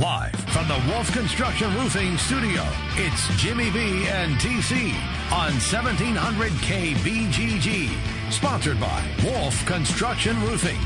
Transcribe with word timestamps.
Live 0.00 0.34
from 0.54 0.66
the 0.66 0.82
Wolf 0.88 1.12
Construction 1.12 1.74
Roofing 1.74 2.16
Studio, 2.16 2.66
it's 2.94 3.28
Jimmy 3.36 3.70
B 3.70 4.06
and 4.08 4.34
TC 4.36 4.94
on 5.30 5.52
1700 5.52 6.52
KBGG. 6.52 8.32
Sponsored 8.32 8.80
by 8.80 9.04
Wolf 9.22 9.66
Construction 9.66 10.40
Roofing. 10.40 10.78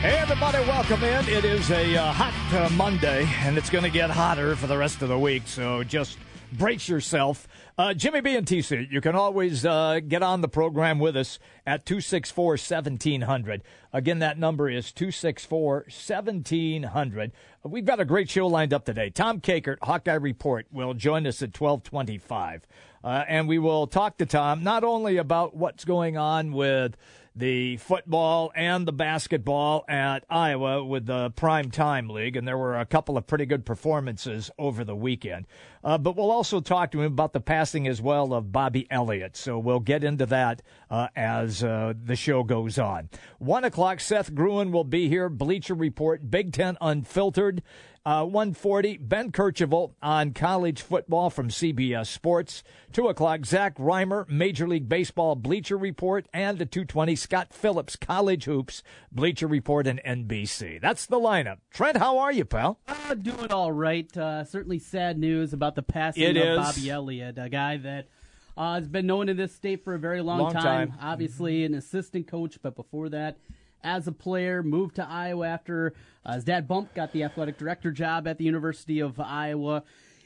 Hey, 0.00 0.16
everybody, 0.16 0.60
welcome 0.60 1.04
in. 1.04 1.28
It 1.28 1.44
is 1.44 1.70
a 1.70 1.94
uh, 1.94 2.10
hot 2.10 2.54
uh, 2.54 2.70
Monday, 2.70 3.28
and 3.40 3.58
it's 3.58 3.68
going 3.68 3.84
to 3.84 3.90
get 3.90 4.08
hotter 4.08 4.56
for 4.56 4.66
the 4.66 4.78
rest 4.78 5.02
of 5.02 5.10
the 5.10 5.18
week, 5.18 5.42
so 5.44 5.84
just 5.84 6.16
brace 6.54 6.88
yourself. 6.88 7.46
Uh, 7.78 7.94
Jimmy 7.94 8.20
B 8.20 8.34
and 8.34 8.44
TC, 8.44 8.90
you 8.90 9.00
can 9.00 9.14
always 9.14 9.64
uh, 9.64 10.00
get 10.00 10.20
on 10.20 10.40
the 10.40 10.48
program 10.48 10.98
with 10.98 11.16
us 11.16 11.38
at 11.64 11.86
264 11.86 12.54
1700. 12.54 13.62
Again, 13.92 14.18
that 14.18 14.36
number 14.36 14.68
is 14.68 14.90
264 14.90 15.86
1700. 15.86 17.32
We've 17.62 17.84
got 17.84 18.00
a 18.00 18.04
great 18.04 18.28
show 18.28 18.48
lined 18.48 18.74
up 18.74 18.84
today. 18.84 19.10
Tom 19.10 19.40
Kakert, 19.40 19.76
Hawkeye 19.80 20.14
Report, 20.14 20.66
will 20.72 20.92
join 20.92 21.24
us 21.24 21.40
at 21.40 21.56
1225. 21.56 22.66
Uh, 23.04 23.24
and 23.28 23.46
we 23.46 23.60
will 23.60 23.86
talk 23.86 24.18
to 24.18 24.26
Tom 24.26 24.64
not 24.64 24.82
only 24.82 25.16
about 25.16 25.54
what's 25.56 25.84
going 25.84 26.16
on 26.16 26.50
with 26.50 26.96
the 27.38 27.76
football 27.76 28.50
and 28.56 28.86
the 28.86 28.92
basketball 28.92 29.84
at 29.88 30.24
Iowa 30.28 30.84
with 30.84 31.06
the 31.06 31.30
Prime 31.30 31.70
Time 31.70 32.08
League, 32.08 32.36
and 32.36 32.48
there 32.48 32.58
were 32.58 32.78
a 32.78 32.84
couple 32.84 33.16
of 33.16 33.28
pretty 33.28 33.46
good 33.46 33.64
performances 33.64 34.50
over 34.58 34.82
the 34.82 34.96
weekend. 34.96 35.46
Uh, 35.84 35.96
but 35.96 36.16
we'll 36.16 36.32
also 36.32 36.60
talk 36.60 36.90
to 36.90 37.00
him 37.00 37.12
about 37.12 37.32
the 37.32 37.40
passing 37.40 37.86
as 37.86 38.02
well 38.02 38.34
of 38.34 38.50
Bobby 38.50 38.88
Elliott. 38.90 39.36
So 39.36 39.58
we'll 39.58 39.78
get 39.78 40.02
into 40.02 40.26
that 40.26 40.62
uh, 40.90 41.08
as 41.14 41.62
uh, 41.62 41.94
the 42.02 42.16
show 42.16 42.42
goes 42.42 42.76
on. 42.76 43.08
One 43.38 43.62
o'clock, 43.62 44.00
Seth 44.00 44.34
Gruen 44.34 44.72
will 44.72 44.84
be 44.84 45.08
here. 45.08 45.28
Bleacher 45.28 45.74
Report, 45.74 46.28
Big 46.28 46.52
Ten 46.52 46.76
Unfiltered. 46.80 47.62
Uh, 48.08 48.24
140, 48.24 48.96
Ben 48.96 49.30
Kercheval 49.30 49.92
on 50.00 50.32
college 50.32 50.80
football 50.80 51.28
from 51.28 51.50
CBS 51.50 52.06
Sports. 52.06 52.64
2 52.94 53.06
o'clock, 53.08 53.44
Zach 53.44 53.74
Rymer, 53.78 54.24
Major 54.30 54.66
League 54.66 54.88
Baseball 54.88 55.36
Bleacher 55.36 55.76
Report. 55.76 56.26
And 56.32 56.56
the 56.56 56.64
220, 56.64 57.14
Scott 57.16 57.52
Phillips, 57.52 57.96
College 57.96 58.44
Hoops, 58.44 58.82
Bleacher 59.12 59.46
Report 59.46 59.86
and 59.86 60.00
NBC. 60.06 60.80
That's 60.80 61.04
the 61.04 61.18
lineup. 61.18 61.58
Trent, 61.70 61.98
how 61.98 62.16
are 62.16 62.32
you, 62.32 62.46
pal? 62.46 62.78
Uh, 62.88 63.12
doing 63.12 63.52
all 63.52 63.72
right. 63.72 64.16
Uh, 64.16 64.42
certainly 64.42 64.78
sad 64.78 65.18
news 65.18 65.52
about 65.52 65.74
the 65.74 65.82
passing 65.82 66.22
It 66.22 66.38
of 66.38 66.42
is. 66.42 66.56
Bobby 66.56 66.90
Elliott, 66.90 67.36
a 67.36 67.50
guy 67.50 67.76
that 67.76 68.06
uh, 68.56 68.76
has 68.76 68.88
been 68.88 69.06
known 69.06 69.28
in 69.28 69.36
this 69.36 69.54
state 69.54 69.84
for 69.84 69.92
a 69.92 69.98
very 69.98 70.22
long, 70.22 70.38
Long 70.38 70.54
time. 70.54 70.94
Obviously, 70.98 71.62
an 71.62 71.74
assistant 71.74 72.26
coach, 72.26 72.58
but 72.62 72.74
before 72.74 73.10
that, 73.10 73.36
as 73.82 74.06
a 74.06 74.12
player, 74.12 74.62
moved 74.62 74.96
to 74.96 75.08
Iowa 75.08 75.48
after 75.48 75.94
uh, 76.24 76.34
his 76.34 76.44
dad 76.44 76.66
Bump 76.66 76.94
got 76.94 77.12
the 77.12 77.22
athletic 77.24 77.58
director 77.58 77.90
job 77.90 78.26
at 78.26 78.38
the 78.38 78.44
University 78.44 79.00
of 79.00 79.18
Iowa. 79.20 79.82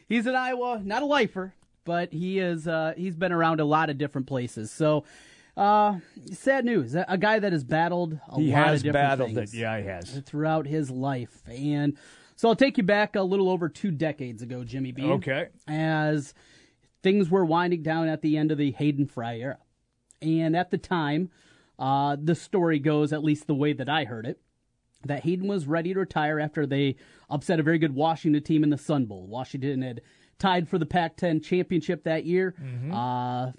He's 0.09 0.27
at 0.27 0.35
Iowa, 0.35 0.81
not 0.85 1.03
a 1.03 1.07
lifer, 1.07 1.55
but 1.85 2.13
he 2.13 2.39
is. 2.39 2.69
Uh, 2.69 2.95
he's 2.97 3.17
been 3.17 3.33
around 3.33 3.61
a 3.61 3.65
lot 3.65 3.91
of 3.91 3.99
different 3.99 4.27
places. 4.27 4.71
So. 4.71 5.05
Uh, 5.55 5.99
sad 6.33 6.65
news. 6.65 6.95
A 6.95 7.19
guy 7.19 7.39
that 7.39 7.53
has 7.53 7.63
battled 7.63 8.19
a 8.31 8.41
He 8.41 8.51
lot 8.51 8.73
of 8.73 8.83
different 8.83 8.95
battled 8.95 9.35
things 9.35 9.53
it. 9.53 9.59
Yeah, 9.59 9.79
he 9.79 9.87
has. 9.87 10.23
throughout 10.25 10.67
his 10.67 10.91
life. 10.91 11.43
And 11.47 11.99
so 12.37 12.49
I'll 12.49 12.57
take 12.57 12.79
you 12.79 12.83
back 12.83 13.17
a 13.17 13.23
little 13.23 13.51
over 13.51 13.69
two 13.69 13.91
decades 13.91 14.41
ago, 14.41 14.65
Jimmy 14.65 14.93
B. 14.93 15.05
Okay. 15.05 15.49
As 15.69 16.33
things 17.03 17.29
were 17.29 17.45
winding 17.45 17.83
down 17.83 18.09
at 18.09 18.23
the 18.23 18.39
end 18.39 18.51
of 18.51 18.57
the 18.57 18.73
Hayden 18.73 19.07
Fry 19.07 19.37
era. 19.37 19.59
And 20.23 20.57
at 20.57 20.71
the 20.71 20.79
time, 20.79 21.31
uh, 21.79 22.17
the 22.23 22.35
story 22.35 22.79
goes, 22.79 23.13
at 23.13 23.25
least 23.25 23.47
the 23.47 23.55
way 23.55 23.73
that 23.73 23.89
I 23.89 24.05
heard 24.05 24.27
it, 24.27 24.41
that 25.05 25.25
Hayden 25.25 25.49
was 25.49 25.67
ready 25.67 25.93
to 25.95 26.01
retire 26.01 26.39
after 26.39 26.67
they 26.67 26.97
upset 27.29 27.59
a 27.61 27.63
very 27.63 27.79
good 27.79 27.95
Washington 27.95 28.43
team 28.43 28.63
in 28.63 28.71
the 28.71 28.79
Sun 28.79 29.07
Bowl. 29.07 29.27
Washington 29.27 29.83
had 29.83 30.01
tied 30.39 30.69
for 30.69 30.79
the 30.79 30.87
Pac 30.87 31.17
10 31.17 31.41
championship 31.41 32.05
that 32.05 32.25
year. 32.25 32.55
Uh, 32.93 33.53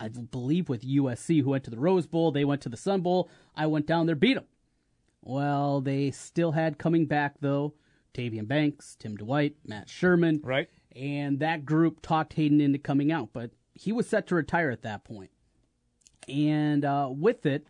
I 0.00 0.08
believe 0.08 0.68
with 0.68 0.82
USC, 0.82 1.42
who 1.42 1.50
went 1.50 1.64
to 1.64 1.70
the 1.70 1.78
Rose 1.78 2.06
Bowl. 2.06 2.32
They 2.32 2.44
went 2.44 2.62
to 2.62 2.68
the 2.68 2.76
Sun 2.76 3.02
Bowl. 3.02 3.30
I 3.54 3.66
went 3.66 3.86
down 3.86 4.06
there, 4.06 4.16
beat 4.16 4.34
them. 4.34 4.46
Well, 5.22 5.80
they 5.80 6.10
still 6.10 6.52
had 6.52 6.78
coming 6.78 7.06
back, 7.06 7.36
though, 7.40 7.74
Tavian 8.12 8.48
Banks, 8.48 8.96
Tim 8.98 9.16
Dwight, 9.16 9.54
Matt 9.64 9.88
Sherman. 9.88 10.40
Right. 10.42 10.68
And 10.96 11.38
that 11.38 11.64
group 11.64 12.02
talked 12.02 12.32
Hayden 12.34 12.60
into 12.60 12.78
coming 12.78 13.12
out, 13.12 13.30
but 13.32 13.52
he 13.74 13.92
was 13.92 14.08
set 14.08 14.26
to 14.26 14.34
retire 14.34 14.70
at 14.70 14.82
that 14.82 15.04
point. 15.04 15.30
And 16.28 16.84
uh, 16.84 17.08
with 17.10 17.46
it, 17.46 17.66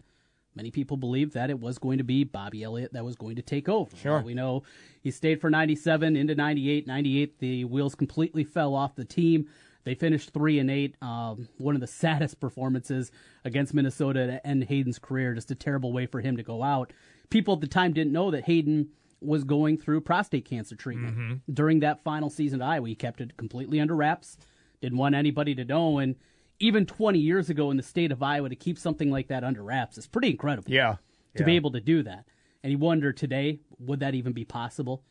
many 0.55 0.71
people 0.71 0.97
believed 0.97 1.35
that 1.35 1.51
it 1.51 1.59
was 1.59 1.79
going 1.79 1.99
to 1.99 2.05
be 2.05 2.25
Bobby 2.25 2.63
Elliott 2.63 2.93
that 2.93 3.05
was 3.05 3.17
going 3.17 3.37
to 3.37 3.43
take 3.43 3.69
over. 3.69 3.97
Sure. 3.97 4.13
Well, 4.15 4.23
we 4.23 4.35
know 4.35 4.63
he 5.01 5.11
stayed 5.11 5.41
for 5.41 5.51
97 5.51 6.17
into 6.17 6.35
98. 6.35 6.87
98, 6.87 7.39
the 7.39 7.65
wheels 7.65 7.95
completely 7.95 8.45
fell 8.45 8.75
off 8.75 8.95
the 8.95 9.05
team. 9.05 9.49
They 9.85 9.95
finished 9.95 10.31
three 10.31 10.59
and 10.59 10.71
eight. 10.71 10.97
Um, 11.03 11.49
one 11.59 11.75
of 11.75 11.81
the 11.81 11.87
saddest 11.89 12.41
performances 12.41 13.11
against 13.45 13.75
Minnesota 13.75 14.27
to 14.27 14.47
end 14.47 14.65
Hayden's 14.65 14.99
career. 14.99 15.35
Just 15.35 15.51
a 15.51 15.55
terrible 15.55 15.93
way 15.93 16.07
for 16.07 16.21
him 16.21 16.37
to 16.37 16.43
go 16.43 16.63
out. 16.63 16.93
People 17.31 17.55
at 17.55 17.61
the 17.61 17.67
time 17.67 17.93
didn't 17.93 18.13
know 18.13 18.31
that 18.31 18.45
Hayden 18.45 18.91
was 19.21 19.45
going 19.45 19.79
through 19.79 20.01
prostate 20.01 20.45
cancer 20.45 20.75
treatment 20.75 21.43
during 21.53 21.81
that 21.81 22.03
final 22.03 22.29
season 22.29 22.61
at 22.61 22.69
Iowa. 22.69 22.89
He 22.89 22.95
kept 22.95 23.21
it 23.21 23.37
completely 23.37 23.81
under 23.81 23.95
wraps. 23.95 24.37
Didn't 24.81 24.99
want 24.99 25.15
anybody 25.15 25.55
to 25.55 25.65
know. 25.65 25.99
And 25.99 26.17
even 26.63 26.87
20 26.87 27.19
years 27.19 27.51
ago 27.51 27.71
in 27.71 27.77
the 27.77 27.83
state 27.83 28.13
of 28.13 28.23
Iowa 28.23 28.49
to 28.49 28.55
keep 28.57 28.79
something 28.79 29.11
like 29.11 29.29
that 29.29 29.43
under 29.45 29.63
wraps 29.63 29.99
is 29.99 30.07
pretty 30.07 30.31
incredible 30.31 30.71
Yeah. 30.71 30.97
to 31.37 31.45
be 31.45 31.57
able 31.57 31.73
to 31.73 31.81
do 31.81 32.03
that. 32.05 32.25
And 32.63 32.71
you 32.71 32.79
wonder 32.79 33.13
today, 33.13 33.59
would 33.79 34.01
that 34.01 34.15
even 34.15 34.33
be 34.33 34.45
possible? 34.45 35.03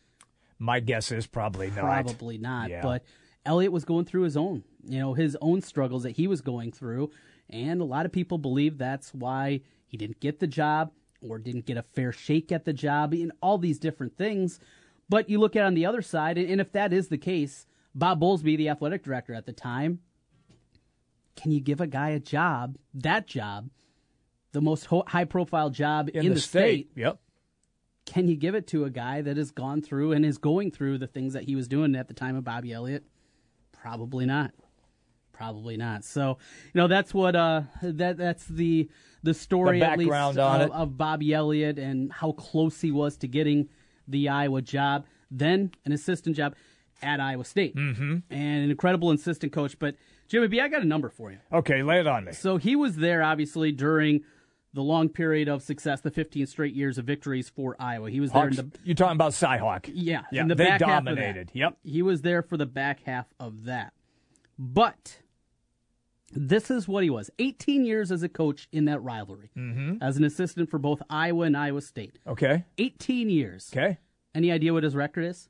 My 0.57 0.79
guess 0.79 1.11
is 1.11 1.27
probably 1.27 1.67
not. 1.67 1.79
Probably 1.79 2.37
not. 2.37 2.69
Yeah. 2.69 2.81
But 2.81 3.03
Elliot 3.45 3.71
was 3.71 3.83
going 3.83 4.05
through 4.05 4.21
his 4.21 4.37
own, 4.37 4.63
you 4.87 4.99
know, 4.99 5.13
his 5.13 5.35
own 5.41 5.61
struggles 5.61 6.03
that 6.03 6.11
he 6.11 6.27
was 6.27 6.39
going 6.41 6.71
through. 6.71 7.11
And 7.49 7.81
a 7.81 7.85
lot 7.85 8.05
of 8.05 8.11
people 8.13 8.37
believe 8.37 8.77
that's 8.77 9.13
why 9.13 9.61
he 9.85 9.97
didn't 9.97 10.21
get 10.21 10.39
the 10.39 10.47
job 10.47 10.91
or 11.27 11.37
didn't 11.37 11.65
get 11.65 11.75
a 11.77 11.83
fair 11.83 12.13
shake 12.13 12.51
at 12.51 12.63
the 12.63 12.71
job 12.73 13.11
and 13.13 13.31
all 13.41 13.57
these 13.57 13.77
different 13.79 14.15
things. 14.17 14.59
But 15.09 15.29
you 15.29 15.39
look 15.39 15.57
at 15.57 15.63
it 15.63 15.65
on 15.65 15.73
the 15.73 15.85
other 15.85 16.01
side, 16.01 16.37
and 16.37 16.61
if 16.61 16.71
that 16.71 16.93
is 16.93 17.09
the 17.09 17.17
case, 17.17 17.65
Bob 17.93 18.21
Bowlesby, 18.21 18.55
the 18.55 18.69
athletic 18.69 19.03
director 19.03 19.33
at 19.33 19.45
the 19.45 19.51
time, 19.51 19.99
can 21.35 21.51
you 21.51 21.59
give 21.59 21.81
a 21.81 21.87
guy 21.87 22.09
a 22.09 22.19
job, 22.19 22.77
that 22.93 23.27
job, 23.27 23.69
the 24.51 24.61
most 24.61 24.87
high 25.07 25.25
profile 25.25 25.69
job 25.69 26.09
in, 26.13 26.25
In, 26.25 26.33
the, 26.33 26.39
state. 26.39 26.91
Yep. 26.95 27.19
can 28.05 28.27
you 28.27 28.35
give 28.35 28.55
it 28.55 28.67
to 28.67 28.83
a 28.85 28.89
guy 28.89 29.21
that 29.21 29.37
has 29.37 29.51
gone 29.51 29.81
through 29.81 30.11
and 30.11 30.25
is 30.25 30.37
going 30.37 30.71
through 30.71 30.97
the 30.97 31.07
things 31.07 31.33
that 31.33 31.43
he 31.43 31.55
was 31.55 31.67
doing 31.67 31.95
at 31.95 32.07
the 32.07 32.13
time 32.13 32.35
of 32.35 32.43
Bobby 32.43 32.73
Elliott? 32.73 33.03
Probably 33.71 34.25
not. 34.25 34.51
Probably 35.31 35.77
not. 35.77 36.03
So, 36.03 36.37
you 36.73 36.79
know, 36.79 36.87
that's 36.87 37.13
what 37.13 37.35
uh 37.35 37.61
that 37.81 38.17
that's 38.17 38.45
the 38.45 38.89
the 39.23 39.33
story 39.33 39.79
The 39.79 39.89
at 39.89 39.97
least 39.97 40.11
on 40.11 40.37
of, 40.37 40.61
it. 40.61 40.71
of 40.71 40.97
Bobby 40.97 41.33
Elliott 41.33 41.79
and 41.79 42.11
how 42.11 42.33
close 42.33 42.81
he 42.81 42.91
was 42.91 43.17
to 43.17 43.27
getting 43.27 43.69
the 44.07 44.29
Iowa 44.29 44.61
job, 44.61 45.05
then 45.31 45.71
an 45.85 45.93
assistant 45.93 46.35
job 46.35 46.55
at 47.01 47.19
Iowa 47.19 47.43
State, 47.45 47.75
mm-hmm. 47.75 48.17
and 48.29 48.63
an 48.63 48.69
incredible 48.69 49.09
assistant 49.11 49.51
coach. 49.51 49.79
But 49.79 49.95
Jimmy 50.31 50.47
B, 50.47 50.61
I 50.61 50.69
got 50.69 50.81
a 50.81 50.85
number 50.85 51.09
for 51.09 51.29
you. 51.29 51.39
Okay, 51.51 51.83
lay 51.83 51.99
it 51.99 52.07
on 52.07 52.23
me. 52.23 52.31
So 52.31 52.55
he 52.55 52.77
was 52.77 52.95
there 52.95 53.21
obviously 53.21 53.73
during 53.73 54.23
the 54.73 54.81
long 54.81 55.09
period 55.09 55.49
of 55.49 55.61
success, 55.61 55.99
the 55.99 56.09
15 56.09 56.47
straight 56.47 56.73
years 56.73 56.97
of 56.97 57.03
victories 57.03 57.49
for 57.49 57.75
Iowa. 57.77 58.09
He 58.09 58.21
was 58.21 58.31
there 58.31 58.47
in 58.47 58.55
the 58.55 58.71
you're 58.85 58.95
talking 58.95 59.17
about 59.17 59.33
Cyhawk. 59.33 59.91
yeah, 59.93 60.21
Yeah, 60.31 60.43
in 60.43 60.47
the 60.47 60.55
they 60.55 60.67
back 60.67 60.79
dominated. 60.79 61.19
Half 61.19 61.37
of 61.39 61.47
that. 61.47 61.55
Yep. 61.59 61.77
He 61.83 62.01
was 62.01 62.21
there 62.21 62.41
for 62.41 62.55
the 62.55 62.65
back 62.65 63.01
half 63.03 63.25
of 63.41 63.65
that. 63.65 63.91
But 64.57 65.17
this 66.31 66.71
is 66.71 66.87
what 66.87 67.03
he 67.03 67.09
was 67.09 67.29
18 67.37 67.83
years 67.83 68.09
as 68.09 68.23
a 68.23 68.29
coach 68.29 68.69
in 68.71 68.85
that 68.85 69.03
rivalry, 69.03 69.51
mm-hmm. 69.57 70.01
as 70.01 70.15
an 70.15 70.23
assistant 70.23 70.69
for 70.69 70.77
both 70.77 71.01
Iowa 71.09 71.43
and 71.43 71.57
Iowa 71.57 71.81
State. 71.81 72.19
Okay. 72.25 72.63
18 72.77 73.29
years. 73.29 73.69
Okay. 73.73 73.97
Any 74.33 74.49
idea 74.49 74.71
what 74.71 74.83
his 74.83 74.95
record 74.95 75.25
is? 75.25 75.49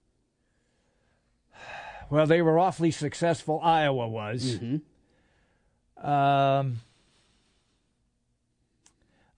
Well, 2.11 2.27
they 2.27 2.41
were 2.41 2.59
awfully 2.59 2.91
successful. 2.91 3.61
Iowa 3.63 4.05
was. 4.05 4.57
Mm-hmm. 4.57 6.05
Um, 6.05 6.81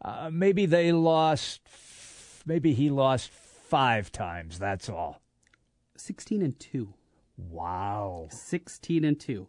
uh, 0.01 0.31
maybe 0.33 0.65
they 0.65 0.91
lost. 0.91 1.61
Maybe 2.47 2.73
he 2.73 2.89
lost 2.89 3.29
five 3.29 4.11
times. 4.11 4.57
That's 4.57 4.89
all. 4.89 5.21
16 5.97 6.41
and 6.41 6.59
2. 6.59 6.91
Wow. 7.37 8.27
16 8.31 9.05
and 9.05 9.19
2. 9.19 9.47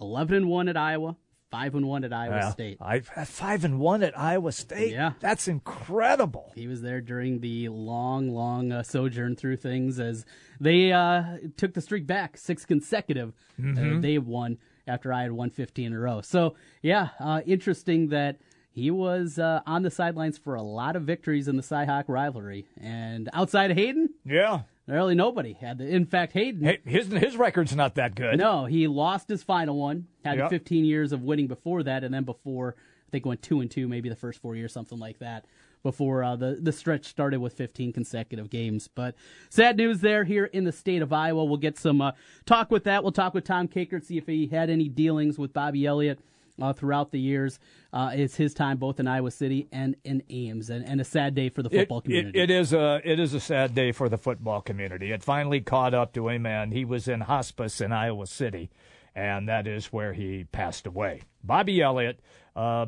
11 0.00 0.34
and 0.36 0.48
1 0.48 0.68
at 0.68 0.76
Iowa, 0.76 1.16
5 1.54 1.74
and 1.76 1.86
1 1.86 2.02
at 2.04 2.12
Iowa 2.12 2.36
Yeah. 2.36 2.50
State. 2.50 2.78
I 2.80 2.98
five 3.00 3.64
and 3.64 3.78
one 3.78 4.02
at 4.02 4.18
Iowa 4.18 4.50
State. 4.50 4.92
Yeah. 4.92 5.12
that's 5.20 5.46
incredible. 5.46 6.50
He 6.56 6.66
was 6.66 6.82
there 6.82 7.00
during 7.00 7.38
the 7.40 7.68
long, 7.68 8.28
long 8.30 8.72
uh, 8.72 8.82
sojourn 8.82 9.36
through 9.36 9.58
things 9.58 10.00
as 10.00 10.24
they 10.60 10.90
uh, 10.92 11.38
took 11.56 11.74
the 11.74 11.80
streak 11.80 12.08
back, 12.08 12.36
six 12.36 12.64
consecutive. 12.66 13.32
Uh, 13.60 14.00
they 14.00 14.18
won 14.18 14.58
after 14.88 15.12
I 15.12 15.22
had 15.22 15.30
won 15.32 15.50
15 15.50 15.86
in 15.86 15.92
a 15.92 15.98
row. 15.98 16.22
So, 16.22 16.56
yeah, 16.82 17.10
uh, 17.20 17.40
interesting 17.46 18.08
that 18.08 18.38
he 18.72 18.90
was 18.90 19.38
uh, 19.38 19.60
on 19.64 19.82
the 19.82 19.90
sidelines 19.92 20.36
for 20.36 20.56
a 20.56 20.62
lot 20.62 20.96
of 20.96 21.02
victories 21.04 21.46
in 21.46 21.54
the 21.56 21.62
Cyhawk 21.62 22.04
rivalry. 22.08 22.66
And 22.80 23.28
outside 23.32 23.70
of 23.70 23.76
Hayden, 23.76 24.10
Yeah. 24.26 24.62
Really 24.86 25.14
nobody 25.14 25.52
had 25.54 25.78
the. 25.78 25.86
In 25.88 26.06
fact, 26.06 26.32
Hayden. 26.32 26.78
His 26.84 27.08
his 27.08 27.36
record's 27.36 27.74
not 27.74 27.94
that 27.96 28.14
good. 28.14 28.38
No, 28.38 28.64
he 28.66 28.86
lost 28.86 29.28
his 29.28 29.42
final 29.42 29.76
one. 29.76 30.06
Had 30.24 30.38
Yep. 30.38 30.50
15 30.50 30.84
years 30.84 31.12
of 31.12 31.22
winning 31.22 31.46
before 31.46 31.82
that, 31.82 32.04
and 32.04 32.12
then 32.14 32.24
before 32.24 32.74
I 33.08 33.10
think 33.10 33.26
went 33.26 33.42
two 33.42 33.60
and 33.60 33.70
two, 33.70 33.88
maybe 33.88 34.08
the 34.08 34.16
first 34.16 34.40
four 34.40 34.56
years, 34.56 34.72
something 34.72 34.98
like 34.98 35.18
that. 35.18 35.44
Before 35.82 36.24
uh, 36.24 36.34
the 36.36 36.58
the 36.60 36.72
stretch 36.72 37.04
started 37.04 37.40
with 37.40 37.52
15 37.52 37.92
consecutive 37.92 38.48
games, 38.48 38.88
but 38.88 39.14
sad 39.50 39.76
news 39.76 40.00
there 40.00 40.24
here 40.24 40.46
in 40.46 40.64
the 40.64 40.72
state 40.72 41.02
of 41.02 41.12
Iowa. 41.12 41.44
We'll 41.44 41.58
get 41.58 41.76
some 41.78 42.00
uh, 42.00 42.12
talk 42.46 42.70
with 42.70 42.84
that. 42.84 43.02
We'll 43.02 43.12
talk 43.12 43.34
with 43.34 43.44
Tom 43.44 43.68
Kakert, 43.68 44.02
see 44.04 44.16
if 44.16 44.26
he 44.26 44.46
had 44.46 44.70
any 44.70 44.88
dealings 44.88 45.38
with 45.38 45.52
Bobby 45.52 45.84
Elliott 45.84 46.20
uh, 46.60 46.72
throughout 46.72 47.10
the 47.10 47.20
years. 47.20 47.58
Uh, 47.92 48.10
it's 48.14 48.36
his 48.36 48.54
time 48.54 48.76
both 48.76 49.00
in 49.00 49.06
Iowa 49.06 49.30
City 49.30 49.68
and 49.72 49.96
in 50.04 50.22
Ames, 50.30 50.70
and, 50.70 50.84
and 50.84 51.00
a 51.00 51.04
sad 51.04 51.34
day 51.34 51.48
for 51.48 51.62
the 51.62 51.70
football 51.70 51.98
it, 51.98 52.04
community. 52.04 52.38
it 52.38 52.50
is 52.50 52.72
a 52.72 53.00
it 53.04 53.18
is 53.18 53.34
a 53.34 53.40
sad 53.40 53.74
day 53.74 53.92
for 53.92 54.08
the 54.08 54.18
football 54.18 54.60
community. 54.60 55.12
It 55.12 55.22
finally 55.22 55.60
caught 55.60 55.94
up 55.94 56.12
to 56.14 56.28
him, 56.28 56.46
and 56.46 56.72
he 56.72 56.84
was 56.84 57.08
in 57.08 57.22
hospice 57.22 57.80
in 57.80 57.92
Iowa 57.92 58.26
City, 58.26 58.70
and 59.14 59.48
that 59.48 59.66
is 59.66 59.86
where 59.86 60.12
he 60.12 60.44
passed 60.44 60.86
away. 60.86 61.22
Bobby 61.42 61.80
Elliott, 61.80 62.20
uh, 62.56 62.86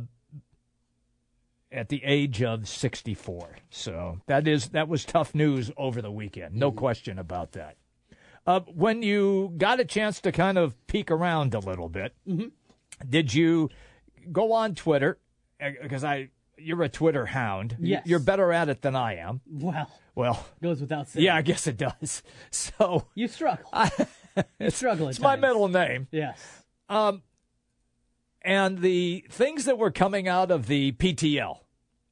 at 1.73 1.89
the 1.89 2.03
age 2.05 2.43
of 2.43 2.69
sixty 2.69 3.15
four. 3.15 3.57
So 3.71 4.21
that 4.27 4.47
is 4.47 4.69
that 4.71 4.89
was 4.89 5.05
tough 5.05 5.35
news 5.35 5.71
over 5.77 6.01
the 6.01 6.11
weekend. 6.11 6.55
No 6.55 6.73
question 6.73 7.19
about 7.19 7.53
that. 7.53 7.77
Uh, 8.47 8.61
when 8.73 9.03
you 9.03 9.53
got 9.57 9.81
a 9.81 9.85
chance 9.85 10.21
to 10.21 10.31
kind 10.31 10.57
of 10.57 10.75
peek 10.87 11.11
around 11.11 11.53
a 11.53 11.59
little 11.59 11.89
bit, 11.89 12.15
did 13.09 13.33
you 13.35 13.71
go 14.33 14.53
on 14.53 14.75
Twitter? 14.75 15.19
Because 15.83 16.05
I, 16.05 16.31
you're 16.59 16.83
a 16.83 16.89
Twitter 16.89 17.27
hound. 17.27 17.77
Yes. 17.81 18.03
You're 18.07 18.19
better 18.19 18.53
at 18.53 18.69
it 18.69 18.83
than 18.83 18.95
I 18.97 19.17
am. 19.17 19.41
well, 19.51 19.91
Well, 20.15 20.47
goes 20.63 20.81
without 20.81 21.09
saying. 21.09 21.25
yeah, 21.25 21.37
I 21.37 21.43
guess 21.43 21.67
it 21.67 21.77
does. 21.77 22.23
So 22.51 23.07
you 23.15 23.29
struggle. 23.29 23.71
you 24.59 24.71
struggle. 24.71 25.09
It's 25.09 25.21
my 25.21 25.37
middle 25.37 25.69
name. 25.69 26.09
Yes. 26.11 26.39
Um, 26.89 27.23
And 28.43 28.79
the 28.79 29.25
things 29.31 29.65
that 29.65 29.79
were 29.79 29.91
coming 29.91 30.29
out 30.29 30.51
of 30.51 30.67
the 30.67 30.93
PTL. 30.93 31.59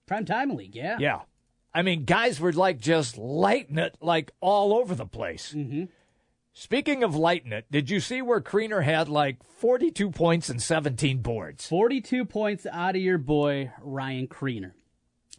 Prime 0.07 0.25
time 0.25 0.51
league, 0.55 0.75
yeah. 0.75 0.99
Yeah. 0.99 1.21
I 1.73 1.83
mean, 1.83 2.05
guys 2.05 2.39
were 2.41 2.53
like 2.53 2.79
just 2.79 3.17
lighting 3.19 3.79
it 3.79 3.97
like 4.01 4.31
all 4.41 4.75
over 4.75 4.95
the 4.95 5.07
place. 5.07 5.53
Mm-hmm. 5.57 5.85
Speaking 6.57 7.03
of 7.03 7.17
lighting 7.17 7.53
it, 7.53 7.67
did 7.69 7.91
you 7.91 7.99
see 7.99 8.23
where 8.23 8.41
Kriener 8.41 8.85
had 8.85 9.09
like 9.09 9.43
42 9.43 10.11
points 10.13 10.49
and 10.49 10.63
17 10.63 11.19
boards? 11.19 11.67
42 11.67 12.25
points 12.25 12.65
out 12.71 12.95
of 12.95 13.03
your 13.03 13.19
boy, 13.19 13.73
Ryan 13.81 14.29
Kriener. 14.29 14.71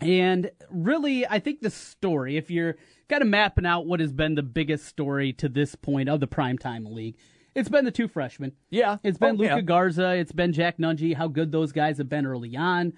And 0.01 0.51
really, 0.69 1.25
I 1.25 1.39
think 1.39 1.61
the 1.61 1.69
story, 1.69 2.35
if 2.35 2.51
you're 2.51 2.75
kind 3.07 3.21
of 3.21 3.29
mapping 3.29 3.65
out 3.65 3.85
what 3.85 4.01
has 4.01 4.11
been 4.11 4.35
the 4.35 4.43
biggest 4.43 4.87
story 4.87 5.31
to 5.33 5.47
this 5.47 5.73
point 5.75 6.09
of 6.09 6.19
the 6.19 6.27
primetime 6.27 6.85
league, 6.91 7.15
it's 7.55 7.69
been 7.69 7.85
the 7.85 7.91
two 7.91 8.09
freshmen. 8.09 8.51
Yeah. 8.69 8.97
It's 9.01 9.17
been 9.17 9.35
Oh, 9.35 9.39
Luka 9.39 9.55
yeah. 9.55 9.61
Garza, 9.61 10.15
it's 10.15 10.33
been 10.33 10.51
Jack 10.51 10.79
Nunge, 10.79 11.15
how 11.15 11.29
good 11.29 11.53
those 11.53 11.71
guys 11.71 11.97
have 11.97 12.09
been 12.09 12.25
early 12.25 12.57
on. 12.57 12.91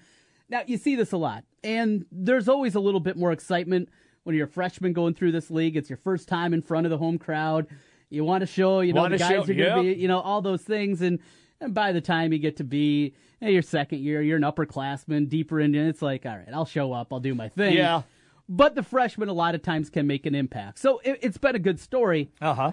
Now, 0.48 0.62
you 0.66 0.76
see 0.76 0.96
this 0.96 1.12
a 1.12 1.16
lot, 1.16 1.44
and 1.62 2.04
there's 2.10 2.48
always 2.48 2.74
a 2.74 2.80
little 2.80 2.98
bit 2.98 3.16
more 3.16 3.30
excitement 3.30 3.90
when 4.24 4.34
you're 4.34 4.46
a 4.46 4.50
freshman 4.50 4.92
going 4.92 5.14
through 5.14 5.30
this 5.30 5.52
league. 5.52 5.76
It's 5.76 5.88
your 5.88 5.98
first 5.98 6.26
time 6.26 6.52
in 6.52 6.62
front 6.62 6.84
of 6.84 6.90
the 6.90 6.98
home 6.98 7.18
crowd. 7.18 7.68
You 8.10 8.24
want 8.24 8.40
to 8.42 8.46
show, 8.46 8.80
you 8.80 8.92
know, 8.92 9.08
the 9.08 9.18
guys 9.18 9.28
show- 9.28 9.42
are 9.42 9.46
going 9.46 9.58
to 9.58 9.64
yeah. 9.64 9.82
be, 9.82 9.94
you 9.94 10.08
know, 10.08 10.20
all 10.20 10.40
those 10.40 10.62
things. 10.62 11.02
And, 11.02 11.18
and 11.60 11.74
by 11.74 11.92
the 11.92 12.00
time 12.00 12.32
you 12.32 12.38
get 12.38 12.56
to 12.58 12.64
be 12.64 13.14
your 13.40 13.62
second 13.62 14.00
year, 14.00 14.22
you're 14.22 14.36
an 14.36 14.42
upperclassman, 14.42 15.28
deeper 15.28 15.60
in, 15.60 15.74
it's 15.74 16.02
like, 16.02 16.24
all 16.26 16.36
right, 16.36 16.48
I'll 16.52 16.64
show 16.64 16.92
up, 16.92 17.12
I'll 17.12 17.20
do 17.20 17.34
my 17.34 17.48
thing. 17.48 17.74
Yeah. 17.76 18.02
But 18.48 18.74
the 18.74 18.82
freshmen 18.82 19.28
a 19.28 19.32
lot 19.34 19.54
of 19.54 19.62
times 19.62 19.90
can 19.90 20.06
make 20.06 20.24
an 20.24 20.34
impact. 20.34 20.78
So 20.78 21.00
it, 21.04 21.18
it's 21.22 21.36
been 21.36 21.54
a 21.54 21.58
good 21.58 21.78
story. 21.78 22.30
Uh 22.40 22.54
huh. 22.54 22.72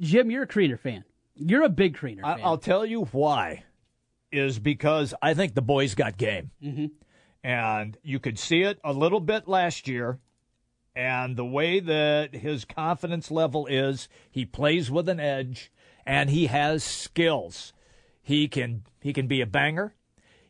Jim, 0.00 0.30
you're 0.30 0.42
a 0.42 0.46
Kriener 0.48 0.78
fan. 0.78 1.04
You're 1.34 1.62
a 1.62 1.70
big 1.70 1.96
Kriener 1.96 2.20
I- 2.24 2.34
fan. 2.36 2.44
I'll 2.44 2.58
tell 2.58 2.84
you 2.84 3.04
why. 3.06 3.64
Is 4.30 4.58
because 4.58 5.12
I 5.20 5.34
think 5.34 5.54
the 5.54 5.62
boys 5.62 5.94
got 5.94 6.16
game. 6.16 6.50
Mm-hmm. 6.62 6.86
And 7.44 7.96
you 8.02 8.18
could 8.18 8.38
see 8.38 8.62
it 8.62 8.78
a 8.84 8.92
little 8.92 9.20
bit 9.20 9.46
last 9.48 9.88
year. 9.88 10.18
And 10.94 11.36
the 11.36 11.44
way 11.44 11.80
that 11.80 12.34
his 12.34 12.64
confidence 12.64 13.30
level 13.30 13.66
is, 13.66 14.08
he 14.30 14.44
plays 14.44 14.90
with 14.90 15.08
an 15.08 15.20
edge 15.20 15.72
and 16.04 16.30
he 16.30 16.46
has 16.46 16.84
skills. 16.84 17.72
He 18.20 18.48
can 18.48 18.84
he 19.00 19.12
can 19.12 19.26
be 19.26 19.40
a 19.40 19.46
banger. 19.46 19.94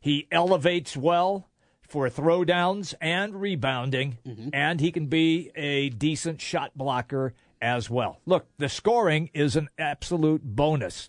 He 0.01 0.27
elevates 0.33 0.97
well 0.97 1.49
for 1.81 2.09
throwdowns 2.09 2.95
and 3.01 3.41
rebounding, 3.41 4.19
mm-hmm. 4.27 4.49
and 4.53 4.81
he 4.81 4.91
can 4.91 5.07
be 5.07 5.51
a 5.55 5.91
decent 5.91 6.41
shot 6.41 6.73
blocker 6.77 7.35
as 7.61 7.89
well. 7.89 8.21
Look, 8.27 8.47
the 8.59 8.69
scoring 8.69 9.31
is 9.33 9.57
an 9.57 9.69
absolute 9.79 10.43
bonus. 10.43 11.09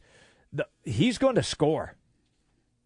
The, 0.52 0.68
he's 0.84 1.18
going 1.18 1.36
to 1.36 1.44
score. 1.44 1.96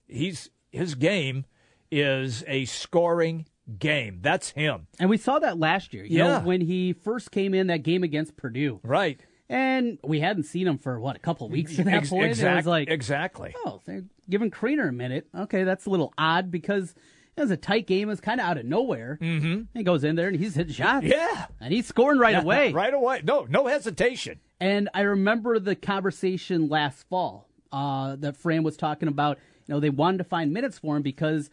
He's 0.07 0.50
his 0.71 0.95
game 0.95 1.45
is 1.91 2.43
a 2.47 2.65
scoring 2.65 3.47
game. 3.79 4.19
That's 4.21 4.51
him. 4.51 4.87
and 4.99 5.09
we 5.09 5.17
saw 5.17 5.39
that 5.39 5.57
last 5.59 5.93
year. 5.93 6.03
You 6.05 6.19
Yeah. 6.19 6.39
know, 6.39 6.45
when 6.45 6.61
he 6.61 6.93
first 6.93 7.31
came 7.31 7.53
in 7.53 7.67
that 7.67 7.83
game 7.83 8.03
against 8.03 8.37
Purdue. 8.37 8.79
Right. 8.83 9.19
And 9.49 9.97
we 10.03 10.19
hadn't 10.19 10.43
seen 10.43 10.67
him 10.67 10.77
for 10.77 10.99
what, 10.99 11.15
a 11.15 11.19
couple 11.19 11.45
of 11.45 11.51
weeks 11.53 11.77
at 11.79 11.85
that 11.85 11.93
Ex- 11.93 12.09
point? 12.09 12.23
And 12.23 12.25
it 12.27 12.29
was 12.31 12.39
exact- 12.39 12.67
like 12.67 12.89
exactly. 12.89 13.53
Oh, 13.65 13.81
they're 13.85 14.03
giving 14.29 14.51
Kriener 14.51 14.89
a 14.89 14.91
minute. 14.91 15.27
Okay, 15.35 15.63
that's 15.63 15.85
a 15.85 15.89
little 15.89 16.13
odd 16.17 16.51
because 16.51 16.93
it 17.37 17.41
was 17.41 17.51
a 17.51 17.55
tight 17.57 17.87
game. 17.87 18.09
It 18.09 18.11
was 18.11 18.19
kind 18.19 18.41
of 18.41 18.47
out 18.47 18.57
of 18.57 18.65
nowhere. 18.65 19.17
Mm-hmm. 19.21 19.61
He 19.73 19.83
goes 19.83 20.03
in 20.03 20.15
there 20.17 20.27
and 20.27 20.35
he's 20.37 20.55
hitting 20.55 20.73
shots. 20.73 21.05
Yeah. 21.05 21.45
And 21.61 21.73
he's 21.73 21.85
scoring 21.87 22.19
right 22.19 22.35
away. 22.41 22.71
Right 22.73 22.93
away. 22.93 23.21
No, 23.23 23.45
no 23.49 23.67
hesitation. 23.67 24.39
And 24.59 24.89
I 24.93 25.01
remember 25.01 25.59
the 25.59 25.75
conversation 25.75 26.67
last 26.67 27.07
fall 27.09 27.47
uh, 27.71 28.15
that 28.17 28.37
Fran 28.37 28.63
was 28.63 28.75
talking 28.77 29.07
about. 29.07 29.38
You 29.67 29.75
know, 29.75 29.79
they 29.79 29.89
wanted 29.89 30.17
to 30.19 30.24
find 30.24 30.53
minutes 30.53 30.79
for 30.79 30.95
him 30.97 31.03
because 31.03 31.50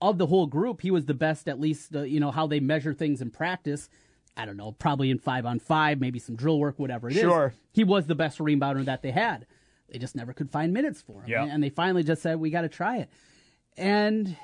of 0.00 0.18
the 0.18 0.26
whole 0.26 0.46
group. 0.46 0.82
He 0.82 0.90
was 0.90 1.06
the 1.06 1.14
best, 1.14 1.48
at 1.48 1.60
least, 1.60 1.94
uh, 1.94 2.02
you 2.02 2.20
know, 2.20 2.30
how 2.30 2.46
they 2.46 2.60
measure 2.60 2.94
things 2.94 3.20
in 3.20 3.30
practice. 3.30 3.88
I 4.36 4.44
don't 4.44 4.58
know, 4.58 4.72
probably 4.72 5.10
in 5.10 5.18
five 5.18 5.46
on 5.46 5.58
five, 5.58 5.98
maybe 5.98 6.18
some 6.18 6.36
drill 6.36 6.58
work, 6.58 6.78
whatever 6.78 7.08
it 7.08 7.16
is. 7.16 7.22
Sure. 7.22 7.54
He 7.72 7.84
was 7.84 8.06
the 8.06 8.14
best 8.14 8.38
rebounder 8.38 8.84
that 8.84 9.00
they 9.00 9.10
had. 9.10 9.46
They 9.88 9.98
just 9.98 10.14
never 10.14 10.32
could 10.34 10.50
find 10.50 10.72
minutes 10.74 11.00
for 11.00 11.22
him. 11.22 11.28
Yeah. 11.28 11.44
And 11.44 11.62
they 11.62 11.70
finally 11.70 12.02
just 12.02 12.20
said, 12.20 12.38
we 12.38 12.50
got 12.50 12.62
to 12.62 12.68
try 12.68 12.98
it. 12.98 13.10
And 13.78 14.36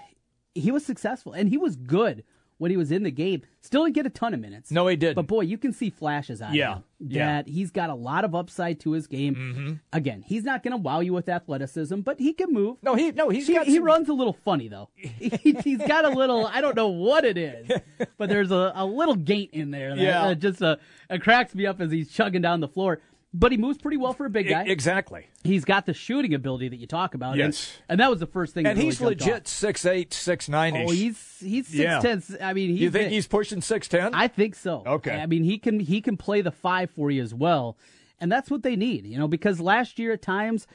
he 0.54 0.70
was 0.70 0.86
successful. 0.86 1.32
And 1.32 1.48
he 1.48 1.58
was 1.58 1.76
good 1.76 2.24
when 2.58 2.70
he 2.70 2.76
was 2.76 2.92
in 2.92 3.02
the 3.02 3.10
game. 3.10 3.42
Still 3.60 3.84
didn't 3.84 3.94
get 3.96 4.06
a 4.06 4.10
ton 4.10 4.34
of 4.34 4.40
minutes. 4.40 4.70
No, 4.70 4.86
he 4.86 4.96
didn't. 4.96 5.14
But 5.16 5.26
boy, 5.26 5.42
you 5.42 5.58
can 5.58 5.72
see 5.72 5.90
flashes 5.90 6.40
out 6.42 6.54
Yeah, 6.54 6.70
of 6.72 6.76
him 6.78 6.84
yeah. 7.00 7.26
that 7.42 7.48
he's 7.48 7.70
got 7.70 7.90
a 7.90 7.94
lot 7.94 8.24
of 8.24 8.34
upside 8.34 8.80
to 8.80 8.92
his 8.92 9.06
game. 9.06 9.34
Mm-hmm. 9.34 9.72
Again, 9.92 10.22
he's 10.26 10.44
not 10.44 10.62
going 10.62 10.72
to 10.72 10.76
wow 10.76 11.00
you 11.00 11.12
with 11.12 11.28
athleticism, 11.28 12.00
but 12.00 12.18
he 12.20 12.32
can 12.32 12.52
move. 12.52 12.78
No, 12.82 12.94
he 12.94 13.10
no, 13.12 13.28
he's 13.28 13.46
He, 13.46 13.54
got 13.54 13.66
he 13.66 13.76
some- 13.76 13.84
runs 13.84 14.08
a 14.08 14.12
little 14.14 14.32
funny 14.32 14.68
though. 14.68 14.88
he, 14.96 15.56
he's 15.64 15.78
got 15.86 16.04
a 16.04 16.10
little 16.10 16.46
I 16.46 16.60
don't 16.60 16.76
know 16.76 16.88
what 16.88 17.24
it 17.24 17.36
is, 17.36 17.70
but 18.18 18.28
there's 18.28 18.50
a, 18.50 18.72
a 18.74 18.84
little 18.86 19.16
gait 19.16 19.50
in 19.52 19.70
there 19.70 19.94
that 19.96 20.02
Yeah. 20.02 20.22
uh, 20.22 20.34
just 20.34 20.62
uh, 20.62 20.76
it 21.10 21.22
cracks 21.22 21.54
me 21.54 21.66
up 21.66 21.80
as 21.80 21.90
he's 21.90 22.10
chugging 22.10 22.42
down 22.42 22.60
the 22.60 22.68
floor. 22.68 23.00
But 23.34 23.50
he 23.50 23.56
moves 23.56 23.78
pretty 23.78 23.96
well 23.96 24.12
for 24.12 24.26
a 24.26 24.30
big 24.30 24.46
guy. 24.48 24.64
exactly. 24.64 25.26
He's 25.42 25.64
got 25.64 25.86
the 25.86 25.94
shooting 25.94 26.34
ability 26.34 26.68
that 26.68 26.76
you 26.76 26.86
talk 26.86 27.14
about. 27.14 27.36
Yes. 27.38 27.72
and, 27.88 27.92
and 27.92 28.00
that 28.00 28.10
was 28.10 28.20
the 28.20 28.26
first 28.26 28.52
thing. 28.52 28.66
And 28.66 28.76
that 28.76 28.80
really 28.82 28.90
he's 28.90 28.98
jumped 28.98 29.20
legit 29.20 29.48
six 29.48 29.86
eight, 29.86 30.12
six 30.12 30.50
nine. 30.50 30.76
Oh, 30.76 30.90
he's 30.90 31.38
he's 31.40 31.66
six 31.66 31.78
Yeah. 31.78 32.00
ten. 32.00 32.22
I 32.42 32.52
mean, 32.52 32.76
you 32.76 32.90
think 32.90 33.06
big. 33.06 33.12
he's 33.12 33.26
pushing 33.26 33.62
six 33.62 33.88
ten? 33.88 34.14
I 34.14 34.28
think 34.28 34.54
so. 34.54 34.82
Okay. 34.86 35.18
I 35.18 35.24
mean, 35.24 35.44
he 35.44 35.58
can 35.58 35.80
he 35.80 36.02
can 36.02 36.18
play 36.18 36.42
the 36.42 36.50
five 36.50 36.90
for 36.90 37.10
you 37.10 37.22
as 37.22 37.32
well, 37.32 37.78
and 38.20 38.30
that's 38.30 38.50
what 38.50 38.62
they 38.62 38.76
need. 38.76 39.06
You 39.06 39.18
know, 39.18 39.28
because 39.28 39.60
last 39.60 39.98
year 39.98 40.12
at 40.12 40.20
times, 40.20 40.66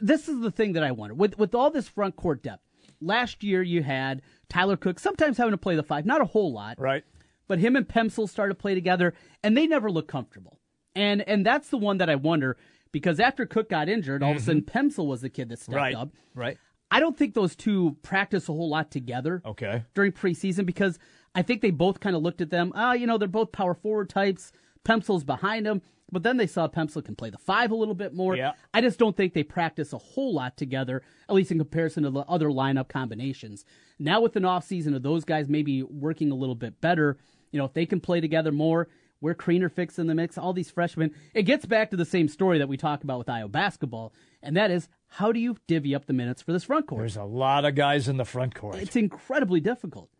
this 0.00 0.28
is 0.28 0.40
the 0.40 0.50
thing 0.50 0.72
that 0.72 0.82
I 0.82 0.90
wonder 0.90 1.14
with 1.14 1.38
with 1.38 1.54
all 1.54 1.70
this 1.70 1.86
front 1.86 2.16
court 2.16 2.42
depth. 2.42 2.64
Last 3.00 3.44
year 3.44 3.62
you 3.62 3.84
had 3.84 4.20
Tyler 4.48 4.76
Cook 4.76 4.98
sometimes 4.98 5.36
having 5.36 5.52
to 5.52 5.58
play 5.58 5.76
the 5.76 5.82
five, 5.82 6.06
not 6.06 6.20
a 6.20 6.24
whole 6.26 6.52
lot, 6.52 6.80
right. 6.80 7.04
but 7.48 7.58
him 7.58 7.76
and 7.76 7.86
Pemsl 7.86 8.28
started 8.28 8.54
to 8.54 8.60
play 8.60 8.74
together, 8.74 9.14
and 9.42 9.56
they 9.56 9.66
never 9.66 9.90
looked 9.90 10.08
comfortable. 10.08 10.58
And 10.94 11.22
and 11.28 11.44
that's 11.46 11.68
the 11.68 11.78
one 11.78 11.98
that 11.98 12.10
I 12.10 12.16
wonder 12.16 12.56
because 12.92 13.18
after 13.20 13.46
Cook 13.46 13.68
got 13.70 13.88
injured, 13.88 14.22
all 14.22 14.32
of 14.32 14.36
a 14.36 14.40
sudden 14.40 14.62
Pemsl 14.62 15.06
was 15.06 15.20
the 15.22 15.30
kid 15.30 15.48
that 15.48 15.58
stepped 15.58 15.72
Mm-hmm. 15.76 15.82
Right. 15.84 15.94
up. 15.96 16.08
Right. 16.34 16.58
I 16.90 17.00
don't 17.00 17.16
think 17.16 17.32
those 17.34 17.56
two 17.56 17.96
practice 18.02 18.48
a 18.48 18.52
whole 18.52 18.68
lot 18.68 18.90
together 18.90 19.40
Okay. 19.46 19.82
during 19.94 20.12
preseason 20.12 20.66
because 20.66 20.98
I 21.34 21.40
think 21.40 21.62
they 21.62 21.70
both 21.70 22.00
kind 22.00 22.14
of 22.14 22.20
looked 22.22 22.42
at 22.42 22.50
them. 22.50 22.72
Ah, 22.74 22.92
you 22.92 23.06
know, 23.06 23.16
they're 23.16 23.28
both 23.28 23.50
power 23.52 23.72
forward 23.74 24.10
types. 24.10 24.52
Pemsl's 24.84 25.24
behind 25.24 25.64
them. 25.64 25.80
But 26.10 26.22
then 26.24 26.36
they 26.36 26.46
saw 26.46 26.68
Pemsl 26.68 27.02
can 27.02 27.16
play 27.16 27.30
the 27.30 27.38
five 27.38 27.70
a 27.70 27.74
little 27.74 27.94
bit 27.94 28.12
more. 28.12 28.36
Yeah. 28.36 28.52
I 28.74 28.82
just 28.82 28.98
don't 28.98 29.16
think 29.16 29.32
they 29.32 29.42
practice 29.42 29.94
a 29.94 29.98
whole 29.98 30.34
lot 30.34 30.58
together, 30.58 31.00
at 31.26 31.34
least 31.34 31.50
in 31.50 31.56
comparison 31.56 32.02
to 32.02 32.10
the 32.10 32.20
other 32.28 32.48
lineup 32.50 32.88
combinations. 32.88 33.64
Now 33.98 34.20
with 34.20 34.36
an 34.36 34.42
offseason 34.42 34.94
of 34.94 35.02
those 35.02 35.24
guys 35.24 35.48
maybe 35.48 35.82
working 35.82 36.30
a 36.30 36.34
little 36.34 36.54
bit 36.54 36.82
better, 36.82 37.16
you 37.50 37.58
know, 37.58 37.64
if 37.64 37.72
they 37.72 37.86
can 37.86 38.00
play 38.00 38.20
together 38.20 38.52
more, 38.52 38.88
where 39.22 39.34
Kriener 39.34 39.70
fix 39.70 40.00
in 40.00 40.08
the 40.08 40.16
mix, 40.16 40.36
all 40.36 40.52
these 40.52 40.68
freshmen, 40.68 41.14
it 41.32 41.44
gets 41.44 41.64
back 41.64 41.90
to 41.90 41.96
the 41.96 42.04
same 42.04 42.26
story 42.26 42.58
that 42.58 42.68
we 42.68 42.76
talk 42.76 43.04
about 43.04 43.18
with 43.18 43.28
Iowa 43.28 43.48
basketball, 43.48 44.12
and 44.42 44.56
that 44.56 44.72
is 44.72 44.88
how 45.06 45.30
do 45.30 45.38
you 45.38 45.56
divvy 45.68 45.94
up 45.94 46.06
the 46.06 46.12
minutes 46.12 46.42
for 46.42 46.52
this 46.52 46.64
front 46.64 46.88
court? 46.88 47.02
There's 47.02 47.16
a 47.16 47.22
lot 47.22 47.64
of 47.64 47.76
guys 47.76 48.08
in 48.08 48.16
the 48.16 48.24
front 48.24 48.56
court. 48.56 48.74
It's 48.76 48.96
incredibly 48.96 49.60
difficult. 49.60 50.10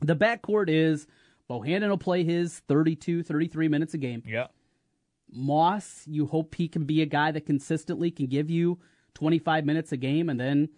The 0.00 0.14
back 0.14 0.42
court 0.42 0.68
is 0.68 1.06
Bohannon 1.48 1.88
will 1.88 1.96
play 1.96 2.24
his 2.24 2.58
32, 2.68 3.22
33 3.22 3.68
minutes 3.68 3.94
a 3.94 3.98
game. 3.98 4.22
yeah. 4.26 4.48
Moss, 5.34 6.02
you 6.06 6.26
hope 6.26 6.54
he 6.54 6.68
can 6.68 6.84
be 6.84 7.00
a 7.00 7.06
guy 7.06 7.30
that 7.32 7.46
consistently 7.46 8.10
can 8.10 8.26
give 8.26 8.50
you 8.50 8.78
25 9.14 9.64
minutes 9.64 9.90
a 9.92 9.96
game 9.96 10.28
and 10.28 10.38
then, 10.38 10.68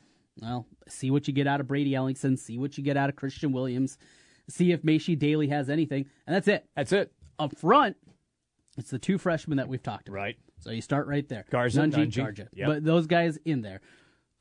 well, 0.40 0.69
see 0.87 1.11
what 1.11 1.26
you 1.26 1.35
get 1.35 1.49
out 1.49 1.59
of 1.59 1.66
Brady 1.66 1.90
Ellingson, 1.90 2.38
see 2.38 2.57
what 2.57 2.78
you 2.78 2.85
get 2.85 2.97
out 2.97 3.09
of 3.09 3.16
Christian 3.16 3.50
Williams, 3.50 3.99
see 4.49 4.71
if 4.71 4.83
Maishe 4.83 5.19
Dailey 5.19 5.49
has 5.49 5.69
anything, 5.69 6.07
and 6.26 6.37
that's 6.37 6.47
it. 6.47 6.69
That's 6.76 6.93
it. 6.93 7.12
Up 7.38 7.57
front, 7.57 7.97
it's 8.76 8.91
the 8.91 8.99
two 8.99 9.19
freshmen 9.19 9.57
that 9.59 9.69
we've 9.69 9.83
talked 9.83 10.09
about. 10.09 10.17
Right. 10.17 10.37
So 10.61 10.71
you 10.71 10.81
start 10.81 11.07
right 11.07 11.29
there. 11.29 11.45
Garza, 11.50 11.83
Nunge. 11.83 12.17
Garza. 12.17 12.49
Yep. 12.55 12.67
But 12.67 12.85
those 12.85 13.07
guys 13.07 13.38
in 13.45 13.62
there. 13.62 13.81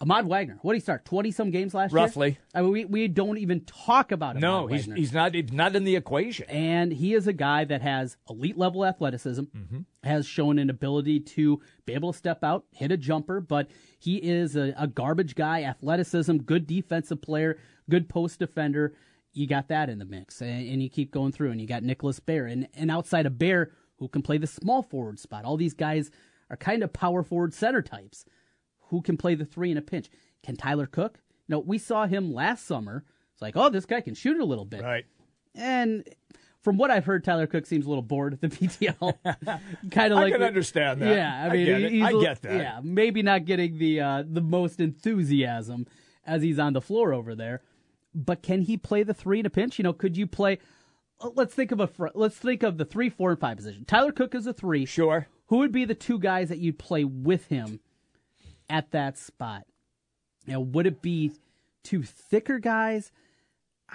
Ahmad 0.04 0.28
Wagner, 0.28 0.60
what 0.62 0.74
did 0.74 0.80
he 0.80 0.82
start? 0.82 1.06
20 1.06 1.32
some 1.32 1.50
games 1.50 1.74
last 1.74 1.94
Roughly. 1.94 2.28
year? 2.28 2.38
Roughly. 2.54 2.60
I 2.60 2.62
mean, 2.62 2.72
we, 2.72 2.86
we 2.86 3.08
don't 3.08 3.38
even 3.38 3.62
talk 3.62 4.12
about 4.12 4.36
him. 4.36 4.42
No, 4.42 4.68
he's 4.68 4.84
he's 4.84 5.14
not 5.14 5.34
he's 5.34 5.54
not 5.54 5.78
in 5.78 5.86
the 5.86 5.96
equation. 5.96 6.46
and 6.50 6.92
he 6.92 7.14
is 7.14 7.26
a 7.26 7.32
guy 7.32 7.64
that 7.64 7.82
has 7.82 8.18
elite 8.30 8.58
level 8.58 8.86
athleticism, 8.86 9.44
mm-hmm. 9.44 9.80
has 10.04 10.28
shown 10.28 10.60
an 10.60 10.70
ability 10.70 11.22
to 11.22 11.62
be 11.86 11.94
able 11.94 12.12
to 12.12 12.18
step 12.18 12.44
out, 12.44 12.66
hit 12.72 12.92
a 12.92 12.98
jumper, 12.98 13.40
but 13.40 13.70
he 13.98 14.18
is 14.18 14.58
a, 14.58 14.74
a 14.78 14.88
garbage 14.88 15.36
guy, 15.36 15.64
athleticism, 15.64 16.38
good 16.38 16.68
defensive 16.68 17.22
player, 17.22 17.58
good 17.90 18.10
post 18.10 18.40
defender. 18.40 18.94
You 19.34 19.48
got 19.48 19.68
that 19.70 19.90
in 19.90 19.98
the 20.00 20.06
mix, 20.06 20.42
and, 20.42 20.70
and 20.70 20.82
you 20.84 20.90
keep 20.90 21.12
going 21.12 21.32
through, 21.32 21.52
and 21.52 21.60
you 21.60 21.68
got 21.68 21.84
Nicholas 21.84 22.20
Baer, 22.20 22.46
and, 22.46 22.68
and 22.76 22.92
outside 22.92 23.26
of 23.26 23.40
Baer, 23.40 23.72
who 23.98 24.08
can 24.08 24.22
play 24.22 24.38
the 24.38 24.48
small 24.48 24.84
forward 24.84 25.20
spot. 25.20 25.44
All 25.46 25.58
these 25.58 25.74
guys 25.74 26.12
are 26.50 26.58
kind 26.58 26.84
of 26.84 26.94
power 26.94 27.24
forward 27.24 27.54
center 27.54 27.82
types 27.82 28.26
who 28.90 29.02
can 29.02 29.18
play 29.18 29.34
the 29.34 29.46
three 29.46 29.72
in 29.72 29.78
a 29.78 29.82
pinch. 29.82 30.10
Can 30.44 30.56
Tyler 30.56 30.86
Cook? 30.86 31.20
No, 31.48 31.60
we 31.60 31.78
saw 31.78 32.06
him 32.06 32.34
last 32.34 32.66
summer. 32.66 33.04
It's 33.34 33.42
like, 33.42 33.56
oh, 33.58 33.70
this 33.70 33.86
guy 33.86 34.02
can 34.02 34.14
shoot 34.14 34.40
a 34.40 34.46
little 34.46 34.66
bit. 34.66 34.84
Right. 34.84 35.06
And 35.56 36.08
from 36.62 36.78
what 36.78 36.92
I've 36.92 37.06
heard, 37.06 37.24
Tyler 37.24 37.48
Cook 37.48 37.66
seems 37.66 37.86
a 37.86 37.90
little 37.90 38.04
bored 38.04 38.34
at 38.34 38.42
the 38.42 38.50
PTL. 38.50 39.14
kind 39.92 40.14
of 40.14 40.20
I 40.20 40.24
like 40.24 40.34
can 40.34 40.44
understand 40.44 41.02
that. 41.02 41.16
Yeah, 41.16 41.44
I 41.44 41.48
I 41.48 41.50
mean, 41.50 41.66
get 41.66 41.82
it. 41.82 41.92
he's 41.92 42.04
I 42.04 42.12
get 42.22 42.42
that. 42.44 42.54
Yeah, 42.54 42.80
maybe 42.84 43.22
not 43.24 43.46
getting 43.46 43.78
the 43.78 44.00
uh, 44.00 44.24
the 44.26 44.42
most 44.42 44.80
enthusiasm 44.80 45.88
as 46.26 46.42
he's 46.42 46.60
on 46.60 46.74
the 46.74 46.82
floor 46.82 47.14
over 47.14 47.36
there. 47.36 47.62
But 48.16 48.42
can 48.44 48.62
he 48.62 48.78
play 48.78 49.04
the 49.04 49.14
three 49.14 49.40
in 49.40 49.46
a 49.46 49.50
pinch? 49.50 49.78
You 49.80 49.84
know, 49.84 49.94
could 49.94 50.16
you 50.18 50.28
play? 50.28 50.60
uh, 51.20 51.30
Let's 51.34 51.54
think 51.56 51.72
of 51.72 51.80
a 51.80 51.90
let's 52.16 52.38
think 52.38 52.64
of 52.64 52.78
the 52.78 52.86
three, 52.86 53.10
four, 53.10 53.32
and 53.32 53.40
five 53.40 53.58
position. 53.58 53.86
Tyler 53.86 54.12
Cook 54.12 54.36
is 54.36 54.46
a 54.48 54.54
three. 54.54 54.86
Sure. 54.86 55.28
Who 55.48 55.58
would 55.58 55.72
be 55.72 55.86
the 55.86 55.96
two 55.96 56.20
guys 56.20 56.50
that 56.50 56.60
you'd 56.60 56.80
play 56.80 57.04
with 57.04 57.48
him 57.48 57.80
at 58.70 58.92
that 58.92 59.18
spot? 59.18 59.64
You 60.46 60.54
know, 60.54 60.60
would 60.62 60.86
it 60.88 61.02
be 61.02 61.32
two 61.84 62.04
thicker 62.04 62.60
guys? 62.60 63.12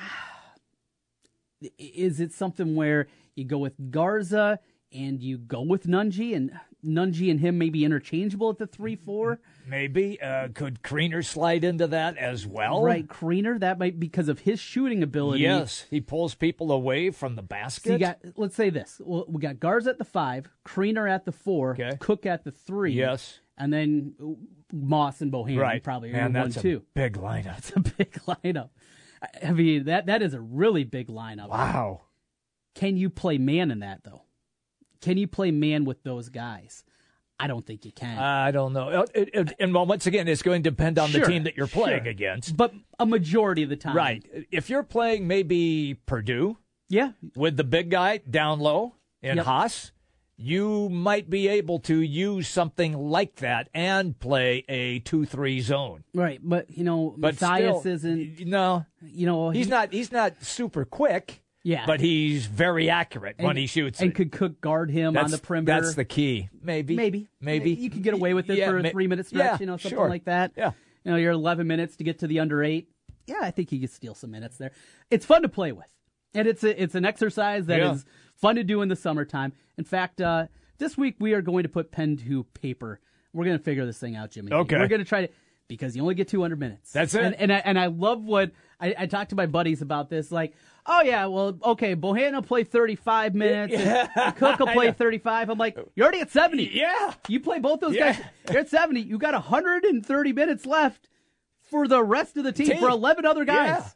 Is 1.78 2.20
it 2.20 2.32
something 2.32 2.76
where 2.76 3.08
you 3.34 3.44
go 3.44 3.58
with 3.58 3.90
Garza 3.90 4.60
and 4.92 5.20
you 5.20 5.38
go 5.38 5.60
with 5.62 5.87
Nunge 5.87 6.34
and 6.34 6.52
Nunge 6.85 7.30
and 7.30 7.40
him 7.40 7.58
may 7.58 7.70
be 7.70 7.85
interchangeable 7.85 8.50
at 8.50 8.58
the 8.58 8.66
three 8.66 8.97
four? 8.97 9.40
Maybe 9.66 10.20
uh, 10.23 10.49
could 10.54 10.82
Kriener 10.82 11.25
slide 11.25 11.64
into 11.64 11.87
that 11.88 12.16
as 12.16 12.47
well? 12.47 12.82
Right, 12.82 13.06
Kriener, 13.06 13.58
that 13.61 13.78
might 13.78 13.99
because 13.99 14.28
of 14.28 14.40
his 14.40 14.61
shooting 14.61 15.02
ability. 15.02 15.42
Yes, 15.42 15.87
he 15.90 16.00
pulls 16.00 16.35
people 16.35 16.70
away 16.73 17.11
from 17.11 17.35
the 17.37 17.42
So 17.42 17.47
basket. 17.47 17.92
you 17.92 17.99
got 17.99 18.18
let's 18.37 18.54
say 18.54 18.70
this. 18.70 19.00
We 19.04 19.40
got 19.40 19.58
Garza 19.61 19.90
at 19.90 19.99
the 19.99 20.04
five, 20.04 20.49
Kriener 20.64 21.11
at 21.11 21.25
the 21.25 21.32
four, 21.32 21.73
Okay. 21.73 21.97
Cook 22.00 22.26
at 22.26 22.44
the 22.44 22.50
three. 22.52 22.92
Yes. 22.92 23.40
And 23.56 23.73
then 23.73 24.14
Moss 24.73 25.20
and 25.20 25.32
Bohannon 25.32 25.58
right. 25.61 25.82
probably 25.82 26.12
Man, 26.12 26.20
are 26.37 26.40
one 26.40 26.50
that's 26.50 26.56
a 26.58 26.62
two. 26.62 26.82
big 26.94 27.14
lineup. 27.16 27.58
It's 27.58 27.73
a 27.75 27.80
big 27.99 28.12
lineup. 28.23 28.70
I 29.42 29.50
mean 29.50 29.87
that 29.87 30.06
that 30.06 30.23
is 30.23 30.32
a 30.32 30.40
really 30.40 30.85
big 30.85 31.08
lineup. 31.08 31.49
Wow. 31.49 32.02
Can 32.76 32.97
you 32.97 33.11
play 33.11 33.37
man 33.37 33.73
in 33.73 33.80
that 33.80 34.04
though? 34.04 34.23
Can 35.00 35.17
you 35.19 35.26
play 35.28 35.50
man 35.50 35.85
with 35.85 36.02
those 36.02 36.28
guys? 36.28 36.85
I 37.40 37.47
don't 37.47 37.64
think 37.64 37.85
you 37.85 37.93
can. 37.93 38.19
I 38.19 38.50
don't 38.50 38.73
know. 38.73 39.05
It- 39.14 39.31
it- 39.33 39.52
and 39.61 39.73
well, 39.73 39.87
once 39.87 40.07
again, 40.07 40.26
it's 40.26 40.43
going 40.43 40.62
to 40.64 40.71
depend 40.71 40.99
on 40.99 41.11
Sure, 41.11 41.21
the 41.21 41.26
team 41.26 41.45
that 41.45 41.57
you're 41.57 41.69
playing 41.69 42.02
sure. 42.02 42.11
against. 42.11 42.57
but 42.57 42.75
a 42.99 43.07
majority 43.07 43.62
of 43.62 43.69
the 43.69 43.76
time, 43.76 43.97
Right. 43.97 44.25
If 44.50 44.69
you're 44.69 44.83
playing 44.83 45.28
maybe 45.28 45.95
Purdue 46.07 46.59
Yeah, 46.88 47.12
with 47.37 47.57
the 47.57 47.64
big 47.64 47.90
guy 47.90 48.17
down 48.28 48.59
low 48.59 48.95
in 49.23 49.37
Yep. 49.37 49.47
Haas, 49.47 49.93
you 50.37 50.88
might 50.88 51.28
be 51.31 51.47
able 51.49 51.78
to 51.81 52.00
use 52.00 52.49
something 52.49 52.93
like 52.97 53.37
that 53.37 53.69
and 53.75 54.19
play 54.19 54.64
a 54.69 54.99
two-three 55.00 55.61
zone. 55.61 56.02
right. 56.14 56.40
But 56.43 56.71
you 56.76 56.83
know, 56.85 57.14
But 57.19 57.40
Matthias 57.40 57.81
still, 57.81 57.93
isn't. 57.93 58.47
No, 58.47 58.85
You 59.02 59.26
know, 59.26 59.50
he's 59.50 59.67
he- 59.67 59.71
not. 59.71 59.93
He's 59.93 60.11
not 60.11 60.43
super 60.43 60.85
quick. 60.85 61.43
Yeah. 61.68 61.84
but 61.84 62.00
he's 62.00 62.46
very 62.46 62.88
accurate 62.88 63.37
when 63.38 63.58
he 63.58 63.66
shoots. 63.66 64.00
and 64.00 64.10
it. 64.10 64.14
could 64.14 64.32
Cook 64.32 64.58
guard 64.60 64.90
him 64.90 65.12
that's, 65.12 65.25
on 65.26 65.30
the 65.30 65.38
perimeter. 65.38 65.82
That's 65.82 65.94
the 65.94 66.04
key. 66.06 66.48
Maybe. 66.62 66.96
Maybe. 66.96 67.28
Maybe 67.42 67.72
You 67.72 67.90
could 67.90 68.02
get 68.02 68.14
away 68.14 68.32
with 68.32 68.48
it 68.48 68.56
Yeah, 68.56 68.70
for 68.70 68.78
a 68.78 68.90
three 68.90 69.06
minute 69.06 69.26
stretch, 69.26 69.44
yeah, 69.44 69.56
you 69.60 69.66
know, 69.66 69.76
something 69.76 69.98
sure. 69.98 70.08
like 70.08 70.25
that. 70.25 70.52
Yeah. 70.56 70.72
You 71.04 71.10
know, 71.10 71.16
you're 71.18 71.32
11 71.32 71.66
minutes 71.66 71.96
to 71.96 72.04
get 72.04 72.20
to 72.20 72.26
the 72.26 72.40
under 72.40 72.64
eight. 72.64 72.88
Yeah, 73.26 73.40
I 73.42 73.50
think 73.50 73.70
you 73.70 73.80
could 73.80 73.90
steal 73.90 74.14
some 74.14 74.30
minutes 74.30 74.56
there. 74.56 74.70
It's 75.10 75.26
fun 75.26 75.42
to 75.42 75.48
play 75.50 75.72
with. 75.72 75.87
And 76.32 76.48
it's 76.48 76.64
a, 76.64 76.82
it's 76.82 76.94
an 76.94 77.04
exercise 77.04 77.66
that 77.66 77.80
is 77.80 78.04
Yeah. 78.06 78.12
fun 78.37 78.56
to 78.56 78.64
do 78.64 78.80
in 78.80 78.88
the 78.88 78.96
summertime. 78.96 79.52
In 79.76 79.84
fact, 79.84 80.22
uh, 80.22 80.46
this 80.78 80.96
week 80.96 81.16
we 81.20 81.34
are 81.34 81.42
going 81.42 81.64
to 81.64 81.68
put 81.68 81.92
pen 81.92 82.16
to 82.28 82.44
paper. 82.44 82.98
We're 83.34 83.44
going 83.44 83.58
to 83.58 83.62
figure 83.62 83.84
this 83.84 83.98
thing 83.98 84.16
out, 84.16 84.30
Jimmy. 84.30 84.52
Okay. 84.52 84.78
We're 84.78 84.88
going 84.88 85.00
to 85.00 85.04
try 85.04 85.26
to, 85.26 85.32
because 85.68 85.94
you 85.94 86.00
only 86.00 86.14
get 86.14 86.28
200 86.28 86.58
minutes. 86.58 86.92
That's 86.92 87.14
it. 87.14 87.22
And, 87.22 87.34
and, 87.34 87.52
I, 87.52 87.56
and 87.58 87.78
I 87.78 87.87
love 87.87 88.25
what, 88.25 88.52
I, 88.80 88.94
I 89.00 89.06
talked 89.06 89.30
to 89.30 89.37
my 89.37 89.46
buddies 89.46 89.82
about 89.82 90.08
this. 90.08 90.32
Like, 90.32 90.54
oh, 90.88 91.02
yeah, 91.02 91.26
well, 91.26 91.57
okay, 91.64 91.95
Bohannon 91.95 92.35
will 92.35 92.42
play 92.42 92.64
35 92.64 93.35
minutes. 93.35 93.75
and 93.75 94.37
Cook 94.37 94.59
will 94.59 94.66
play 94.68 94.90
35. 94.92 95.50
I'm 95.50 95.59
like, 95.59 95.76
you're 95.95 96.04
already 96.04 96.21
at 96.21 96.30
70. 96.30 96.71
Yeah. 96.73 97.12
You 97.28 97.40
play 97.40 97.59
both 97.61 97.80
those 97.80 97.95
Yeah. 97.95 98.12
guys. 98.14 98.25
You're 98.50 98.61
at 98.61 98.68
70. 98.68 99.00
You 99.02 99.18
got 99.18 99.35
130 99.35 100.33
minutes 100.33 100.66
left 100.66 101.09
for 101.71 101.87
the 101.87 102.02
rest 102.02 102.37
of 102.37 102.45
the 102.45 102.52
team, 102.52 102.68
Team. 102.68 102.78
for 102.78 102.88
11 102.88 103.25
other 103.26 103.45
guys. 103.45 103.68
Yeah. 103.68 103.88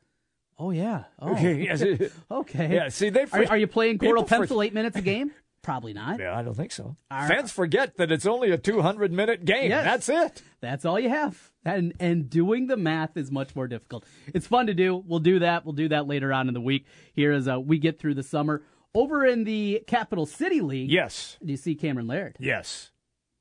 Oh, 0.59 0.71
yeah. 0.71 1.05
Oh, 1.19 1.37
Yes. 1.41 1.83
okay. 2.31 2.75
Yeah, 2.75 2.89
see, 2.89 3.09
they 3.11 3.25
Are, 3.33 3.47
are 3.47 3.57
you 3.57 3.67
playing 3.67 3.99
people 3.99 4.23
Cordell 4.23 4.29
for- 4.29 4.47
Pemsl 4.47 4.65
eight 4.65 4.75
minutes 4.75 4.97
a 4.97 5.03
game? 5.03 5.33
Probably 5.63 5.93
not. 5.93 6.19
Yeah, 6.19 6.37
I 6.37 6.43
don't 6.43 6.55
think 6.57 6.73
so. 6.73 6.97
All 7.11 7.29
Fans 7.29 7.53
forget 7.53 7.97
that 7.97 8.11
it's 8.11 8.27
only 8.27 8.51
a 8.51 8.59
200 8.59 9.13
minute 9.13 9.45
game. 9.45 9.71
Yes. 9.71 9.85
That's 9.85 10.09
it. 10.09 10.43
That's 10.61 10.85
all 10.85 10.99
you 10.99 11.09
have. 11.09 11.51
And 11.65 11.95
and 12.01 12.29
doing 12.29 12.67
the 12.67 12.77
math 12.77 13.17
is 13.17 13.31
much 13.31 13.55
more 13.55 13.69
difficult. 13.69 14.05
It's 14.35 14.47
fun 14.49 14.67
to 14.67 14.75
do. 14.75 14.97
We'll 14.97 15.21
do 15.21 15.39
that. 15.39 15.65
We'll 15.65 15.75
do 15.75 15.89
that 15.91 16.09
later 16.09 16.33
on 16.33 16.49
in 16.49 16.55
the 16.55 16.61
week 16.61 16.87
here 17.15 17.31
as 17.33 17.47
uh, 17.47 17.61
we 17.61 17.79
get 17.79 18.01
through 18.01 18.15
the 18.15 18.23
summer. 18.25 18.63
Over 18.95 19.25
in 19.25 19.45
the 19.45 19.83
Capital 19.87 20.27
City 20.27 20.61
League, 20.61 20.91
Yes. 20.91 21.39
do 21.43 21.51
you 21.53 21.57
see 21.57 21.75
Cameron 21.77 22.09
Lard? 22.09 22.37
Yes. 22.41 22.91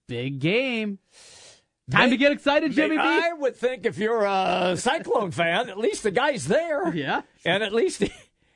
Big 0.07 0.39
game. 0.39 0.99
Time 1.89 2.09
to 2.11 2.17
get 2.17 2.31
excited, 2.31 2.71
Jimmy 2.71 2.95
B. 2.95 3.01
I 3.03 3.33
would 3.33 3.55
think 3.57 3.85
if 3.85 3.97
you're 3.97 4.23
a 4.23 4.75
Cyclone 4.77 5.31
fan, 5.31 5.69
at 5.69 5.77
least 5.77 6.03
the 6.03 6.11
guy's 6.11 6.47
there. 6.47 6.93
Yeah. 6.95 7.23
And 7.43 7.63
at 7.63 7.73
least 7.73 8.03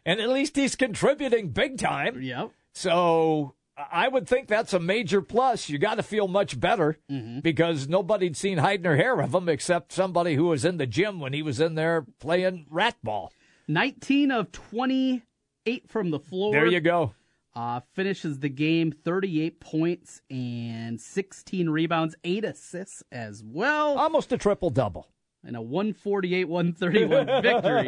and 0.05 0.22
at 0.22 0.29
least 0.29 0.55
he's 0.55 0.75
contributing 0.75 1.50
big 1.50 1.77
time. 1.79 2.22
Yep. 2.22 2.51
So 2.75 3.55
I 3.77 4.08
would 4.08 4.27
think 4.27 4.48
that's 4.48 4.74
a 4.74 4.79
major 4.79 5.22
plus. 5.22 5.70
You 5.70 5.77
got 5.77 5.96
to 5.96 6.03
feel 6.03 6.27
much 6.27 6.60
better 6.60 6.98
Mm-hmm. 7.10 7.39
because 7.39 7.88
nobody'd 7.88 8.36
seen 8.38 8.58
hide 8.60 8.84
nor 8.84 8.96
hair 8.98 9.20
of 9.22 9.34
him 9.34 9.48
except 9.50 9.91
somebody 9.91 10.36
who 10.36 10.46
was 10.46 10.65
in 10.65 10.77
the 10.77 10.86
gym 10.86 11.20
when 11.20 11.34
he 11.34 11.41
was 11.41 11.60
in 11.60 11.75
there 11.75 12.05
playing 12.20 12.65
rat 12.70 12.96
ball. 13.03 13.32
19 13.67 14.29
of 14.32 14.51
28 14.51 15.89
from 15.89 16.12
the 16.12 16.20
floor. 16.20 16.51
There 16.53 16.67
you 16.67 16.82
go. 16.82 17.13
Uh, 17.55 17.79
finishes 17.94 18.39
the 18.39 18.50
game 18.50 18.91
38 18.91 19.62
points 19.62 20.22
and 20.29 21.00
16 21.00 21.70
rebounds, 21.70 22.13
8 22.25 22.44
assists 22.44 23.01
as 23.13 23.41
well, 23.46 23.98
Almost 23.98 24.34
a 24.34 24.38
triple 24.38 24.70
double. 24.70 25.08
and 25.41 25.55
a 25.55 25.62
148 25.62 26.50
131 26.50 27.41
victory 27.41 27.86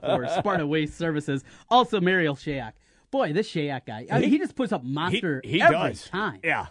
for 0.00 0.26
Sparta 0.38 0.66
Waste 0.66 0.98
Services. 0.98 1.42
Also, 1.70 2.02
Marial 2.02 2.36
Shayok. 2.36 2.72
Boy, 3.10 3.32
this 3.32 3.50
Shayok 3.50 3.86
guy, 3.86 4.06
I 4.10 4.20
mean, 4.20 4.30
he, 4.30 4.38
just 4.38 4.54
puts 4.54 4.72
up 4.72 4.82
He, 4.82 4.92
monster 4.92 5.40
he 5.44 5.62
every 5.62 5.76
does. 5.76 6.04
time. 6.08 6.40
Yeah. 6.44 6.66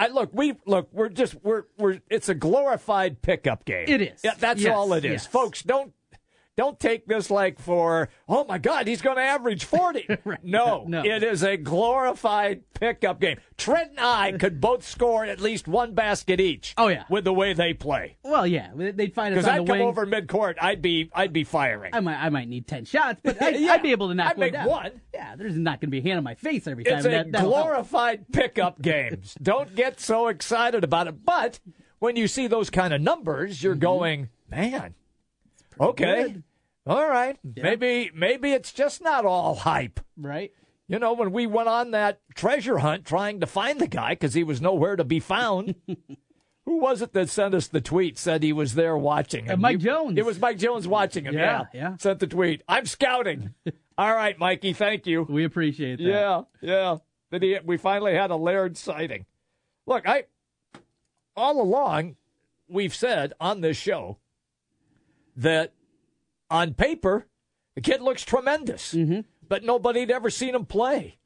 I, 0.00 0.08
look, 0.08 0.30
we 0.32 0.54
look. 0.64 0.88
We're 0.92 1.10
just 1.10 1.34
we're 1.42 1.64
we're. 1.76 2.00
It's 2.08 2.30
a 2.30 2.34
glorified 2.34 3.20
pickup 3.20 3.66
game. 3.66 3.84
It 3.86 4.00
is. 4.00 4.20
Yeah, 4.24 4.32
that's 4.38 4.62
Yes, 4.62 4.74
all 4.74 4.94
it 4.94 5.04
is, 5.04 5.12
yes. 5.12 5.26
folks. 5.26 5.62
Don't 5.62 5.92
don't 6.56 6.78
take 6.78 7.06
this 7.06 7.30
like 7.30 7.58
for, 7.58 8.08
oh 8.28 8.44
my 8.44 8.58
God, 8.58 8.86
he's 8.86 9.02
going 9.02 9.16
to 9.16 9.22
average 9.22 9.64
40. 9.64 10.06
no, 10.42 10.84
No. 10.86 11.04
it 11.04 11.22
is 11.22 11.42
a 11.42 11.56
glorified 11.56 12.62
pickup 12.74 13.20
game. 13.20 13.38
Trent 13.56 13.90
and 13.90 14.00
I 14.00 14.32
could 14.32 14.60
both 14.60 14.86
score 14.86 15.24
at 15.24 15.40
least 15.40 15.66
one 15.66 15.94
basket 15.94 16.40
each. 16.40 16.74
Oh, 16.76 16.88
yeah. 16.88 17.04
With 17.08 17.24
the 17.24 17.32
way 17.32 17.52
they 17.54 17.74
play. 17.74 18.16
Well, 18.22 18.46
yeah, 18.46 18.70
they'd 18.74 19.14
find 19.14 19.34
us 19.34 19.44
Because 19.44 19.48
I'd 19.48 19.66
come 19.66 19.78
wing. 19.78 19.82
over 19.82 20.06
midcourt, 20.06 20.54
I'd 20.60 20.82
be, 20.82 21.10
I'd 21.12 21.32
be 21.32 21.44
firing. 21.44 21.90
I 21.92 22.00
might, 22.00 22.16
I 22.16 22.28
might 22.28 22.48
need 22.48 22.66
ten 22.66 22.84
shots, 22.84 23.20
but 23.22 23.40
I, 23.42 23.50
Yeah. 23.50 23.72
I'd 23.72 23.82
be 23.82 23.92
able 23.92 24.08
to 24.08 24.14
knock 24.14 24.32
I'd 24.32 24.36
one 24.36 24.46
make 24.46 24.52
down. 24.52 24.66
one. 24.68 25.00
Yeah, 25.12 25.36
there's 25.36 25.56
not 25.56 25.80
going 25.80 25.88
to 25.88 25.90
be 25.90 25.98
a 25.98 26.02
hand 26.02 26.18
on 26.18 26.24
my 26.24 26.34
face 26.34 26.66
every 26.66 26.84
time. 26.84 26.98
It's 26.98 27.06
a 27.06 27.10
That- 27.30 27.42
glorified 27.42 28.30
pickup 28.32 28.80
games. 28.80 29.36
Don't 29.42 29.74
get 29.74 29.98
so 30.00 30.28
excited 30.28 30.84
about 30.84 31.08
it. 31.08 31.24
But 31.24 31.58
when 31.98 32.16
you 32.16 32.28
see 32.28 32.46
those 32.46 32.70
kind 32.70 32.94
of 32.94 33.00
numbers, 33.00 33.62
you're 33.62 33.74
mm-hmm. 33.74 33.80
going, 33.80 34.28
man, 34.50 34.94
okay, 35.80 36.22
good. 36.24 36.42
all 36.86 37.08
right, 37.08 37.38
maybe 37.44 38.10
maybe 38.14 38.52
it's 38.52 38.72
just 38.72 39.02
not 39.02 39.24
all 39.24 39.54
hype. 39.54 40.00
right? 40.16 40.52
You 40.86 40.98
know, 40.98 41.14
when 41.14 41.32
we 41.32 41.46
went 41.46 41.68
on 41.68 41.92
that 41.92 42.20
treasure 42.34 42.78
hunt 42.78 43.06
trying 43.06 43.40
to 43.40 43.46
find 43.46 43.80
the 43.80 43.86
guy 43.86 44.10
because 44.10 44.34
he 44.34 44.44
was 44.44 44.60
nowhere 44.60 44.96
to 44.96 45.04
be 45.04 45.18
found. 45.20 45.74
Who 46.66 46.78
was 46.78 47.02
it 47.02 47.12
that 47.12 47.28
sent 47.28 47.54
us 47.54 47.68
the 47.68 47.82
tweet? 47.82 48.16
Said 48.18 48.42
he 48.42 48.52
was 48.54 48.74
there 48.74 48.96
watching. 48.96 49.50
Uh, 49.50 49.56
Mike 49.58 49.72
you- 49.74 49.78
Jones. 49.80 50.16
It 50.18 50.24
was 50.24 50.40
Mike 50.40 50.56
Jones 50.58 50.88
watching 50.88 51.24
him. 51.26 51.34
Yeah, 51.34 51.64
Yeah, 51.74 51.80
yeah. 51.90 51.96
Sent 51.98 52.20
the 52.20 52.26
tweet. 52.26 52.62
I'm 52.66 52.86
scouting. 52.86 53.52
All 53.98 54.14
right, 54.14 54.38
Mikey. 54.38 54.72
Thank 54.72 55.06
you. 55.06 55.26
We 55.28 55.44
appreciate 55.44 55.96
that. 55.96 56.02
Yeah, 56.04 56.42
yeah. 56.62 56.96
That 57.30 57.42
he, 57.42 57.58
we 57.64 57.76
finally 57.76 58.14
had 58.14 58.30
a 58.30 58.36
Lard 58.36 58.76
sighting. 58.78 59.26
Look, 59.86 60.08
I 60.08 60.24
all 61.36 61.60
along 61.60 62.16
we've 62.68 62.94
said 62.94 63.32
on 63.40 63.60
this 63.60 63.76
show 63.76 64.16
that 65.36 65.72
on 66.50 66.74
paper 66.74 67.26
the 67.74 67.80
kid 67.80 68.00
looks 68.00 68.22
tremendous, 68.24 68.94
but 69.48 69.64
nobody 69.64 70.00
had 70.00 70.10
ever 70.10 70.30
seen 70.30 70.54
him 70.54 70.64
play. 70.64 71.18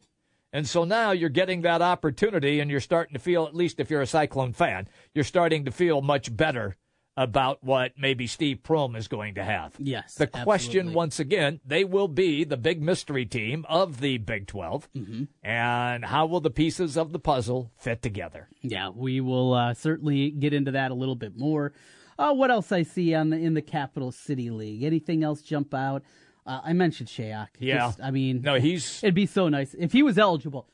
And 0.50 0.66
so 0.66 0.84
now 0.84 1.10
you're 1.10 1.28
getting 1.28 1.60
that 1.62 1.82
opportunity, 1.82 2.58
and 2.60 2.70
you're 2.70 2.80
starting 2.80 3.12
to 3.12 3.18
feel, 3.18 3.44
at 3.46 3.54
least 3.54 3.80
if 3.80 3.90
you're 3.90 4.00
a 4.00 4.06
Cyclone 4.06 4.54
fan, 4.54 4.88
you're 5.12 5.24
starting 5.24 5.66
to 5.66 5.70
feel 5.70 6.00
much 6.00 6.34
better 6.34 6.76
about 7.18 7.62
what 7.64 7.92
maybe 7.98 8.26
Steve 8.26 8.60
Prohm 8.62 8.96
is 8.96 9.08
going 9.08 9.34
to 9.34 9.42
have. 9.44 9.74
Yes, 9.78 10.14
The 10.14 10.28
question, 10.28 10.78
absolutely. 10.80 10.94
once 10.94 11.20
again, 11.20 11.60
they 11.66 11.84
will 11.84 12.08
be 12.08 12.44
the 12.44 12.56
big 12.56 12.80
mystery 12.80 13.26
team 13.26 13.66
of 13.68 14.00
the 14.00 14.18
Big 14.18 14.46
12. 14.46 14.88
Mm-hmm. 14.96 15.24
And 15.42 16.04
how 16.04 16.26
will 16.26 16.40
the 16.40 16.48
pieces 16.48 16.96
of 16.96 17.12
the 17.12 17.18
puzzle 17.18 17.72
fit 17.76 18.00
together? 18.02 18.48
Yeah, 18.62 18.90
we 18.90 19.20
will 19.20 19.52
uh, 19.52 19.74
certainly 19.74 20.30
get 20.30 20.54
into 20.54 20.70
that 20.70 20.92
a 20.92 20.94
little 20.94 21.16
bit 21.16 21.36
more. 21.36 21.72
Uh, 22.18 22.32
what 22.32 22.50
else 22.50 22.72
I 22.72 22.82
see 22.82 23.14
on 23.14 23.30
the 23.30 23.36
in 23.36 23.54
the 23.54 23.62
Capital 23.62 24.10
City 24.10 24.50
League? 24.50 24.82
Anything 24.82 25.22
else 25.22 25.40
jump 25.40 25.72
out? 25.72 26.02
Uh, 26.44 26.60
I 26.64 26.72
mentioned 26.72 27.08
Shayok. 27.08 27.48
Yeah. 27.58 27.78
Just, 27.88 28.00
I 28.00 28.10
mean, 28.10 28.40
No, 28.42 28.54
he's, 28.56 29.02
it'd 29.04 29.14
be 29.14 29.26
so 29.26 29.48
nice 29.48 29.74
if 29.78 29.92
he 29.92 30.02
was 30.02 30.18
eligible. 30.18 30.66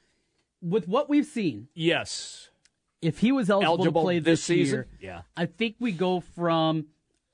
With 0.62 0.88
what 0.88 1.10
we've 1.10 1.26
seen, 1.26 1.68
yes, 1.74 2.48
if 3.02 3.18
he 3.18 3.32
was 3.32 3.50
eligible, 3.50 3.74
eligible 3.74 4.00
to 4.02 4.04
play 4.04 4.18
this 4.20 4.40
this, 4.40 4.44
season. 4.44 4.74
year, 4.76 4.86
Yeah. 5.00 5.22
I 5.36 5.46
think 5.46 5.76
we 5.78 5.92
go 5.92 6.20
from. 6.20 6.86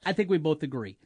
I 0.05 0.13
think 0.15 0.31
we 0.31 0.39
both 0.39 0.63
agree. 0.65 0.97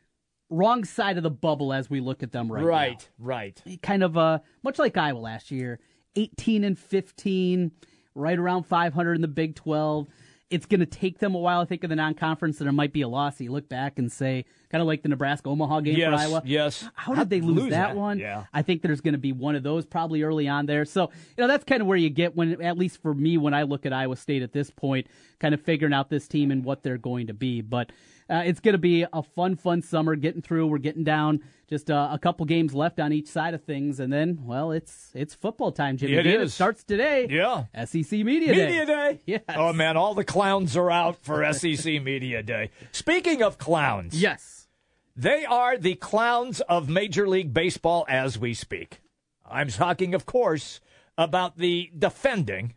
Wrong 0.49 0.85
side 0.85 1.17
of 1.17 1.23
the 1.23 1.31
bubble 1.31 1.73
as 1.73 1.91
we 1.91 2.01
look 2.01 2.23
at 2.23 2.33
them 2.33 2.51
right, 2.51 2.63
now. 2.63 2.67
Right, 2.69 3.09
right. 3.19 3.63
Kind 3.83 4.03
of 4.05 4.17
uh, 4.17 4.39
much 4.63 4.79
like 4.79 4.97
Iowa 4.97 5.19
last 5.19 5.51
year, 5.51 5.81
eighteen 6.17 6.65
and 6.65 6.79
fifteen, 6.79 7.73
right 8.15 8.39
around 8.39 8.63
five 8.65 8.95
hundred 8.95 9.15
in 9.17 9.21
the 9.23 9.29
Big 9.29 9.55
Twelve. 9.57 10.07
It's 10.51 10.67
going 10.67 10.81
to 10.81 10.87
take 10.87 11.19
them 11.19 11.35
a 11.35 11.39
while, 11.39 11.61
I 11.61 11.65
think, 11.65 11.83
in 11.83 11.91
the 11.91 11.97
non-conference, 11.97 12.61
and 12.61 12.69
it 12.69 12.73
might 12.73 12.93
be 12.93 13.01
a 13.01 13.09
loss. 13.09 13.41
You 13.41 13.51
look 13.51 13.69
back 13.69 13.99
and 13.99 14.13
say, 14.13 14.45
kind 14.71 14.83
of 14.83 14.87
like 14.87 15.03
the 15.03 15.09
Nebraska 15.09 15.49
Omaha 15.49 15.81
game 15.81 15.97
Yes, 15.97 16.11
for 16.11 16.29
Iowa. 16.29 16.43
yes. 16.45 16.89
How 16.95 17.15
did 17.15 17.31
they 17.31 17.41
lose, 17.41 17.63
lose 17.63 17.71
that, 17.71 17.89
that? 17.89 17.97
one? 17.97 18.19
Yeah. 18.19 18.45
I 18.53 18.63
think 18.63 18.83
there's 18.83 19.01
going 19.01 19.15
to 19.15 19.19
be 19.19 19.33
one 19.33 19.57
of 19.57 19.63
those 19.63 19.87
probably 19.87 20.23
early 20.23 20.47
on 20.47 20.67
there. 20.67 20.85
So, 20.85 21.11
you 21.37 21.43
know, 21.43 21.49
that's 21.49 21.65
kind 21.65 21.81
of 21.81 21.87
where 21.89 21.97
you 21.97 22.11
get 22.11 22.37
when, 22.37 22.61
at 22.63 22.77
least 22.77 23.01
for 23.01 23.15
me, 23.15 23.39
when 23.39 23.55
I 23.55 23.63
look 23.63 23.87
at 23.87 23.93
Iowa 23.93 24.17
State 24.17 24.43
at 24.43 24.53
this 24.53 24.71
point, 24.71 25.07
kind 25.41 25.55
of 25.55 25.61
figuring 25.63 25.95
out 25.95 26.11
this 26.11 26.29
team 26.29 26.51
and 26.51 26.63
what 26.65 26.83
they're 26.83 26.99
going 26.99 27.27
to 27.29 27.35
be. 27.35 27.61
But 27.63 27.91
uh, 28.31 28.43
it's 28.45 28.61
going 28.61 28.73
to 28.73 28.79
be 28.79 29.07
a 29.13 29.23
fun, 29.23 29.57
fun 29.57 29.83
summer 29.83 30.17
getting 30.17 30.43
through. 30.43 30.67
We're 30.67 30.79
getting 30.79 31.05
down 31.05 31.41
just 31.69 31.91
uh, 31.91 32.09
a 32.13 32.19
couple 32.19 32.45
games 32.47 32.75
left 32.75 33.01
on 33.01 33.13
each 33.13 33.29
side 33.29 33.55
of 33.55 33.65
things, 33.65 34.01
and 34.01 34.13
then, 34.13 34.41
well, 34.43 34.71
it's 34.71 35.11
it's 35.15 35.35
football 35.35 35.73
time, 35.73 35.97
Jimmy. 35.97 36.15
It 36.15 36.27
is. 36.27 36.53
starts 36.55 36.85
today. 36.85 37.27
Yeah. 37.31 37.65
SEC 37.85 38.11
Media, 38.13 38.55
Day. 38.55 38.67
Media 38.67 38.87
Day. 38.87 39.21
Yes. 39.27 39.43
Oh, 39.57 39.73
man, 39.73 39.97
all 39.97 40.15
the 40.15 40.25
clowns 40.25 40.77
are 40.77 40.91
out 40.91 41.17
for 41.23 41.51
SEC 41.53 42.03
Media 42.03 42.43
Day. 42.43 42.71
Speaking 42.93 43.43
of 43.43 43.59
clowns, 43.59 44.21
Yes. 44.21 44.69
They 45.17 45.45
are 45.45 45.79
the 45.79 45.95
clowns 45.95 46.61
of 46.63 46.89
Major 46.89 47.29
League 47.29 47.55
Baseball 47.55 48.05
as 48.09 48.37
we 48.37 48.53
speak. 48.53 49.01
I'm 49.49 49.69
talking, 49.69 50.13
of 50.13 50.27
course, 50.27 50.81
about 51.17 51.57
the 51.57 51.91
defending 51.97 52.75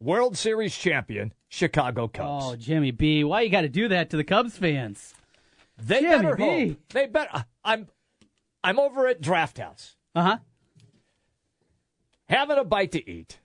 World 0.00 0.36
Series 0.36 0.76
champion 0.76 1.32
Chicago 1.48 2.08
Cubs. 2.08 2.44
Oh, 2.46 2.56
Jimmy 2.56 2.90
B, 2.90 3.24
why 3.24 3.42
you 3.42 3.50
got 3.50 3.62
to 3.62 3.68
do 3.68 3.88
that 3.88 4.10
to 4.10 4.16
the 4.16 4.24
Cubs 4.24 4.56
fans? 4.56 5.14
they 5.78 6.00
Jimmy 6.00 6.16
better 6.16 6.36
B. 6.36 6.68
hope. 6.68 6.76
They 6.90 7.06
better. 7.06 7.44
I'm, 7.64 7.88
I'm 8.62 8.78
over 8.78 9.06
at 9.06 9.20
Draft 9.20 9.58
House 9.58 9.96
Uh 10.14 10.22
huh. 10.22 10.38
having 12.28 12.58
a 12.58 12.64
bite 12.64 12.92
to 12.92 13.10
eat. 13.10 13.38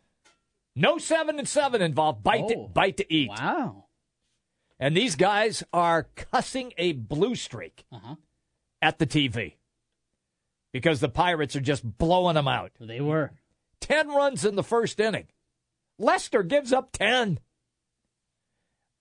No 0.76 0.98
seven 0.98 1.38
and 1.40 1.48
seven 1.48 1.82
involved. 1.82 2.24
Bite 2.24 2.44
Oh. 2.46 2.50
to 2.50 2.58
bite 2.74 2.98
to 2.98 3.14
eat. 3.14 3.30
Wow. 3.30 3.86
And 4.80 4.98
these 4.98 5.16
guys 5.16 5.64
are 5.72 6.08
cussing 6.16 6.74
a 6.78 6.94
blue 6.94 7.36
streak 7.36 7.86
Uh-huh. 7.92 8.16
at 8.82 8.98
the 9.00 9.06
TV 9.08 9.56
because 10.74 11.00
the 11.00 11.10
Pirates 11.10 11.56
are 11.56 11.62
just 11.62 11.98
blowing 11.98 12.34
them 12.36 12.48
out. 12.48 12.72
They 12.80 13.00
were. 13.00 13.32
10 13.82 14.10
runs 14.10 14.44
in 14.44 14.56
the 14.56 14.64
first 14.64 15.00
inning. 15.00 15.28
Lester 16.00 16.42
gives 16.42 16.74
up 16.74 16.92
10. 16.94 17.40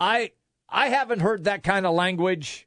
I 0.03 0.33
I 0.69 0.89
haven't 0.89 1.21
heard 1.21 1.45
that 1.45 1.63
kind 1.63 1.87
of 1.87 1.95
language. 1.95 2.67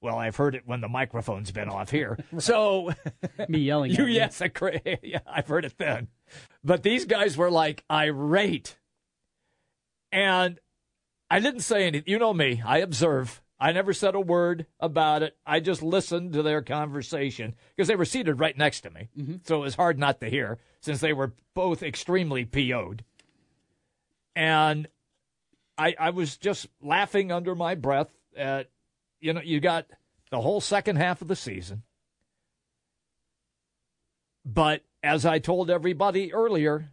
Well, 0.00 0.16
I've 0.18 0.36
heard 0.36 0.54
it 0.54 0.62
when 0.66 0.80
the 0.80 0.88
microphone's 0.88 1.50
been 1.50 1.68
off 1.68 1.90
here. 1.90 2.18
So, 2.38 2.92
Me 3.48 3.58
yelling. 3.60 3.92
you 3.92 4.04
yes, 4.04 4.40
I 4.42 4.48
cra- 4.48 4.80
yeah, 5.02 5.20
I've 5.26 5.48
heard 5.48 5.64
it 5.64 5.76
then. 5.78 6.08
But 6.62 6.82
these 6.82 7.04
guys 7.06 7.36
were 7.36 7.50
like 7.50 7.82
irate. 7.90 8.76
And 10.12 10.58
I 11.30 11.40
didn't 11.40 11.60
say 11.60 11.86
anything. 11.86 12.10
You 12.10 12.18
know 12.18 12.32
me. 12.34 12.62
I 12.64 12.78
observe. 12.78 13.42
I 13.58 13.72
never 13.72 13.92
said 13.92 14.14
a 14.14 14.20
word 14.20 14.66
about 14.78 15.22
it. 15.22 15.36
I 15.44 15.60
just 15.60 15.82
listened 15.82 16.32
to 16.34 16.42
their 16.42 16.62
conversation 16.62 17.54
because 17.74 17.88
they 17.88 17.96
were 17.96 18.04
seated 18.04 18.38
right 18.38 18.56
next 18.56 18.82
to 18.82 18.90
me. 18.90 19.08
Mm-hmm. 19.18 19.36
So 19.44 19.56
it 19.56 19.60
was 19.60 19.74
hard 19.74 19.98
not 19.98 20.20
to 20.20 20.30
hear 20.30 20.58
since 20.80 21.00
they 21.00 21.12
were 21.12 21.32
both 21.54 21.82
extremely 21.82 22.44
PO'd. 22.44 23.02
And 24.36 24.88
I, 25.78 25.94
I 25.98 26.10
was 26.10 26.36
just 26.36 26.66
laughing 26.82 27.30
under 27.30 27.54
my 27.54 27.76
breath 27.76 28.10
at, 28.36 28.68
you 29.20 29.32
know, 29.32 29.40
you 29.40 29.60
got 29.60 29.86
the 30.30 30.40
whole 30.40 30.60
second 30.60 30.96
half 30.96 31.22
of 31.22 31.28
the 31.28 31.36
season. 31.36 31.84
But 34.44 34.82
as 35.02 35.24
I 35.24 35.38
told 35.38 35.70
everybody 35.70 36.32
earlier, 36.32 36.90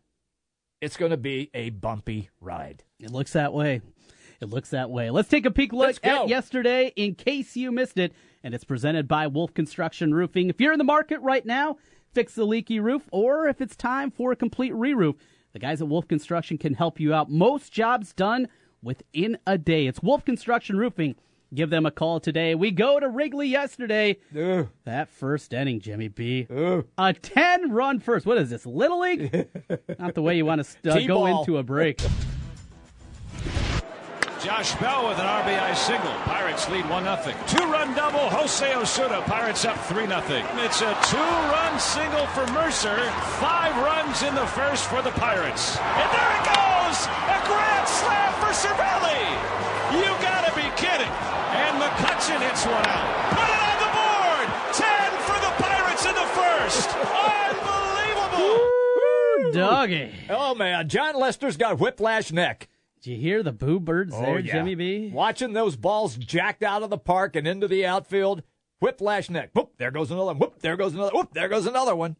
it's 0.81 0.97
going 0.97 1.11
to 1.11 1.17
be 1.17 1.49
a 1.53 1.71
bumpy 1.71 2.29
ride. 2.39 2.83
It 2.99 3.11
looks 3.11 3.33
that 3.33 3.53
way. 3.53 3.81
It 4.41 4.49
looks 4.49 4.69
that 4.69 4.89
way. 4.89 5.09
Let's 5.09 5.29
take 5.29 5.45
a 5.45 5.51
peek 5.51 5.73
look 5.73 5.97
at 6.03 6.27
yesterday 6.27 6.91
in 6.95 7.15
case 7.15 7.55
you 7.55 7.71
missed 7.71 7.97
it. 7.97 8.13
And 8.43 8.53
it's 8.53 8.65
presented 8.65 9.07
by 9.07 9.25
Wolf 9.27 9.53
Construction 9.53 10.13
Roofing. 10.13 10.49
If 10.49 10.61
you're 10.61 10.73
in 10.73 10.77
the 10.77 10.83
market 10.83 11.19
right 11.21 11.45
now, 11.45 11.77
fix 12.13 12.35
the 12.35 12.45
leaky 12.45 12.79
roof, 12.79 13.03
or 13.11 13.47
if 13.47 13.59
it's 13.59 13.75
time 13.75 14.11
for 14.11 14.31
a 14.31 14.35
complete 14.35 14.75
re 14.75 14.93
roof, 14.93 15.15
the 15.53 15.59
guys 15.59 15.81
at 15.81 15.87
Wolf 15.87 16.07
Construction 16.07 16.57
can 16.57 16.75
help 16.75 16.99
you 16.99 17.13
out. 17.13 17.31
Most 17.31 17.71
jobs 17.71 18.13
done 18.13 18.47
within 18.81 19.37
a 19.45 19.57
day. 19.57 19.87
It's 19.87 20.01
Wolf 20.01 20.25
Construction 20.25 20.77
Roofing. 20.77 21.15
Give 21.53 21.69
them 21.69 21.85
a 21.85 21.91
call 21.91 22.19
today. 22.19 22.55
We 22.55 22.71
go 22.71 22.99
to 22.99 23.07
Wrigley 23.07 23.47
yesterday. 23.47 24.17
Ugh. 24.37 24.67
That 24.83 25.09
first 25.09 25.53
inning, 25.53 25.79
Jimmy 25.79 26.07
B. 26.07 26.47
A 26.97 27.13
10 27.13 27.71
run 27.71 27.99
first. 27.99 28.25
What 28.25 28.37
is 28.37 28.49
this, 28.49 28.65
Little 28.65 28.99
League? 28.99 29.47
Not 29.99 30.15
the 30.15 30.21
way 30.21 30.35
you 30.35 30.45
want 30.45 30.65
to 30.83 30.91
uh, 30.91 31.07
go 31.07 31.25
into 31.27 31.57
a 31.57 31.63
break. 31.63 32.01
Josh 34.45 34.75
Bell 34.75 35.09
with 35.09 35.17
an 35.17 35.25
RBI 35.25 35.75
single. 35.75 36.13
Pirates 36.21 36.69
lead 36.69 36.87
1 36.87 37.03
0. 37.03 37.33
Two 37.49 37.65
run 37.65 37.95
double, 37.95 38.29
Jose 38.29 38.75
Osuna. 38.75 39.23
Pirates 39.25 39.65
up 39.65 39.75
3 39.89 40.05
0. 40.05 40.21
It's 40.61 40.85
a 40.85 40.93
two 41.09 41.17
run 41.49 41.79
single 41.79 42.27
for 42.27 42.45
Mercer. 42.53 42.93
Five 43.41 43.73
runs 43.81 44.21
in 44.21 44.35
the 44.35 44.45
first 44.53 44.85
for 44.85 45.01
the 45.01 45.09
Pirates. 45.17 45.81
And 45.81 46.09
there 46.13 46.29
it 46.37 46.45
goes! 46.45 47.09
A 47.09 47.41
grand 47.49 47.89
slam 47.89 48.29
for 48.37 48.53
Cervelli! 48.53 49.25
You 49.97 50.13
gotta 50.21 50.53
be 50.53 50.69
kidding! 50.77 51.09
And 51.09 51.81
McCutcheon 51.81 52.37
hits 52.45 52.69
one 52.69 52.85
out. 52.85 53.09
Put 53.33 53.49
it 53.49 53.61
on 53.65 53.81
the 53.81 53.89
board! 53.97 54.45
10 54.77 55.09
for 55.25 55.41
the 55.41 55.57
Pirates 55.57 56.05
in 56.05 56.13
the 56.13 56.29
first! 56.37 56.93
Unbelievable! 57.49 58.61
Doggy. 59.57 60.13
Oh, 60.29 60.53
man. 60.53 60.87
Jon 60.87 61.19
Lester's 61.19 61.57
got 61.57 61.79
whiplash 61.79 62.31
neck. 62.31 62.69
Did 63.05 63.11
you 63.11 63.17
hear 63.21 63.43
the 63.43 63.51
boo 63.51 63.79
birds 63.79 64.17
there, 64.17 64.35
Oh, 64.35 64.37
yeah. 64.37 64.51
Jimmy 64.51 64.73
B? 64.73 65.11
Watching 65.13 65.53
those 65.53 65.75
balls 65.75 66.15
jacked 66.17 66.63
out 66.63 66.81
of 66.81 66.89
the 66.89 66.97
park 66.97 67.35
and 67.35 67.47
into 67.47 67.67
the 67.67 67.85
outfield, 67.85 68.41
Whiplash 68.81 69.29
neck. 69.29 69.51
Whoop, 69.53 69.73
there 69.77 69.91
goes 69.91 70.09
another 70.09 70.25
one. 70.25 70.39
Whoop, 70.39 70.59
there 70.61 70.75
goes 70.75 70.95
another. 70.95 71.11
Whoop, 71.13 71.31
there 71.31 71.47
goes 71.47 71.67
another 71.67 71.95
one. 71.95 72.15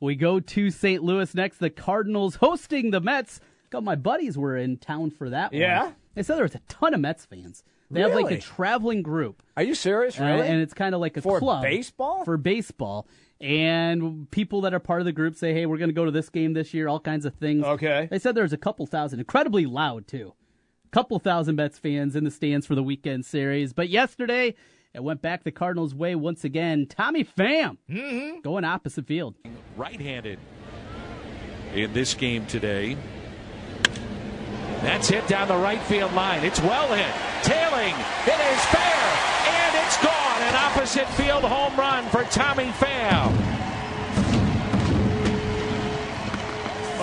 We 0.00 0.14
go 0.14 0.40
to 0.40 0.70
St. 0.70 1.02
Louis 1.02 1.34
next. 1.34 1.58
The 1.58 1.68
Cardinals 1.68 2.36
hosting 2.36 2.90
the 2.90 3.02
Mets. 3.02 3.38
Got 3.68 3.84
my 3.84 3.96
buddies 3.96 4.38
were 4.38 4.56
in 4.56 4.78
town 4.78 5.10
for 5.10 5.28
that 5.28 5.52
one. 5.52 5.60
Yeah? 5.60 5.92
They 6.14 6.22
said 6.22 6.36
there 6.36 6.44
was 6.44 6.54
a 6.54 6.62
ton 6.70 6.94
of 6.94 7.00
Mets 7.00 7.26
fans. 7.26 7.62
They 7.90 8.00
have 8.00 8.14
like 8.14 8.30
a 8.30 8.40
traveling 8.40 9.02
group. 9.02 9.42
Are 9.58 9.62
you 9.62 9.74
serious? 9.74 10.18
Uh, 10.18 10.24
and 10.24 10.62
it's 10.62 10.72
kind 10.72 10.94
of 10.94 11.02
like 11.02 11.18
a 11.18 11.20
For 11.22 11.38
club 11.38 11.62
baseball? 11.62 12.24
For 12.24 12.38
baseball, 12.38 13.06
and 13.40 14.30
people 14.30 14.60
that 14.62 14.72
are 14.74 14.78
part 14.80 15.00
of 15.00 15.04
the 15.04 15.12
group 15.12 15.34
say, 15.36 15.52
"Hey, 15.52 15.66
we're 15.66 15.78
going 15.78 15.90
to 15.90 15.94
go 15.94 16.04
to 16.04 16.10
this 16.10 16.28
game 16.30 16.52
this 16.52 16.72
year." 16.74 16.88
All 16.88 17.00
kinds 17.00 17.24
of 17.26 17.34
things. 17.34 17.64
Okay. 17.64 18.08
They 18.10 18.18
said 18.18 18.34
there 18.34 18.44
was 18.44 18.52
a 18.52 18.58
couple 18.58 18.86
thousand, 18.86 19.18
incredibly 19.20 19.66
loud 19.66 20.06
too. 20.06 20.34
a 20.86 20.88
Couple 20.90 21.18
thousand 21.18 21.56
Mets 21.56 21.78
fans 21.78 22.14
in 22.16 22.24
the 22.24 22.30
stands 22.30 22.66
for 22.66 22.74
the 22.74 22.82
weekend 22.82 23.26
series. 23.26 23.72
But 23.72 23.88
yesterday, 23.88 24.54
it 24.94 25.02
went 25.02 25.20
back 25.22 25.42
the 25.44 25.50
Cardinals' 25.50 25.94
way 25.94 26.14
once 26.14 26.44
again. 26.44 26.86
Tommy 26.86 27.24
Pham 27.24 27.78
Mm-hmm. 27.90 28.40
going 28.40 28.64
opposite 28.64 29.06
field. 29.06 29.34
right-handed 29.76 30.38
in 31.74 31.92
this 31.92 32.14
game 32.14 32.46
today. 32.46 32.96
That's 34.82 35.08
hit 35.08 35.26
down 35.26 35.48
the 35.48 35.56
right 35.56 35.80
field 35.82 36.12
line. 36.12 36.44
It's 36.44 36.60
well 36.60 36.92
hit. 36.94 37.12
Tailing. 37.42 37.94
It 38.26 38.40
is 38.54 38.64
fair. 38.66 39.33
And 40.54 40.82
it's 40.82 40.94
gone. 40.94 41.04
An 41.04 41.06
opposite 41.06 41.08
field 41.10 41.44
home 41.44 41.76
run 41.78 42.04
for 42.08 42.24
Tommy 42.24 42.70
Pham. 42.72 43.32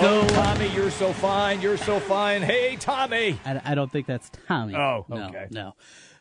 oh, 0.03 0.27
Tommy, 0.29 0.67
you're 0.69 0.91
so 0.91 1.13
fine. 1.13 1.61
You're 1.61 1.77
so 1.77 1.99
fine. 1.99 2.41
Hey, 2.41 2.75
Tommy. 2.77 3.39
I, 3.45 3.61
I 3.63 3.75
don't 3.75 3.91
think 3.91 4.07
that's 4.07 4.31
Tommy. 4.47 4.75
Oh, 4.75 5.05
no, 5.09 5.27
okay. 5.27 5.47
No. 5.51 5.75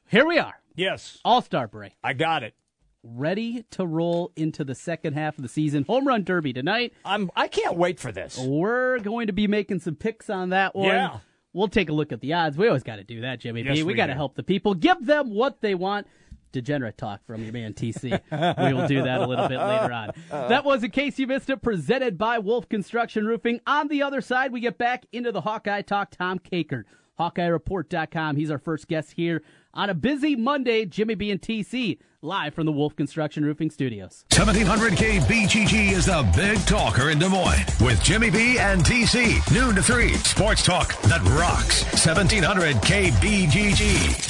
Here 0.08 0.26
we 0.26 0.38
are. 0.38 0.54
Yes, 0.76 1.18
All 1.24 1.42
Star 1.42 1.66
break. 1.68 1.92
I 2.02 2.12
got 2.14 2.42
it. 2.42 2.54
Ready 3.02 3.64
to 3.70 3.86
roll 3.86 4.30
into 4.36 4.62
the 4.62 4.74
second 4.74 5.14
half 5.14 5.38
of 5.38 5.42
the 5.42 5.48
season. 5.48 5.84
Home 5.84 6.06
run 6.06 6.22
derby 6.22 6.52
tonight. 6.52 6.92
I'm. 7.04 7.30
I 7.34 7.48
can't 7.48 7.76
wait 7.76 7.98
for 7.98 8.12
this. 8.12 8.38
We're 8.38 8.98
going 8.98 9.26
to 9.28 9.32
be 9.32 9.46
making 9.46 9.80
some 9.80 9.96
picks 9.96 10.28
on 10.30 10.50
that 10.50 10.74
one. 10.74 10.88
Yeah. 10.88 11.18
We'll 11.52 11.68
take 11.68 11.88
a 11.88 11.92
look 11.92 12.12
at 12.12 12.20
the 12.20 12.34
odds. 12.34 12.56
We 12.56 12.68
always 12.68 12.82
got 12.82 12.96
to 12.96 13.04
do 13.04 13.22
that, 13.22 13.40
Jimmy 13.40 13.62
Yes, 13.62 13.74
B. 13.74 13.82
We 13.82 13.88
we 13.88 13.94
got 13.94 14.06
to 14.06 14.14
help 14.14 14.36
the 14.36 14.42
people. 14.42 14.74
Give 14.74 15.04
them 15.04 15.34
what 15.34 15.60
they 15.60 15.74
want. 15.74 16.06
Degenerate 16.52 16.98
talk 16.98 17.24
from 17.24 17.42
your 17.42 17.52
man 17.52 17.72
TC. 17.74 18.10
we 18.66 18.74
will 18.74 18.88
do 18.88 19.02
that 19.02 19.20
a 19.20 19.26
little 19.26 19.48
bit 19.48 19.58
later 19.58 19.92
on. 19.92 20.10
That 20.30 20.64
was, 20.64 20.82
in 20.82 20.90
case 20.90 21.18
you 21.18 21.26
missed 21.26 21.50
it, 21.50 21.62
presented 21.62 22.18
by 22.18 22.38
Wolf 22.38 22.68
Construction 22.68 23.26
Roofing. 23.26 23.60
On 23.66 23.88
the 23.88 24.02
other 24.02 24.20
side, 24.20 24.52
we 24.52 24.60
get 24.60 24.78
back 24.78 25.06
into 25.12 25.32
the 25.32 25.42
Hawkeye 25.42 25.82
talk. 25.82 26.10
Tom 26.10 26.38
Kakert, 26.38 26.84
HawkeyeReport.com. 27.18 28.36
He's 28.36 28.50
our 28.50 28.58
first 28.58 28.88
guest 28.88 29.12
here 29.12 29.42
on 29.74 29.90
a 29.90 29.94
busy 29.94 30.36
Monday. 30.36 30.84
Jimmy 30.84 31.14
B 31.14 31.30
and 31.30 31.40
TC 31.40 31.98
live 32.22 32.54
from 32.54 32.66
the 32.66 32.72
Wolf 32.72 32.96
Construction 32.96 33.44
Roofing 33.44 33.70
Studios. 33.70 34.24
1700K 34.30 35.20
BGG 35.20 35.92
is 35.92 36.06
the 36.06 36.28
big 36.36 36.58
talker 36.66 37.10
in 37.10 37.18
Des 37.18 37.28
Moines 37.28 37.64
with 37.80 38.02
Jimmy 38.02 38.30
B 38.30 38.58
and 38.58 38.82
TC. 38.82 39.40
Noon 39.54 39.74
to 39.74 39.82
3. 39.82 40.14
Sports 40.14 40.64
talk 40.64 41.00
that 41.02 41.22
rocks. 41.38 41.84
1700K 41.84 43.10
BGG. 43.12 44.29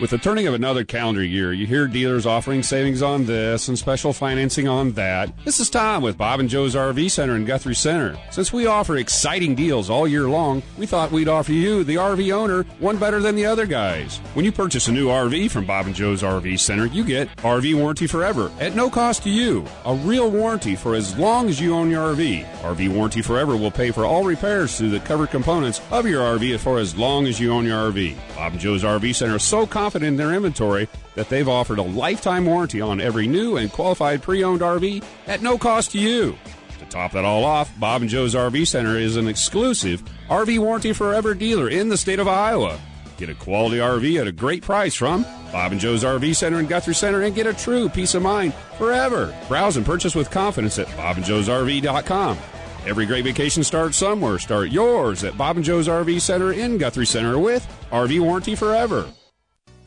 With 0.00 0.08
the 0.08 0.16
turning 0.16 0.46
of 0.46 0.54
another 0.54 0.82
calendar 0.82 1.22
year, 1.22 1.52
you 1.52 1.66
hear 1.66 1.86
dealers 1.86 2.24
offering 2.24 2.62
savings 2.62 3.02
on 3.02 3.26
this 3.26 3.68
and 3.68 3.78
special 3.78 4.14
financing 4.14 4.66
on 4.66 4.92
that. 4.92 5.30
This 5.44 5.60
is 5.60 5.68
Tom 5.68 6.02
with 6.02 6.16
Bob 6.16 6.40
and 6.40 6.48
Joe's 6.48 6.74
RV 6.74 7.10
Center 7.10 7.36
in 7.36 7.44
Guthrie 7.44 7.74
Center. 7.74 8.16
Since 8.30 8.50
we 8.50 8.64
offer 8.64 8.96
exciting 8.96 9.54
deals 9.54 9.90
all 9.90 10.08
year 10.08 10.26
long, 10.26 10.62
we 10.78 10.86
thought 10.86 11.12
we'd 11.12 11.28
offer 11.28 11.52
you, 11.52 11.84
the 11.84 11.96
RV 11.96 12.32
owner, 12.32 12.62
one 12.78 12.96
better 12.96 13.20
than 13.20 13.36
the 13.36 13.44
other 13.44 13.66
guys. 13.66 14.16
When 14.32 14.46
you 14.46 14.52
purchase 14.52 14.88
a 14.88 14.92
new 14.92 15.08
RV 15.08 15.50
from 15.50 15.66
Bob 15.66 15.84
and 15.84 15.94
Joe's 15.94 16.22
RV 16.22 16.58
Center, 16.58 16.86
you 16.86 17.04
get 17.04 17.28
RV 17.36 17.74
warranty 17.74 18.06
forever 18.06 18.50
at 18.58 18.74
no 18.74 18.88
cost 18.88 19.24
to 19.24 19.28
you. 19.28 19.66
A 19.84 19.94
real 19.94 20.30
warranty 20.30 20.76
for 20.76 20.94
as 20.94 21.14
long 21.18 21.50
as 21.50 21.60
you 21.60 21.74
own 21.74 21.90
your 21.90 22.14
RV. 22.14 22.46
RV 22.62 22.88
warranty 22.88 23.20
forever 23.20 23.54
will 23.54 23.70
pay 23.70 23.90
for 23.90 24.06
all 24.06 24.24
repairs 24.24 24.78
to 24.78 24.88
the 24.88 25.00
covered 25.00 25.28
components 25.28 25.82
of 25.90 26.06
your 26.06 26.22
RV 26.22 26.58
for 26.60 26.78
as 26.78 26.96
long 26.96 27.26
as 27.26 27.38
you 27.38 27.52
own 27.52 27.66
your 27.66 27.92
RV. 27.92 28.16
Bob 28.34 28.52
and 28.52 28.60
Joe's 28.62 28.82
RV 28.82 29.14
Center 29.14 29.36
is 29.36 29.42
so 29.42 29.66
confident 29.66 29.89
in 29.96 30.16
their 30.16 30.32
inventory 30.32 30.88
that 31.14 31.28
they've 31.28 31.48
offered 31.48 31.78
a 31.78 31.82
lifetime 31.82 32.46
warranty 32.46 32.80
on 32.80 33.00
every 33.00 33.26
new 33.26 33.56
and 33.56 33.70
qualified 33.70 34.22
pre-owned 34.22 34.60
RV 34.60 35.04
at 35.26 35.42
no 35.42 35.58
cost 35.58 35.92
to 35.92 35.98
you. 35.98 36.36
To 36.78 36.84
top 36.86 37.12
that 37.12 37.24
all 37.24 37.44
off, 37.44 37.70
Bob 37.78 38.02
and 38.02 38.10
Joe's 38.10 38.34
RV 38.34 38.66
Center 38.66 38.96
is 38.96 39.16
an 39.16 39.28
exclusive 39.28 40.02
RV 40.28 40.58
warranty 40.58 40.92
forever 40.92 41.34
dealer 41.34 41.68
in 41.68 41.88
the 41.88 41.96
state 41.96 42.18
of 42.18 42.28
Iowa. 42.28 42.80
Get 43.18 43.28
a 43.28 43.34
quality 43.34 43.76
RV 43.76 44.20
at 44.20 44.26
a 44.26 44.32
great 44.32 44.62
price 44.62 44.94
from 44.94 45.26
Bob 45.52 45.72
and 45.72 45.80
Joe's 45.80 46.04
RV 46.04 46.34
Center 46.34 46.58
in 46.58 46.66
Guthrie 46.66 46.94
Center 46.94 47.22
and 47.22 47.34
get 47.34 47.46
a 47.46 47.52
true 47.52 47.88
peace 47.88 48.14
of 48.14 48.22
mind 48.22 48.54
forever. 48.78 49.36
Browse 49.48 49.76
and 49.76 49.84
purchase 49.84 50.14
with 50.14 50.30
confidence 50.30 50.78
at 50.78 50.86
bobandjoesrv.com. 50.88 52.38
Every 52.86 53.04
great 53.04 53.24
vacation 53.24 53.62
starts 53.62 53.98
somewhere. 53.98 54.38
Start 54.38 54.70
yours 54.70 55.22
at 55.22 55.36
Bob 55.36 55.56
and 55.56 55.64
Joe's 55.64 55.86
RV 55.86 56.20
Center 56.20 56.52
in 56.52 56.78
Guthrie 56.78 57.04
Center 57.04 57.38
with 57.38 57.66
RV 57.90 58.20
warranty 58.20 58.54
forever. 58.54 59.06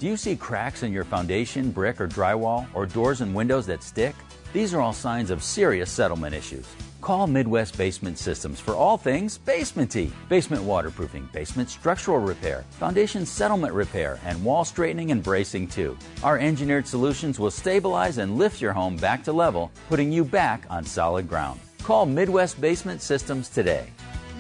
Do 0.04 0.10
you 0.10 0.18
see 0.18 0.36
cracks 0.36 0.84
in 0.84 0.92
your 0.92 1.06
foundation, 1.06 1.72
brick, 1.72 2.02
or 2.02 2.10
drywall, 2.10 2.68
or 2.74 2.86
doors 2.86 3.22
and 3.22 3.34
windows 3.34 3.66
that 3.68 3.82
stick? 3.82 4.14
These 4.52 4.74
are 4.74 4.82
all 4.82 4.92
signs 4.92 5.32
of 5.32 5.42
serious 5.42 5.90
settlement 5.90 6.36
issues. 6.36 6.68
Call 7.00 7.26
Midwest 7.26 7.78
Basement 7.78 8.18
Systems 8.18 8.60
for 8.60 8.76
all 8.76 8.98
things 8.98 9.40
basementy. 9.46 10.12
Basement 10.28 10.62
waterproofing, 10.62 11.30
basement 11.32 11.70
structural 11.70 12.20
repair, 12.20 12.66
foundation 12.72 13.26
settlement 13.26 13.74
repair, 13.74 14.20
and 14.26 14.44
wall 14.44 14.66
straightening 14.66 15.12
and 15.12 15.24
bracing 15.24 15.70
too. 15.70 15.98
Our 16.22 16.38
engineered 16.38 16.86
solutions 16.86 17.40
will 17.40 17.50
stabilize 17.50 18.18
and 18.18 18.38
lift 18.38 18.60
your 18.60 18.74
home 18.74 18.98
back 18.98 19.24
to 19.24 19.32
level, 19.32 19.72
putting 19.88 20.12
you 20.12 20.26
back 20.26 20.66
on 20.70 20.84
solid 20.84 21.30
ground. 21.30 21.62
Call 21.82 22.06
Midwest 22.06 22.60
Basement 22.60 23.02
Systems 23.02 23.48
today. 23.48 23.88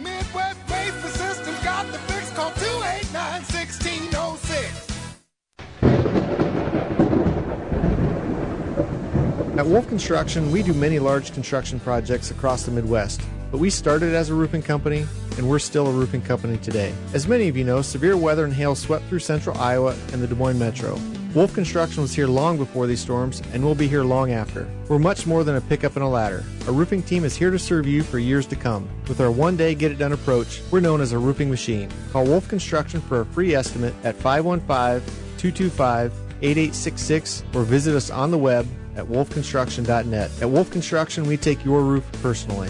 Midwest 0.01 0.59
At 9.55 9.67
Wolf 9.67 9.87
Construction, 9.87 10.49
we 10.49 10.63
do 10.63 10.73
many 10.73 10.97
large 10.97 11.31
construction 11.31 11.79
projects 11.79 12.31
across 12.31 12.63
the 12.63 12.71
Midwest, 12.71 13.21
but 13.51 13.59
we 13.59 13.69
started 13.69 14.15
as 14.15 14.31
a 14.31 14.33
roofing 14.33 14.63
company 14.63 15.05
and 15.37 15.47
we're 15.47 15.59
still 15.59 15.85
a 15.85 15.91
roofing 15.91 16.23
company 16.23 16.57
today. 16.57 16.91
As 17.13 17.27
many 17.27 17.47
of 17.49 17.55
you 17.55 17.63
know, 17.63 17.83
severe 17.83 18.17
weather 18.17 18.45
and 18.45 18.53
hail 18.53 18.73
swept 18.73 19.05
through 19.05 19.19
central 19.19 19.55
Iowa 19.59 19.95
and 20.11 20.23
the 20.23 20.27
Des 20.27 20.33
Moines 20.33 20.57
metro. 20.57 20.99
Wolf 21.35 21.53
Construction 21.53 22.01
was 22.01 22.15
here 22.15 22.25
long 22.25 22.57
before 22.57 22.87
these 22.87 22.99
storms 22.99 23.43
and 23.53 23.63
will 23.63 23.75
be 23.75 23.87
here 23.87 24.03
long 24.03 24.31
after. 24.31 24.67
We're 24.89 24.97
much 24.97 25.27
more 25.27 25.43
than 25.43 25.55
a 25.55 25.61
pickup 25.61 25.95
and 25.95 26.03
a 26.03 26.07
ladder. 26.07 26.43
Our 26.65 26.73
roofing 26.73 27.03
team 27.03 27.23
is 27.23 27.35
here 27.35 27.51
to 27.51 27.59
serve 27.59 27.85
you 27.85 28.01
for 28.01 28.17
years 28.17 28.47
to 28.47 28.55
come. 28.55 28.89
With 29.07 29.21
our 29.21 29.29
one 29.29 29.55
day 29.55 29.75
get 29.75 29.91
it 29.91 29.99
done 29.99 30.13
approach, 30.13 30.63
we're 30.71 30.79
known 30.79 30.99
as 30.99 31.11
a 31.11 31.19
roofing 31.19 31.51
machine. 31.51 31.89
Call 32.11 32.25
Wolf 32.25 32.47
Construction 32.47 33.01
for 33.01 33.21
a 33.21 33.25
free 33.27 33.53
estimate 33.53 33.93
at 34.03 34.15
515 34.15 35.07
225 35.37 36.11
8866 36.41 37.43
or 37.53 37.61
visit 37.61 37.95
us 37.95 38.09
on 38.09 38.31
the 38.31 38.37
web 38.37 38.67
at 38.95 39.05
wolfconstruction.net. 39.05 40.31
At 40.41 40.49
Wolf 40.49 40.71
Construction, 40.71 41.25
we 41.25 41.37
take 41.37 41.63
your 41.65 41.81
roof 41.83 42.09
personally. 42.21 42.69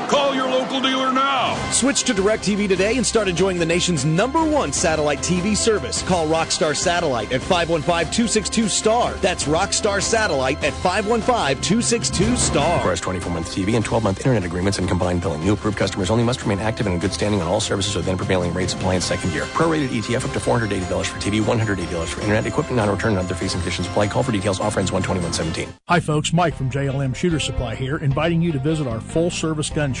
Call 0.11 0.35
your 0.35 0.49
local 0.49 0.81
dealer 0.81 1.13
now. 1.13 1.55
Switch 1.71 2.03
to 2.03 2.13
DirecTV 2.13 2.67
today 2.67 2.97
and 2.97 3.05
start 3.05 3.29
enjoying 3.29 3.57
the 3.57 3.65
nation's 3.65 4.03
number 4.03 4.43
one 4.43 4.73
satellite 4.73 5.19
TV 5.19 5.55
service. 5.55 6.01
Call 6.01 6.27
Rockstar 6.27 6.75
Satellite 6.75 7.31
at 7.31 7.39
515-262-STAR. 7.39 9.13
That's 9.13 9.45
Rockstar 9.45 10.03
Satellite 10.03 10.61
at 10.65 10.73
515-262-STAR. 10.73 12.75
Requires 12.75 12.99
24-month 12.99 13.55
TV 13.55 13.77
and 13.77 13.85
12-month 13.85 14.19
internet 14.19 14.43
agreements 14.43 14.79
and 14.79 14.89
combined 14.89 15.21
billing. 15.21 15.45
New 15.45 15.53
approved 15.53 15.77
customers 15.77 16.09
only 16.09 16.25
must 16.25 16.41
remain 16.41 16.59
active 16.59 16.87
and 16.87 16.95
in 16.95 16.99
good 16.99 17.13
standing 17.13 17.39
on 17.39 17.47
all 17.47 17.61
services 17.61 17.95
within 17.95 18.17
prevailing 18.17 18.53
rates 18.53 18.73
apply 18.73 18.95
in 18.95 19.01
second 19.01 19.31
year. 19.31 19.45
Prorated 19.45 19.87
ETF 19.87 20.25
up 20.25 20.33
to 20.33 20.39
$480 20.39 21.05
for 21.05 21.19
TV, 21.19 21.41
$180 21.41 22.07
for 22.07 22.19
internet. 22.19 22.45
Equipment 22.45 22.75
non-return 22.75 23.11
and 23.11 23.19
other 23.19 23.33
fees 23.33 23.53
and 23.53 23.63
conditions 23.63 23.87
apply. 23.87 24.09
Call 24.09 24.23
for 24.23 24.33
details. 24.33 24.59
Offer 24.59 24.81
ends 24.81 24.91
12117. 24.91 25.73
Hi 25.87 26.01
folks, 26.01 26.33
Mike 26.33 26.53
from 26.53 26.69
JLM 26.69 27.15
Shooter 27.15 27.39
Supply 27.39 27.75
here, 27.75 27.95
inviting 27.99 28.41
you 28.41 28.51
to 28.51 28.59
visit 28.59 28.87
our 28.87 28.99
full-service 28.99 29.69
gun 29.69 29.93
shop. 29.93 30.00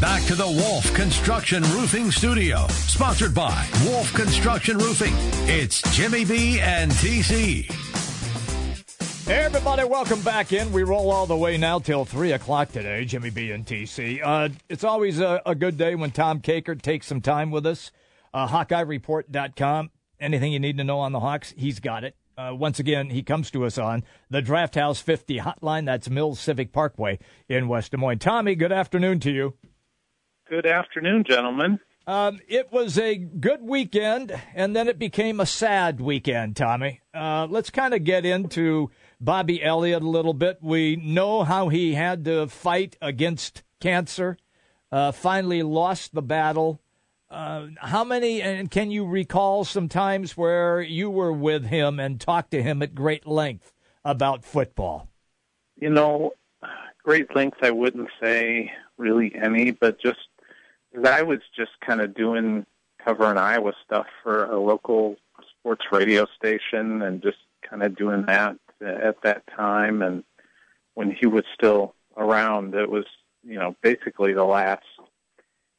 Back 0.00 0.24
to 0.28 0.34
the 0.34 0.46
Wolf 0.46 0.94
Construction 0.94 1.62
Roofing 1.62 2.10
Studio, 2.10 2.66
sponsored 2.68 3.34
by 3.34 3.68
Wolf 3.84 4.10
Construction 4.14 4.78
Roofing. 4.78 5.12
It's 5.46 5.82
Jimmy 5.94 6.24
B 6.24 6.58
and 6.58 6.90
TC. 6.90 7.70
Hey 9.26 9.40
everybody, 9.40 9.84
welcome 9.84 10.22
back 10.22 10.54
in. 10.54 10.72
We 10.72 10.84
roll 10.84 11.10
all 11.10 11.26
the 11.26 11.36
way 11.36 11.58
now 11.58 11.80
till 11.80 12.06
3 12.06 12.32
o'clock 12.32 12.72
today, 12.72 13.04
Jimmy 13.04 13.28
B 13.28 13.50
and 13.50 13.66
TC. 13.66 14.22
Uh, 14.24 14.48
it's 14.70 14.84
always 14.84 15.20
a, 15.20 15.42
a, 15.44 15.54
good 15.54 15.76
day 15.76 15.94
when 15.94 16.12
Tom 16.12 16.40
Kakert 16.40 16.80
takes 16.80 17.06
some 17.06 17.20
time 17.20 17.50
with 17.50 17.66
us. 17.66 17.92
Uh, 18.32 18.48
HawkeyeReport.com. 18.48 19.90
Anything 20.18 20.52
you 20.54 20.60
need 20.60 20.78
to 20.78 20.84
know 20.84 21.00
on 21.00 21.12
the 21.12 21.20
Hawks, 21.20 21.52
he's 21.58 21.78
got 21.78 22.04
it. 22.04 22.16
Uh, 22.38 22.54
once 22.54 22.78
again, 22.78 23.10
he 23.10 23.22
comes 23.22 23.50
to 23.50 23.66
us 23.66 23.76
on 23.76 24.02
the 24.30 24.40
Draft 24.40 24.76
House 24.76 24.98
50 24.98 25.40
hotline. 25.40 25.84
That's 25.84 26.08
Mills 26.08 26.40
Civic 26.40 26.72
Parkway 26.72 27.18
in 27.50 27.68
West 27.68 27.90
Des 27.90 27.98
Moines. 27.98 28.18
Tommy, 28.18 28.54
good 28.54 28.72
afternoon 28.72 29.20
to 29.20 29.30
you. 29.30 29.54
Good 30.50 30.66
afternoon, 30.66 31.22
gentlemen. 31.22 31.78
Um, 32.08 32.40
it 32.48 32.72
was 32.72 32.98
a 32.98 33.14
good 33.14 33.62
weekend, 33.62 34.36
and 34.52 34.74
then 34.74 34.88
it 34.88 34.98
became 34.98 35.38
a 35.38 35.46
sad 35.46 36.00
weekend, 36.00 36.56
Tommy. 36.56 37.02
Uh, 37.14 37.46
let's 37.48 37.70
kind 37.70 37.94
of 37.94 38.02
get 38.02 38.26
into 38.26 38.90
Bobby 39.20 39.62
Elliott 39.62 40.02
a 40.02 40.08
little 40.08 40.34
bit. 40.34 40.58
We 40.60 40.96
know 40.96 41.44
how 41.44 41.68
he 41.68 41.94
had 41.94 42.24
to 42.24 42.48
fight 42.48 42.96
against 43.00 43.62
cancer, 43.78 44.38
uh, 44.90 45.12
finally 45.12 45.62
lost 45.62 46.14
the 46.16 46.22
battle. 46.22 46.80
Uh, 47.30 47.68
how 47.78 48.02
many, 48.02 48.42
and 48.42 48.68
can 48.72 48.90
you 48.90 49.06
recall 49.06 49.64
some 49.64 49.88
times 49.88 50.36
where 50.36 50.80
you 50.80 51.10
were 51.10 51.32
with 51.32 51.66
him 51.66 52.00
and 52.00 52.20
talked 52.20 52.50
to 52.50 52.60
him 52.60 52.82
at 52.82 52.96
great 52.96 53.24
length 53.24 53.72
about 54.04 54.44
football? 54.44 55.06
You 55.76 55.90
know, 55.90 56.32
great 57.04 57.36
length, 57.36 57.58
I 57.62 57.70
wouldn't 57.70 58.08
say 58.20 58.72
really 58.96 59.32
any, 59.40 59.70
but 59.70 60.00
just 60.00 60.18
I 61.04 61.22
was 61.22 61.40
just 61.56 61.72
kind 61.80 62.00
of 62.00 62.14
doing 62.14 62.66
covering 63.04 63.38
Iowa 63.38 63.72
stuff 63.84 64.06
for 64.22 64.44
a 64.44 64.58
local 64.58 65.16
sports 65.50 65.84
radio 65.92 66.26
station 66.36 67.02
and 67.02 67.22
just 67.22 67.38
kind 67.62 67.82
of 67.82 67.96
doing 67.96 68.26
that 68.26 68.56
at 68.80 69.22
that 69.22 69.46
time. 69.46 70.02
And 70.02 70.24
when 70.94 71.10
he 71.10 71.26
was 71.26 71.44
still 71.54 71.94
around, 72.16 72.74
it 72.74 72.90
was, 72.90 73.04
you 73.44 73.58
know, 73.58 73.76
basically 73.82 74.32
the 74.32 74.44
last 74.44 74.84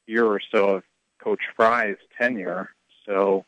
year 0.08 0.26
or 0.26 0.40
so 0.52 0.70
of 0.76 0.84
Coach 1.24 1.42
Fry's 1.56 1.98
tenure. 2.18 2.70
So, 3.06 3.46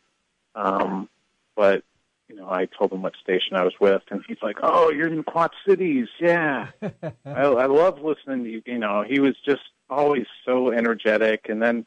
um, 0.56 1.10
but, 1.56 1.84
you 2.28 2.36
know, 2.36 2.50
I 2.50 2.66
told 2.66 2.92
him 2.92 3.02
what 3.02 3.14
station 3.22 3.56
I 3.56 3.64
was 3.64 3.74
with, 3.80 4.02
and 4.10 4.24
he's 4.28 4.42
like, 4.42 4.58
"Oh, 4.64 4.90
you're 4.90 5.08
in 5.12 5.24
Quad 5.24 5.52
Cities, 5.68 6.08
yeah." 6.20 6.70
I, 7.26 7.42
I 7.42 7.66
love 7.66 8.02
listening 8.02 8.44
to 8.46 8.50
you. 8.50 8.62
You 8.66 8.80
know, 8.80 9.04
he 9.08 9.20
was 9.20 9.36
just 9.46 9.62
always 9.94 10.26
so 10.46 10.72
energetic, 10.72 11.48
and 11.50 11.62
then 11.62 11.86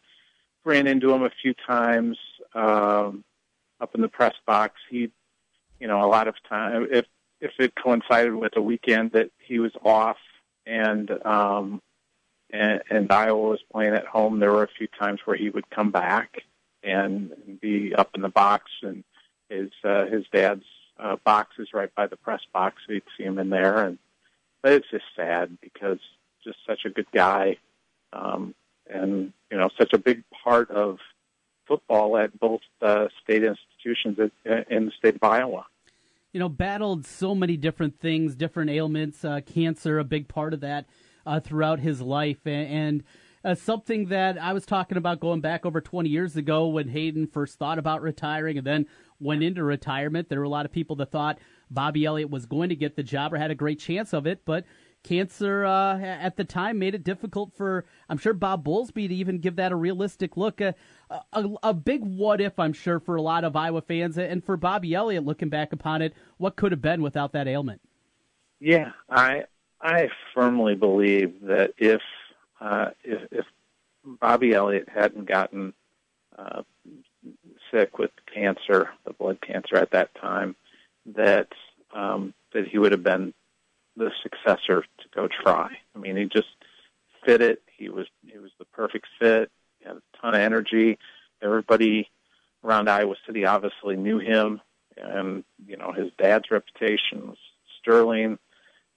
ran 0.64 0.87
into 0.87 1.12
him 1.12 1.23
a 1.23 1.31
few 1.42 1.55
times 1.55 2.19
um, 2.55 3.25
up 3.81 3.95
in 3.95 4.01
the 4.01 4.09
press 4.09 4.35
box. 4.47 4.75
He, 4.90 5.11
you 5.81 5.87
know, 5.87 6.05
a 6.05 6.09
lot 6.09 6.29
of 6.29 6.35
time 6.49 6.88
if 6.90 7.07
if 7.40 7.53
it 7.59 7.75
coincided 7.75 8.35
with 8.35 8.57
a 8.57 8.62
weekend 8.62 9.12
that 9.12 9.31
he 9.38 9.59
was 9.59 9.73
off 9.85 10.16
and 10.66 11.11
um, 11.25 11.83
and, 12.51 12.83
and 12.90 13.12
Iowa 13.12 13.51
was 13.51 13.61
playing 13.73 13.95
at 13.95 14.07
home, 14.07 14.38
there 14.38 14.53
were 14.53 14.62
a 14.62 14.69
few 14.69 14.88
times 14.99 15.21
where 15.25 15.37
he 15.37 15.51
would 15.51 15.69
come 15.71 15.90
back 15.90 16.42
and, 16.83 17.33
be 17.61 17.95
up 17.95 18.11
in 18.14 18.23
the 18.23 18.29
box, 18.29 18.71
and 18.83 19.03
his 19.49 19.71
uh, 19.83 20.07
his 20.07 20.25
dad's 20.33 20.64
uh, 20.99 21.16
box 21.25 21.57
is 21.59 21.69
right 21.73 21.92
by 21.95 22.07
the 22.07 22.16
press 22.16 22.42
box, 22.53 22.77
so 22.87 22.92
you'd 22.92 23.03
see 23.16 23.25
him 23.25 23.38
in 23.38 23.51
there, 23.51 23.85
and 23.85 23.99
but 24.62 24.73
it's 24.73 24.90
just 24.90 25.05
sad 25.16 25.59
because 25.61 25.99
just 26.45 26.59
such 26.66 26.85
a 26.85 26.90
good 26.90 27.11
guy, 27.12 27.57
um, 28.12 28.55
and 28.88 29.33
you 29.51 29.59
know 29.59 29.69
such 29.79 29.92
a 29.92 29.99
big 29.99 30.23
part 30.45 30.71
of 30.71 30.99
football 31.66 32.16
at 32.16 32.38
both 32.38 32.61
uh, 32.81 33.07
state 33.23 33.42
institutions 33.42 34.19
in 34.71 34.87
the 34.87 34.92
state 34.99 35.16
of 35.16 35.23
Iowa 35.23 35.66
you 36.37 36.40
know, 36.40 36.51
battled 36.51 37.07
so 37.07 37.35
many 37.35 37.57
different 37.57 37.99
things, 37.99 38.35
different 38.35 38.69
ailments, 38.69 39.25
uh, 39.25 39.40
cancer, 39.40 39.99
a 39.99 40.05
big 40.05 40.29
part 40.29 40.53
of 40.53 40.61
that 40.61 40.85
uh, 41.25 41.40
throughout 41.40 41.81
his 41.81 42.03
life, 42.03 42.40
and, 42.45 42.69
and 42.69 43.05
uh, 43.42 43.55
something 43.55 44.09
that 44.09 44.37
I 44.37 44.53
was 44.53 44.66
talking 44.66 44.99
about 44.99 45.19
going 45.19 45.40
back 45.40 45.64
over 45.64 45.81
20 45.81 46.11
years 46.11 46.37
ago 46.37 46.66
when 46.66 46.88
Hayden 46.88 47.27
first 47.27 47.59
thought 47.59 47.79
about 47.79 48.03
retiring 48.03 48.59
and 48.59 48.66
then 48.66 48.85
went 49.19 49.42
into 49.42 49.64
retirement. 49.64 50.29
There 50.29 50.40
were 50.40 50.45
a 50.45 50.51
lot 50.51 50.66
of 50.66 50.73
people 50.73 50.97
that 50.97 51.11
thought 51.11 51.38
Bobby 51.71 52.05
Elliott 52.05 52.29
was 52.29 52.45
going 52.45 52.69
to 52.69 52.77
get 52.77 52.97
the 52.97 53.03
job 53.03 53.33
or 53.33 53.38
had 53.38 53.51
a 53.51 53.55
great 53.55 53.79
chance 53.79 54.12
of 54.12 54.27
it, 54.27 54.42
but 54.45 54.66
cancer 55.07 55.64
uh, 55.64 55.99
at 55.99 56.37
the 56.37 56.45
time 56.45 56.79
made 56.79 56.95
it 56.95 57.05
difficult 57.05 57.53
for 57.55 57.87
I'm 58.09 58.19
sure 58.19 58.33
Bob 58.33 58.64
Bowlesby 58.64 59.09
to 59.09 59.14
even 59.14 59.38
give 59.38 59.57
that 59.57 59.73
a 59.73 59.77
realistic 59.77 60.37
look. 60.37 60.61
Uh, 60.61 60.73
a, 61.33 61.49
a, 61.62 61.73
big 61.73 62.03
what 62.03 62.40
if 62.40 62.59
I'm 62.59 62.73
sure 62.73 62.99
for 62.99 63.14
a 63.14 63.23
lot 63.23 63.45
of 63.45 63.55
Iowa 63.55 63.81
fans 63.81 64.19
and 64.19 64.45
for 64.45 64.57
Bobby 64.57 64.95
Elliott 64.95 65.25
looking 65.25 65.49
back 65.49 65.73
upon 65.73 66.03
it, 66.03 66.14
what 66.38 66.57
could 66.57 66.73
have 66.73 66.83
been 66.83 67.03
without 67.03 67.33
that 67.33 67.47
ailment. 67.47 67.81
Yeah, 68.59 68.92
I 69.09 69.45
I 69.81 70.09
firmly 70.35 70.75
believe 70.75 71.35
that 71.42 71.75
if 71.79 72.01
uh, 72.61 72.90
if, 73.05 73.23
if 73.31 73.47
Bobby 74.05 74.55
Elliott 74.55 74.88
hadn't 74.88 75.27
gotten 75.27 75.73
uh, 76.37 76.62
sick 77.71 77.99
with 77.99 78.11
cancer, 78.33 78.90
the 79.05 79.12
blood 79.12 79.38
cancer 79.40 79.77
at 79.77 79.92
that 79.92 80.14
time, 80.14 80.57
that 81.14 81.49
um, 81.95 82.35
that 82.53 82.66
he 82.66 82.79
would 82.79 82.92
have 82.92 83.03
been 83.03 83.35
the 83.96 84.11
successor 84.22 84.82
to 84.82 85.09
go 85.14 85.28
try. 85.28 85.70
I 85.94 85.98
mean, 85.98 86.16
he 86.16 86.24
just 86.24 86.48
fit 87.24 87.40
it. 87.40 87.62
He 87.76 87.88
was 87.88 88.06
he 88.26 88.38
was 88.38 88.50
the 88.59 88.64
perfect 88.66 89.06
fit. 89.18 89.50
He 89.78 89.87
had 89.87 89.96
a 89.96 90.02
ton 90.20 90.35
of 90.35 90.40
energy. 90.40 90.98
Everybody 91.42 92.09
around 92.64 92.88
Iowa 92.88 93.14
City 93.26 93.44
obviously 93.44 93.96
knew 93.96 94.18
him, 94.18 94.61
and 94.96 95.44
you 95.66 95.76
know 95.76 95.92
his 95.92 96.11
dad's 96.18 96.50
reputation 96.50 97.28
was 97.28 97.38
sterling 97.80 98.38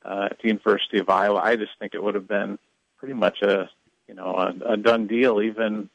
uh, 0.03 0.29
at 0.31 0.37
the 0.41 0.47
University 0.47 0.99
of 0.99 1.09
Iowa. 1.09 1.39
I 1.43 1.55
just 1.55 1.71
think 1.79 1.93
it 1.93 2.03
would 2.03 2.15
have 2.15 2.27
been 2.27 2.57
pretty 2.97 3.13
much 3.13 3.41
a 3.41 3.69
you 4.07 4.15
know 4.15 4.35
a, 4.35 4.73
a 4.73 4.77
done 4.77 5.07
deal, 5.07 5.41
even 5.41 5.89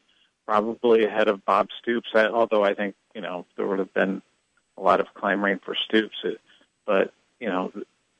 probably 0.46 1.04
ahead 1.04 1.28
of 1.28 1.44
Bob 1.44 1.68
Stoops. 1.80 2.08
Although 2.14 2.64
I 2.64 2.74
think 2.74 2.94
you 3.14 3.20
know 3.20 3.46
there 3.56 3.66
would 3.66 3.78
have 3.78 3.94
been 3.94 4.22
a 4.76 4.82
lot 4.82 5.00
of 5.00 5.06
clamoring 5.14 5.60
for 5.64 5.74
Stoops, 5.74 6.16
but 6.86 7.12
you 7.40 7.48
know 7.48 7.72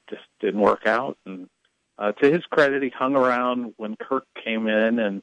just 0.09 0.23
didn't 0.41 0.61
work 0.61 0.87
out. 0.87 1.19
And 1.27 1.49
uh, 1.99 2.13
to 2.13 2.31
his 2.31 2.45
credit, 2.51 2.83
he 2.83 2.91
hung 2.91 3.15
around 3.15 3.75
when 3.77 3.97
Kirk 3.97 4.27
came 4.43 4.67
in 4.67 4.99
and 4.99 5.23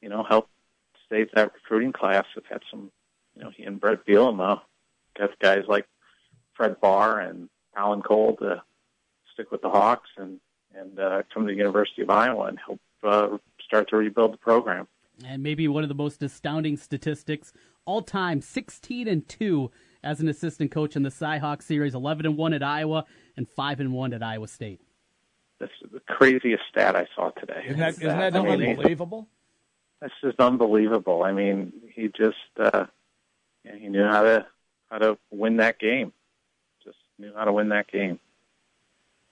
you 0.00 0.08
know 0.08 0.22
helped 0.22 0.50
save 1.10 1.28
that 1.34 1.52
recruiting 1.54 1.92
class. 1.92 2.24
That 2.34 2.44
had 2.50 2.62
some, 2.70 2.90
you 3.36 3.42
know, 3.42 3.50
he 3.56 3.64
and 3.64 3.80
Bret 3.80 4.06
Bielema 4.06 4.60
got 5.18 5.38
guys 5.38 5.64
like 5.68 5.86
Fred 6.54 6.80
Barr 6.80 7.20
and 7.20 7.48
Alan 7.76 8.02
Cole 8.02 8.36
to 8.36 8.62
stick 9.32 9.50
with 9.50 9.62
the 9.62 9.70
Hawks 9.70 10.10
and 10.16 10.40
and 10.74 10.98
uh, 10.98 11.22
come 11.32 11.46
to 11.46 11.52
the 11.52 11.58
University 11.58 12.02
of 12.02 12.10
Iowa 12.10 12.44
and 12.44 12.58
help 12.58 12.80
uh, 13.02 13.38
start 13.64 13.88
to 13.90 13.96
rebuild 13.96 14.32
the 14.32 14.38
program. 14.38 14.86
And 15.26 15.42
maybe 15.42 15.68
one 15.68 15.82
of 15.82 15.88
the 15.88 15.94
most 15.94 16.22
astounding 16.22 16.76
statistics 16.76 17.52
all 17.84 18.02
time: 18.02 18.40
sixteen 18.40 19.08
and 19.08 19.28
two 19.28 19.70
as 20.02 20.20
an 20.20 20.28
assistant 20.28 20.70
coach 20.70 20.96
in 20.96 21.02
the 21.02 21.10
Cyhawk 21.10 21.62
series, 21.62 21.94
eleven 21.94 22.26
and 22.26 22.36
one 22.36 22.52
at 22.52 22.62
Iowa, 22.62 23.04
and 23.40 23.48
five 23.48 23.80
and 23.80 23.90
one 23.94 24.12
at 24.12 24.22
Iowa 24.22 24.46
State. 24.46 24.80
That's 25.58 25.72
the 25.90 26.00
craziest 26.00 26.62
stat 26.70 26.94
I 26.94 27.06
saw 27.16 27.30
today. 27.30 27.62
Isn't 27.64 27.80
that, 27.80 27.94
isn't 27.94 28.06
that 28.06 28.36
I 28.36 28.42
mean, 28.42 28.70
unbelievable? 28.70 29.28
That's 30.00 30.12
just 30.22 30.38
unbelievable. 30.38 31.22
I 31.22 31.32
mean, 31.32 31.72
he 31.94 32.08
just 32.08 32.36
uh, 32.58 32.84
he 33.64 33.88
knew 33.88 34.04
how 34.04 34.22
to 34.22 34.46
how 34.90 34.98
to 34.98 35.18
win 35.30 35.56
that 35.56 35.78
game. 35.78 36.12
Just 36.84 36.98
knew 37.18 37.32
how 37.34 37.44
to 37.44 37.52
win 37.52 37.70
that 37.70 37.88
game. 37.88 38.20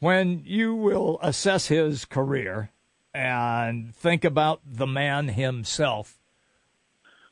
When 0.00 0.42
you 0.44 0.74
will 0.74 1.18
assess 1.22 1.66
his 1.66 2.06
career 2.06 2.70
and 3.12 3.94
think 3.94 4.24
about 4.24 4.60
the 4.64 4.86
man 4.86 5.28
himself, 5.28 6.18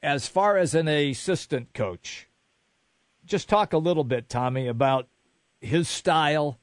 as 0.02 0.28
far 0.28 0.58
as 0.58 0.74
an 0.74 0.88
assistant 0.88 1.72
coach, 1.72 2.28
just 3.24 3.48
talk 3.48 3.72
a 3.72 3.78
little 3.78 4.04
bit, 4.04 4.28
Tommy, 4.28 4.66
about 4.66 5.08
his 5.60 5.88
style, 5.88 6.58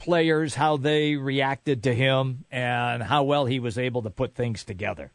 players, 0.00 0.56
how 0.56 0.76
they 0.76 1.14
reacted 1.14 1.84
to 1.84 1.94
him, 1.94 2.44
and 2.50 3.02
how 3.02 3.22
well 3.22 3.46
he 3.46 3.60
was 3.60 3.78
able 3.78 4.02
to 4.02 4.10
put 4.10 4.34
things 4.34 4.64
together. 4.64 5.12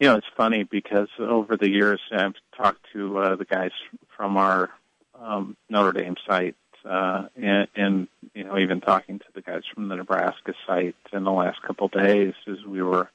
You 0.00 0.08
know, 0.08 0.16
it's 0.16 0.26
funny 0.36 0.64
because 0.64 1.08
over 1.18 1.56
the 1.56 1.68
years 1.68 2.00
I've 2.10 2.34
talked 2.56 2.86
to 2.94 3.18
uh, 3.18 3.36
the 3.36 3.44
guys 3.44 3.70
from 4.16 4.36
our 4.36 4.70
um, 5.14 5.56
Notre 5.68 5.92
Dame 5.92 6.16
site, 6.26 6.56
uh, 6.84 7.26
and, 7.36 7.68
and 7.76 8.08
you 8.34 8.44
know, 8.44 8.58
even 8.58 8.80
talking 8.80 9.18
to 9.18 9.24
the 9.34 9.42
guys 9.42 9.62
from 9.72 9.88
the 9.88 9.96
Nebraska 9.96 10.54
site 10.66 10.96
in 11.12 11.24
the 11.24 11.32
last 11.32 11.62
couple 11.62 11.86
of 11.86 11.92
days 11.92 12.34
as 12.48 12.64
we 12.66 12.82
were 12.82 13.10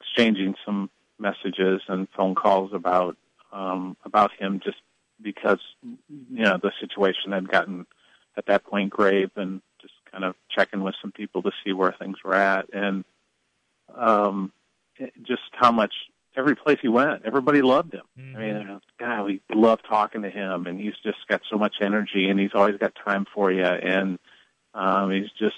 exchanging 0.00 0.54
some 0.64 0.90
messages 1.18 1.80
and 1.88 2.08
phone 2.16 2.34
calls 2.34 2.72
about 2.72 3.16
um, 3.52 3.96
about 4.04 4.32
him, 4.38 4.60
just 4.64 4.78
because 5.20 5.60
you 5.82 6.44
know 6.44 6.58
the 6.62 6.72
situation 6.80 7.32
had 7.32 7.48
gotten 7.48 7.86
at 8.36 8.46
that 8.46 8.64
point 8.64 8.90
grave, 8.90 9.30
and 9.36 9.60
kind 10.12 10.24
of 10.24 10.34
checking 10.50 10.82
with 10.82 10.94
some 11.00 11.10
people 11.12 11.42
to 11.42 11.50
see 11.64 11.72
where 11.72 11.92
things 11.98 12.18
were 12.22 12.34
at, 12.34 12.66
and 12.72 13.04
um, 13.96 14.52
just 15.22 15.42
how 15.52 15.72
much 15.72 15.92
every 16.36 16.54
place 16.54 16.78
he 16.80 16.88
went, 16.88 17.24
everybody 17.24 17.62
loved 17.62 17.94
him. 17.94 18.02
I 18.36 18.38
mean, 18.38 18.80
God, 18.98 19.24
we 19.24 19.40
love 19.54 19.80
talking 19.88 20.22
to 20.22 20.30
him, 20.30 20.66
and 20.66 20.80
he's 20.80 20.96
just 21.02 21.18
got 21.28 21.42
so 21.50 21.58
much 21.58 21.76
energy, 21.80 22.28
and 22.28 22.38
he's 22.38 22.54
always 22.54 22.76
got 22.76 22.92
time 23.04 23.26
for 23.34 23.50
you, 23.50 23.64
and 23.64 24.18
um, 24.74 25.10
he's 25.10 25.30
just 25.38 25.56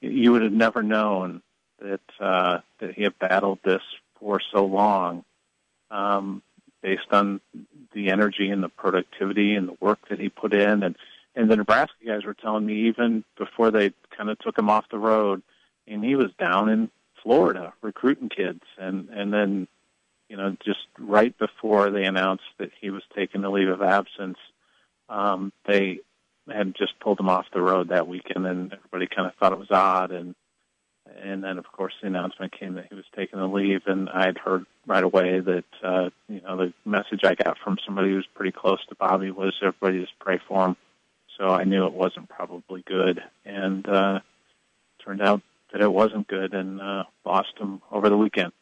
you 0.00 0.32
would 0.32 0.42
have 0.42 0.52
never 0.52 0.82
known 0.82 1.42
that 1.80 2.00
uh, 2.18 2.58
that 2.80 2.94
he 2.94 3.02
had 3.02 3.18
battled 3.18 3.58
this 3.64 3.82
for 4.18 4.40
so 4.52 4.64
long, 4.64 5.24
um, 5.90 6.42
based 6.82 7.10
on 7.10 7.40
the 7.92 8.10
energy 8.10 8.50
and 8.50 8.62
the 8.62 8.68
productivity 8.68 9.54
and 9.54 9.68
the 9.68 9.76
work 9.80 9.98
that 10.08 10.18
he 10.18 10.28
put 10.28 10.52
in, 10.52 10.82
and 10.82 10.96
and 11.34 11.50
the 11.50 11.56
Nebraska 11.56 11.94
guys 12.06 12.24
were 12.24 12.34
telling 12.34 12.66
me 12.66 12.88
even 12.88 13.24
before 13.36 13.70
they 13.70 13.92
kind 14.16 14.30
of 14.30 14.38
took 14.38 14.58
him 14.58 14.70
off 14.70 14.84
the 14.90 14.98
road, 14.98 15.42
and 15.86 16.04
he 16.04 16.16
was 16.16 16.30
down 16.38 16.68
in 16.68 16.90
Florida 17.22 17.72
recruiting 17.82 18.28
kids, 18.28 18.62
and 18.78 19.08
and 19.10 19.32
then 19.32 19.68
you 20.30 20.36
know, 20.36 20.56
just 20.64 20.86
right 20.98 21.36
before 21.38 21.90
they 21.90 22.04
announced 22.04 22.44
that 22.58 22.70
he 22.80 22.90
was 22.90 23.02
taking 23.16 23.42
a 23.42 23.50
leave 23.50 23.68
of 23.68 23.82
absence, 23.82 24.38
um, 25.08 25.52
they 25.66 25.98
had 26.48 26.74
just 26.76 26.98
pulled 27.00 27.18
him 27.18 27.28
off 27.28 27.46
the 27.52 27.60
road 27.60 27.88
that 27.88 28.06
weekend, 28.06 28.46
and 28.46 28.72
everybody 28.72 29.08
kind 29.08 29.26
of 29.26 29.34
thought 29.34 29.52
it 29.52 29.58
was 29.58 29.70
odd. 29.72 30.12
And 30.12 30.36
and 31.22 31.42
then, 31.42 31.58
of 31.58 31.64
course, 31.72 31.92
the 32.00 32.06
announcement 32.06 32.56
came 32.58 32.74
that 32.74 32.86
he 32.88 32.94
was 32.94 33.04
taking 33.16 33.40
the 33.40 33.46
leave, 33.46 33.82
and 33.86 34.08
I 34.08 34.26
had 34.26 34.38
heard 34.38 34.64
right 34.86 35.02
away 35.02 35.40
that 35.40 35.64
uh, 35.82 36.10
you 36.28 36.40
know 36.42 36.56
the 36.56 36.72
message 36.84 37.24
I 37.24 37.34
got 37.34 37.58
from 37.58 37.78
somebody 37.84 38.10
who 38.10 38.16
was 38.16 38.26
pretty 38.32 38.52
close 38.52 38.78
to 38.88 38.94
Bobby 38.94 39.32
was 39.32 39.54
everybody 39.60 40.00
just 40.00 40.18
pray 40.20 40.40
for 40.46 40.66
him. 40.66 40.76
So 41.40 41.48
I 41.48 41.64
knew 41.64 41.86
it 41.86 41.94
wasn't 41.94 42.28
probably 42.28 42.82
good, 42.86 43.22
and 43.46 43.88
uh, 43.88 44.20
turned 45.02 45.22
out 45.22 45.40
that 45.72 45.80
it 45.80 45.90
wasn't 45.90 46.28
good, 46.28 46.52
and 46.52 46.78
uh, 46.78 47.04
lost 47.24 47.56
him 47.58 47.80
over 47.90 48.10
the 48.10 48.16
weekend. 48.16 48.52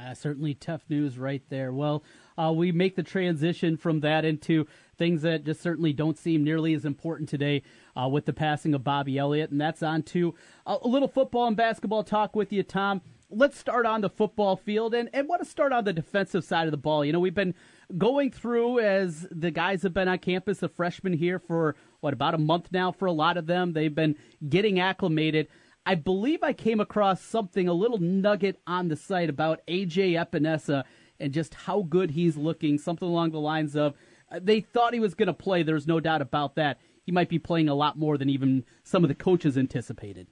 Uh, 0.00 0.12
certainly 0.14 0.54
tough 0.54 0.82
news 0.88 1.18
right 1.18 1.42
there. 1.50 1.72
Well, 1.72 2.02
uh, 2.36 2.52
we 2.52 2.72
make 2.72 2.96
the 2.96 3.04
transition 3.04 3.76
from 3.76 4.00
that 4.00 4.24
into 4.24 4.66
things 4.98 5.22
that 5.22 5.44
just 5.44 5.60
certainly 5.60 5.92
don't 5.92 6.18
seem 6.18 6.42
nearly 6.42 6.74
as 6.74 6.84
important 6.84 7.28
today 7.28 7.62
uh, 7.96 8.08
with 8.08 8.24
the 8.24 8.32
passing 8.32 8.74
of 8.74 8.82
Bobby 8.82 9.16
Elliott, 9.16 9.52
and 9.52 9.60
that's 9.60 9.82
on 9.82 10.02
to 10.04 10.34
a, 10.66 10.78
a 10.82 10.88
little 10.88 11.08
football 11.08 11.46
and 11.46 11.56
basketball 11.56 12.02
talk 12.02 12.34
with 12.34 12.52
you, 12.52 12.64
Tom. 12.64 13.02
Let's 13.30 13.56
start 13.56 13.86
on 13.86 14.00
the 14.00 14.10
football 14.10 14.56
field 14.56 14.94
and, 14.94 15.08
and 15.12 15.28
want 15.28 15.44
to 15.44 15.48
start 15.48 15.72
on 15.72 15.84
the 15.84 15.92
defensive 15.92 16.42
side 16.42 16.66
of 16.66 16.72
the 16.72 16.76
ball. 16.76 17.04
You 17.04 17.12
know, 17.12 17.20
we've 17.20 17.32
been 17.32 17.54
going 17.96 18.30
through 18.30 18.80
as 18.80 19.26
the 19.30 19.50
guys 19.50 19.82
have 19.82 19.94
been 19.94 20.08
on 20.08 20.18
campus, 20.18 20.58
the 20.58 20.68
freshmen 20.68 21.12
here 21.12 21.38
for 21.38 21.76
what 22.00 22.12
about 22.12 22.34
a 22.34 22.38
month 22.38 22.68
now 22.72 22.92
for 22.92 23.06
a 23.06 23.12
lot 23.12 23.36
of 23.36 23.46
them. 23.46 23.72
They've 23.72 23.94
been 23.94 24.16
getting 24.48 24.80
acclimated. 24.80 25.48
I 25.86 25.94
believe 25.94 26.42
I 26.42 26.52
came 26.52 26.80
across 26.80 27.22
something, 27.22 27.68
a 27.68 27.72
little 27.72 27.98
nugget 27.98 28.60
on 28.66 28.88
the 28.88 28.96
site 28.96 29.30
about 29.30 29.60
AJ 29.66 30.12
Epenesa 30.12 30.84
and 31.18 31.32
just 31.32 31.54
how 31.54 31.82
good 31.82 32.12
he's 32.12 32.36
looking. 32.36 32.78
Something 32.78 33.08
along 33.08 33.30
the 33.30 33.40
lines 33.40 33.76
of 33.76 33.94
uh, 34.30 34.40
they 34.42 34.60
thought 34.60 34.94
he 34.94 35.00
was 35.00 35.14
going 35.14 35.26
to 35.26 35.34
play. 35.34 35.62
There's 35.62 35.86
no 35.86 36.00
doubt 36.00 36.22
about 36.22 36.54
that. 36.56 36.78
He 37.04 37.12
might 37.12 37.28
be 37.28 37.38
playing 37.38 37.68
a 37.68 37.74
lot 37.74 37.98
more 37.98 38.16
than 38.16 38.28
even 38.28 38.64
some 38.84 39.04
of 39.04 39.08
the 39.08 39.14
coaches 39.14 39.56
anticipated. 39.58 40.28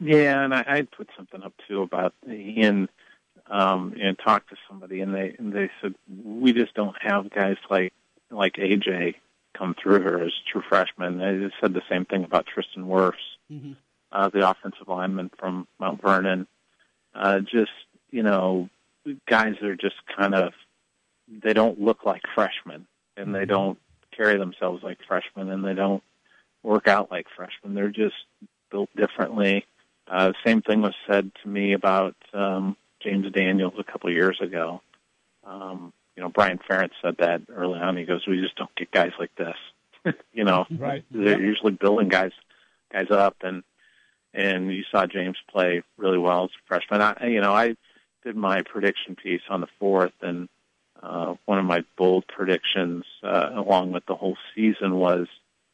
Yeah, 0.00 0.42
and 0.44 0.54
I, 0.54 0.64
I 0.66 0.82
put 0.96 1.08
something 1.16 1.42
up 1.42 1.54
too 1.68 1.82
about 1.82 2.14
and 2.26 2.88
um, 3.52 3.94
and 4.00 4.18
talked 4.18 4.50
to 4.50 4.56
somebody, 4.68 5.00
and 5.00 5.14
they 5.14 5.36
and 5.38 5.52
they 5.52 5.70
said 5.80 5.94
we 6.24 6.52
just 6.52 6.74
don't 6.74 6.96
have 7.00 7.30
guys 7.30 7.56
like 7.70 7.92
like 8.30 8.54
AJ 8.54 9.14
come 9.56 9.76
through 9.80 10.00
here 10.00 10.18
as 10.18 10.32
true 10.50 10.62
freshmen. 10.68 11.18
They 11.18 11.46
just 11.46 11.54
said 11.60 11.74
the 11.74 11.82
same 11.88 12.04
thing 12.04 12.24
about 12.24 12.46
Tristan 12.46 12.86
Wirfs. 12.86 13.14
Mm-hmm 13.52 13.72
uh, 14.12 14.28
the 14.28 14.48
offensive 14.48 14.88
lineman 14.88 15.30
from 15.38 15.66
Mount 15.80 16.00
Vernon. 16.00 16.46
Uh, 17.14 17.40
just, 17.40 17.72
you 18.10 18.22
know, 18.22 18.68
guys 19.28 19.54
are 19.62 19.74
just 19.74 19.96
kind 20.16 20.34
of, 20.34 20.52
they 21.28 21.52
don't 21.52 21.80
look 21.80 22.04
like 22.04 22.22
freshmen 22.34 22.86
and 23.16 23.34
they 23.34 23.44
don't 23.44 23.78
carry 24.16 24.38
themselves 24.38 24.82
like 24.82 24.98
freshmen 25.06 25.50
and 25.50 25.64
they 25.64 25.74
don't 25.74 26.02
work 26.62 26.88
out 26.88 27.10
like 27.10 27.26
freshmen. 27.34 27.74
They're 27.74 27.88
just 27.88 28.14
built 28.70 28.90
differently. 28.96 29.64
Uh, 30.06 30.32
same 30.44 30.62
thing 30.62 30.82
was 30.82 30.94
said 31.08 31.30
to 31.42 31.48
me 31.48 31.72
about 31.72 32.16
um, 32.34 32.76
James 33.02 33.30
Daniels 33.32 33.74
a 33.78 33.84
couple 33.84 34.10
of 34.10 34.16
years 34.16 34.38
ago. 34.40 34.80
Um, 35.44 35.92
you 36.16 36.22
know, 36.22 36.28
Brian 36.28 36.58
Ferentz 36.58 36.92
said 37.02 37.16
that 37.18 37.42
early 37.48 37.80
on. 37.80 37.96
He 37.96 38.04
goes, 38.04 38.26
"We 38.26 38.40
just 38.40 38.56
don't 38.56 38.74
get 38.76 38.90
guys 38.90 39.12
like 39.18 39.34
this." 39.36 40.14
you 40.32 40.44
know, 40.44 40.66
right? 40.70 41.04
They're 41.10 41.40
usually 41.40 41.72
building 41.72 42.08
guys 42.08 42.32
guys 42.92 43.10
up, 43.10 43.36
and 43.42 43.62
and 44.34 44.72
you 44.72 44.84
saw 44.90 45.06
James 45.06 45.38
play 45.50 45.82
really 45.96 46.18
well 46.18 46.44
as 46.44 46.50
a 46.50 46.66
freshman. 46.66 47.00
I, 47.00 47.26
you 47.28 47.40
know, 47.40 47.52
I 47.52 47.76
did 48.24 48.36
my 48.36 48.62
prediction 48.62 49.16
piece 49.16 49.42
on 49.48 49.60
the 49.60 49.68
fourth, 49.78 50.12
and 50.20 50.48
uh, 51.02 51.34
one 51.46 51.58
of 51.58 51.64
my 51.64 51.84
bold 51.96 52.26
predictions, 52.28 53.04
uh, 53.22 53.50
along 53.54 53.92
with 53.92 54.06
the 54.06 54.14
whole 54.14 54.36
season, 54.54 54.94
was 54.94 55.26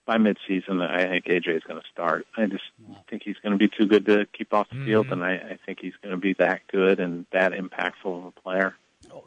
by 0.08 0.16
midseason, 0.16 0.80
I 0.80 1.06
think 1.06 1.26
AJ 1.26 1.58
is 1.58 1.62
going 1.64 1.78
to 1.78 1.86
start. 1.92 2.26
I 2.34 2.46
just 2.46 2.64
think 3.10 3.22
he's 3.22 3.36
going 3.42 3.52
to 3.52 3.58
be 3.58 3.68
too 3.68 3.84
good 3.84 4.06
to 4.06 4.26
keep 4.32 4.54
off 4.54 4.66
the 4.70 4.76
mm-hmm. 4.76 4.86
field, 4.86 5.06
and 5.12 5.22
I, 5.22 5.34
I 5.34 5.58
think 5.66 5.80
he's 5.82 5.92
going 6.02 6.14
to 6.14 6.20
be 6.20 6.32
that 6.38 6.62
good 6.72 6.98
and 6.98 7.26
that 7.30 7.52
impactful 7.52 8.06
of 8.06 8.24
a 8.24 8.30
player. 8.30 8.74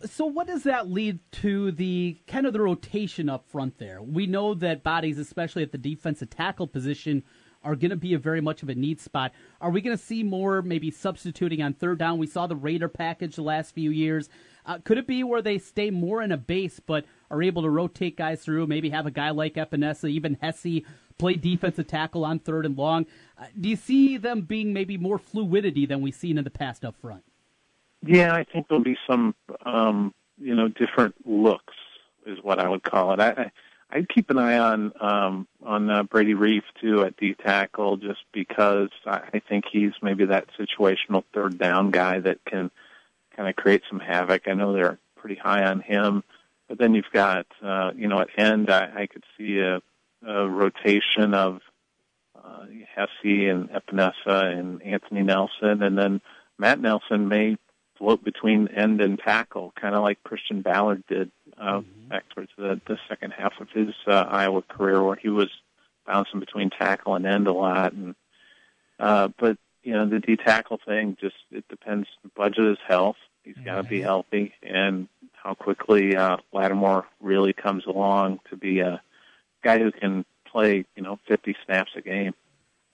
So, 0.06 0.26
what 0.26 0.48
does 0.48 0.64
that 0.64 0.90
lead 0.90 1.20
to 1.34 1.72
the 1.72 2.18
kind 2.26 2.48
of 2.48 2.54
the 2.54 2.62
rotation 2.62 3.30
up 3.30 3.46
front 3.48 3.78
there? 3.78 4.02
We 4.02 4.26
know 4.26 4.56
that 4.56 4.82
bodies, 4.82 5.20
especially 5.20 5.62
at 5.62 5.72
the 5.72 5.78
defensive 5.78 6.32
tackle 6.32 6.66
position, 6.66 7.24
are 7.64 7.76
going 7.76 7.92
to 7.92 7.96
be 7.96 8.16
a 8.16 8.20
very 8.20 8.42
much 8.42 8.64
of 8.64 8.70
a 8.70 8.76
need 8.76 9.00
spot. 9.00 9.34
Are 9.62 9.70
we 9.70 9.82
going 9.82 9.96
to 9.96 10.04
see 10.04 10.24
more 10.24 10.64
maybe 10.64 10.90
substituting 10.90 11.62
on 11.62 11.74
third 11.74 12.00
down? 12.00 12.18
We 12.18 12.26
saw 12.26 12.48
the 12.48 12.56
Raider 12.56 12.90
package 12.90 13.36
the 13.36 13.44
last 13.44 13.76
few 13.76 13.92
years. 13.92 14.30
Uh, 14.66 14.80
could 14.84 14.98
it 14.98 15.06
be 15.06 15.24
where 15.24 15.44
they 15.44 15.60
stay 15.60 15.92
more 15.92 16.24
in 16.24 16.32
a 16.32 16.38
base 16.38 16.80
but 16.80 17.06
are 17.32 17.42
able 17.42 17.64
to 17.64 17.70
rotate 17.70 18.18
guys 18.18 18.44
through? 18.44 18.68
Maybe 18.68 18.90
have 18.90 19.06
a 19.06 19.12
guy 19.12 19.32
like 19.32 19.56
Epenesa, 19.56 20.10
even 20.10 20.38
Hesse, 20.42 20.84
play 21.18 21.36
defensive 21.36 21.88
tackle 21.88 22.26
on 22.26 22.40
third 22.40 22.66
and 22.66 22.78
long. 22.78 23.06
Uh, 23.40 23.46
do 23.60 23.70
you 23.70 23.76
see 23.76 24.18
them 24.18 24.42
being 24.42 24.74
maybe 24.74 24.98
more 24.98 25.18
fluidity 25.18 25.86
than 25.86 26.02
we've 26.02 26.16
seen 26.16 26.38
in 26.38 26.44
the 26.44 26.52
past 26.52 26.86
up 26.86 26.96
front? 27.02 27.24
Yeah, 28.06 28.34
I 28.34 28.44
think 28.44 28.68
there'll 28.68 28.84
be 28.84 28.98
some, 29.08 29.36
um, 29.66 30.14
you 30.40 30.56
know, 30.56 30.68
different 30.68 31.16
looks 31.26 31.74
is 32.26 32.40
what 32.42 32.60
I 32.60 32.68
would 32.68 32.84
call 32.84 33.14
it. 33.14 33.20
I, 33.20 33.52
I'd 33.92 34.10
keep 34.10 34.30
an 34.30 34.38
eye 34.38 34.58
on 34.58 34.94
um, 35.02 35.48
on 35.64 35.90
uh, 35.90 36.04
Brady 36.04 36.34
Reiff 36.34 36.64
too 36.80 37.04
at 37.04 37.18
D 37.18 37.34
tackle, 37.34 37.98
just 37.98 38.22
because 38.32 38.90
I, 39.06 39.22
I 39.34 39.40
think 39.40 39.66
he's 39.72 39.92
maybe 40.02 40.26
that 40.26 40.48
situational 40.58 41.24
third 41.34 41.58
down 41.58 41.92
guy 41.92 42.20
that 42.20 42.44
can 42.46 42.72
kind 43.36 43.50
of 43.50 43.56
create 43.56 43.84
some 43.90 44.00
havoc. 44.00 44.48
I 44.48 44.54
know 44.54 44.74
they're 44.74 44.98
pretty 45.16 45.36
high 45.36 45.66
on 45.66 45.82
him, 45.82 46.24
but 46.72 46.78
then 46.78 46.96
you've 46.96 47.12
got 47.12 47.48
uh, 47.62 47.92
you 47.98 48.08
know 48.08 48.22
at 48.22 48.30
end 48.38 48.70
I, 48.70 49.02
I 49.02 49.08
could 49.08 49.26
see 49.38 49.60
a, 49.60 49.82
a 50.26 50.48
rotation 50.48 51.34
of 51.34 51.60
uh, 52.42 52.64
Hesse 52.96 53.10
and 53.24 53.70
Epenesa 53.70 54.58
and 54.58 54.82
Anthony 54.82 55.22
Nelson, 55.22 55.84
and 55.84 55.98
then 55.98 56.22
Matt 56.58 56.80
Nelson 56.80 57.28
may 57.28 57.58
float 57.98 58.24
between 58.24 58.70
end 58.70 59.02
and 59.02 59.20
tackle, 59.20 59.74
kind 59.80 59.96
of 59.96 60.02
like 60.02 60.24
Christian 60.24 60.62
Ballard 60.62 61.04
did 61.10 61.30
uh, 61.58 61.80
mm-hmm. 61.82 62.08
back 62.08 62.24
towards 62.30 62.52
the, 62.58 62.80
the 62.88 62.98
second 63.10 63.32
half 63.38 63.52
of 63.60 63.68
his 63.74 63.94
uh, 64.08 64.26
Iowa 64.30 64.62
career, 64.62 65.04
where 65.04 65.18
he 65.18 65.28
was 65.28 65.50
bouncing 66.08 66.40
between 66.40 66.70
tackle 66.70 67.16
and 67.16 67.26
end 67.26 67.48
a 67.48 67.54
lot, 67.54 67.92
and 67.92 68.16
Uh, 68.98 69.28
but 69.38 69.58
you 69.84 69.94
know, 69.94 70.08
the 70.08 70.20
D 70.20 70.38
tackle 70.38 70.80
thing 70.86 71.18
just 71.20 71.36
it 71.52 71.68
depends. 71.68 72.08
The 72.24 72.30
budget 72.34 72.66
is 72.66 72.78
health. 72.88 73.18
He's 73.44 73.58
got 73.66 73.76
to 73.82 73.84
be 73.84 74.00
healthy, 74.02 74.54
and 74.62 75.10
how 75.44 75.54
quickly 75.54 76.16
uh, 76.16 76.38
Lattimore 76.54 77.06
really 77.20 77.54
comes 77.54 77.86
along 77.88 78.40
to 78.50 78.56
be 78.58 78.80
a 78.80 79.02
guy 79.64 79.80
who 79.80 79.92
can 79.92 80.26
play, 80.46 80.86
you 80.96 81.04
know, 81.04 81.18
50 81.28 81.56
snaps 81.66 81.92
a 81.96 82.02
game. 82.02 82.34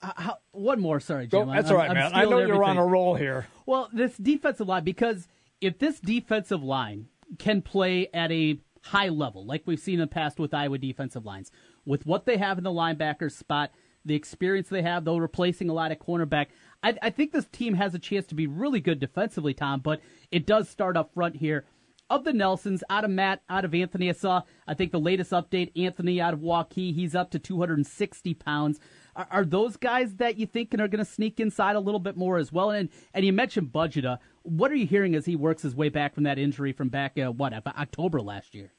Uh, 0.00 0.12
how, 0.16 0.38
one 0.52 0.80
more, 0.80 1.00
sorry, 1.00 1.26
Go- 1.26 1.40
Jim. 1.44 1.54
that's 1.54 1.68
I'm- 1.68 1.74
all 1.76 1.80
right, 1.82 1.90
I'm 1.90 1.96
man. 1.96 2.12
I 2.14 2.24
stealing 2.24 2.30
know 2.30 2.54
you're 2.54 2.64
on 2.64 2.78
a 2.78 2.86
roll 2.86 3.14
here. 3.14 3.46
Well, 3.66 3.90
this 3.92 4.16
defensive 4.16 4.68
line, 4.68 4.84
because 4.84 5.28
if 5.60 5.78
this 5.78 6.00
defensive 6.00 6.62
line 6.62 7.08
can 7.38 7.60
play 7.62 8.08
at 8.14 8.30
a 8.32 8.58
high 8.84 9.08
level, 9.08 9.44
like 9.44 9.62
we've 9.66 9.80
seen 9.80 9.94
in 9.94 10.00
the 10.00 10.06
past 10.06 10.38
with 10.38 10.54
Iowa 10.54 10.78
defensive 10.78 11.26
lines, 11.26 11.50
with 11.84 12.06
what 12.06 12.26
they 12.26 12.36
have 12.38 12.58
in 12.58 12.64
the 12.64 12.70
linebacker 12.70 13.30
spot, 13.30 13.72
the 14.04 14.14
experience 14.14 14.68
they 14.68 14.82
have, 14.82 15.04
though 15.04 15.18
replacing 15.18 15.68
a 15.68 15.74
lot 15.74 15.92
of 15.92 15.98
cornerback, 15.98 16.46
I, 16.82 16.96
I 17.02 17.10
think 17.10 17.32
this 17.32 17.46
team 17.46 17.74
has 17.74 17.94
a 17.94 17.98
chance 17.98 18.26
to 18.28 18.34
be 18.34 18.46
really 18.46 18.80
good 18.80 19.00
defensively, 19.00 19.52
Tom. 19.52 19.80
But 19.80 20.00
it 20.30 20.46
does 20.46 20.68
start 20.68 20.96
up 20.96 21.12
front 21.12 21.36
here. 21.36 21.64
Of 22.10 22.24
the 22.24 22.32
Nelsons, 22.32 22.82
out 22.88 23.04
of 23.04 23.10
Matt, 23.10 23.42
out 23.50 23.66
of 23.66 23.74
Anthony, 23.74 24.08
I 24.08 24.12
saw. 24.12 24.42
I 24.66 24.72
think 24.72 24.92
the 24.92 25.00
latest 25.00 25.30
update, 25.30 25.70
Anthony 25.76 26.20
out 26.22 26.32
of 26.32 26.40
Waukee, 26.40 26.94
he's 26.94 27.14
up 27.14 27.30
to 27.32 27.38
260 27.38 28.32
pounds. 28.34 28.80
Are, 29.14 29.28
are 29.30 29.44
those 29.44 29.76
guys 29.76 30.14
that 30.16 30.38
you 30.38 30.46
think 30.46 30.72
are 30.72 30.88
going 30.88 31.04
to 31.04 31.04
sneak 31.04 31.38
inside 31.38 31.76
a 31.76 31.80
little 31.80 32.00
bit 32.00 32.16
more 32.16 32.38
as 32.38 32.50
well? 32.50 32.70
And 32.70 32.88
and 33.12 33.26
you 33.26 33.32
mentioned 33.32 33.72
Bazata. 33.72 34.18
What 34.42 34.70
are 34.70 34.76
you 34.76 34.86
hearing 34.86 35.14
as 35.14 35.26
he 35.26 35.36
works 35.36 35.62
his 35.62 35.74
way 35.74 35.90
back 35.90 36.14
from 36.14 36.24
that 36.24 36.38
injury 36.38 36.72
from 36.72 36.88
back 36.88 37.18
uh, 37.18 37.30
what 37.30 37.52
October 37.52 38.22
last 38.22 38.54
year? 38.54 38.72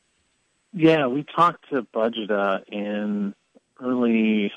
Yeah, 0.74 1.08
we 1.08 1.24
talked 1.36 1.70
to 1.70 1.84
Bazata 1.84 2.64
in 2.68 3.36
early 3.80 4.52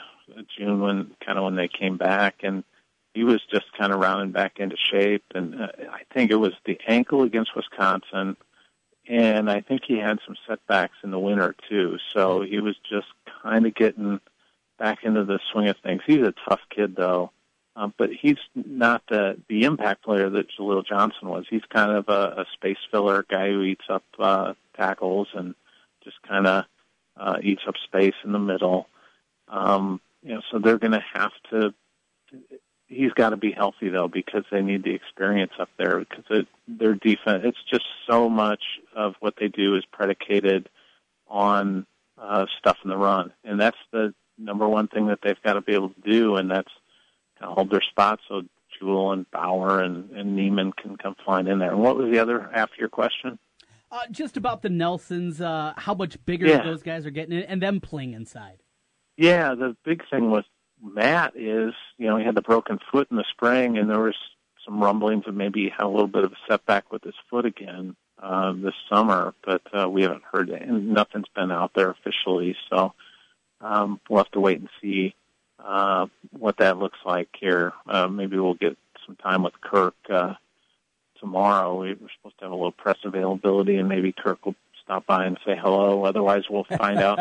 June 0.56 0.80
when 0.80 1.14
kind 1.24 1.38
of 1.38 1.44
when 1.44 1.56
they 1.56 1.68
came 1.68 1.96
back, 1.96 2.36
and 2.42 2.64
he 3.14 3.24
was 3.24 3.40
just 3.52 3.66
kind 3.78 3.92
of 3.92 4.00
rounding 4.00 4.32
back 4.32 4.58
into 4.58 4.76
shape. 4.90 5.24
And 5.34 5.60
uh, 5.60 5.68
I 5.90 6.02
think 6.14 6.30
it 6.30 6.36
was 6.36 6.52
the 6.64 6.78
ankle 6.86 7.22
against 7.22 7.50
Wisconsin, 7.56 8.36
and 9.08 9.50
I 9.50 9.60
think 9.60 9.82
he 9.86 9.98
had 9.98 10.18
some 10.26 10.36
setbacks 10.46 10.96
in 11.02 11.10
the 11.10 11.18
winter 11.18 11.54
too. 11.68 11.98
So 12.12 12.42
he 12.42 12.60
was 12.60 12.76
just 12.88 13.08
kind 13.42 13.66
of 13.66 13.74
getting 13.74 14.20
back 14.78 15.04
into 15.04 15.24
the 15.24 15.40
swing 15.50 15.68
of 15.68 15.76
things. 15.78 16.02
He's 16.06 16.22
a 16.22 16.34
tough 16.48 16.60
kid 16.70 16.96
though. 16.96 17.30
Um, 17.74 17.94
but 17.96 18.10
he's 18.12 18.36
not 18.54 19.02
the 19.08 19.38
the 19.48 19.64
impact 19.64 20.04
player 20.04 20.28
that 20.28 20.48
Jaleel 20.50 20.86
Johnson 20.86 21.28
was. 21.28 21.46
He's 21.48 21.64
kind 21.70 21.90
of 21.90 22.08
a, 22.08 22.42
a 22.42 22.46
space 22.52 22.76
filler 22.90 23.24
guy 23.26 23.48
who 23.48 23.62
eats 23.62 23.84
up 23.88 24.04
uh, 24.18 24.52
tackles 24.76 25.28
and 25.34 25.54
just 26.04 26.20
kind 26.22 26.46
of 26.46 26.64
uh, 27.16 27.38
eats 27.42 27.62
up 27.66 27.74
space 27.82 28.14
in 28.24 28.32
the 28.32 28.38
middle. 28.38 28.88
Um, 29.48 30.00
you 30.22 30.34
know, 30.34 30.42
so 30.50 30.58
they're 30.58 30.78
going 30.78 30.92
to 30.92 31.04
have 31.14 31.32
to. 31.50 31.74
He's 32.94 33.12
got 33.12 33.30
to 33.30 33.36
be 33.36 33.52
healthy 33.52 33.88
though 33.88 34.08
because 34.08 34.44
they 34.50 34.60
need 34.60 34.84
the 34.84 34.94
experience 34.94 35.52
up 35.58 35.68
there 35.78 35.98
because 36.00 36.24
it, 36.30 36.46
their 36.68 36.94
defense. 36.94 37.42
It's 37.44 37.62
just 37.70 37.84
so 38.08 38.28
much 38.28 38.62
of 38.94 39.14
what 39.20 39.34
they 39.40 39.48
do 39.48 39.76
is 39.76 39.84
predicated 39.92 40.68
on 41.28 41.86
uh, 42.18 42.46
stuff 42.58 42.76
in 42.84 42.90
the 42.90 42.96
run, 42.96 43.32
and 43.44 43.60
that's 43.60 43.78
the 43.92 44.14
number 44.38 44.68
one 44.68 44.88
thing 44.88 45.06
that 45.06 45.20
they've 45.22 45.40
got 45.42 45.54
to 45.54 45.60
be 45.60 45.72
able 45.74 45.90
to 45.90 46.00
do, 46.00 46.36
and 46.36 46.50
that's 46.50 46.70
kind 47.38 47.50
of 47.50 47.54
hold 47.56 47.70
their 47.70 47.80
spot 47.82 48.20
so 48.28 48.42
Jewell 48.78 49.12
and 49.12 49.30
Bower 49.30 49.80
and, 49.80 50.10
and 50.10 50.36
Niemann 50.36 50.72
can 50.72 50.96
come 50.96 51.14
flying 51.24 51.46
in 51.46 51.58
there. 51.58 51.70
And 51.70 51.80
what 51.80 51.96
was 51.96 52.12
the 52.12 52.18
other 52.18 52.50
half 52.52 52.70
of 52.70 52.78
your 52.78 52.88
question? 52.88 53.38
Uh, 53.90 54.00
just 54.10 54.36
about 54.36 54.62
the 54.62 54.70
Nelsons, 54.70 55.40
uh, 55.40 55.74
how 55.76 55.94
much 55.94 56.22
bigger 56.24 56.46
Yeah. 56.46 56.62
those 56.62 56.82
guys 56.82 57.04
are 57.06 57.10
getting, 57.10 57.38
and 57.42 57.60
them 57.60 57.80
playing 57.80 58.14
inside. 58.14 58.62
Yeah, 59.16 59.54
the 59.54 59.76
big 59.84 60.02
thing 60.10 60.30
with 60.30 60.46
Matt 60.82 61.36
is, 61.36 61.74
you 61.96 62.08
know, 62.08 62.16
he 62.16 62.24
had 62.24 62.34
the 62.34 62.42
broken 62.42 62.78
foot 62.90 63.08
in 63.10 63.16
the 63.16 63.24
spring, 63.30 63.78
and 63.78 63.88
there 63.88 64.00
was 64.00 64.16
some 64.64 64.82
rumblings 64.82 65.26
of 65.26 65.34
maybe 65.34 65.64
he 65.64 65.68
had 65.70 65.84
a 65.84 65.88
little 65.88 66.08
bit 66.08 66.24
of 66.24 66.32
a 66.32 66.36
setback 66.48 66.90
with 66.92 67.02
his 67.04 67.14
foot 67.30 67.46
again 67.46 67.96
uh, 68.20 68.52
this 68.52 68.74
summer, 68.88 69.34
but 69.44 69.62
uh, 69.72 69.88
we 69.88 70.02
haven't 70.02 70.22
heard 70.30 70.50
it, 70.50 70.62
and 70.62 70.90
nothing's 70.90 71.28
been 71.34 71.52
out 71.52 71.72
there 71.74 71.90
officially. 71.90 72.56
So 72.70 72.94
um, 73.60 74.00
we'll 74.08 74.22
have 74.22 74.30
to 74.32 74.40
wait 74.40 74.60
and 74.60 74.68
see 74.80 75.14
uh, 75.64 76.06
what 76.30 76.58
that 76.58 76.78
looks 76.78 76.98
like 77.04 77.28
here. 77.38 77.72
Uh, 77.86 78.08
maybe 78.08 78.38
we'll 78.38 78.54
get 78.54 78.76
some 79.06 79.16
time 79.16 79.42
with 79.42 79.60
Kirk 79.60 79.94
uh, 80.10 80.34
tomorrow. 81.18 81.80
We 81.80 81.94
We're 81.94 82.08
supposed 82.16 82.38
to 82.38 82.44
have 82.44 82.52
a 82.52 82.56
little 82.56 82.72
press 82.72 82.98
availability, 83.04 83.76
and 83.76 83.88
maybe 83.88 84.12
Kirk 84.12 84.44
will 84.44 84.56
stop 84.82 85.06
by 85.06 85.24
and 85.26 85.38
say 85.46 85.56
hello. 85.60 86.04
Otherwise, 86.04 86.42
we'll 86.50 86.64
find 86.64 86.98
out 86.98 87.18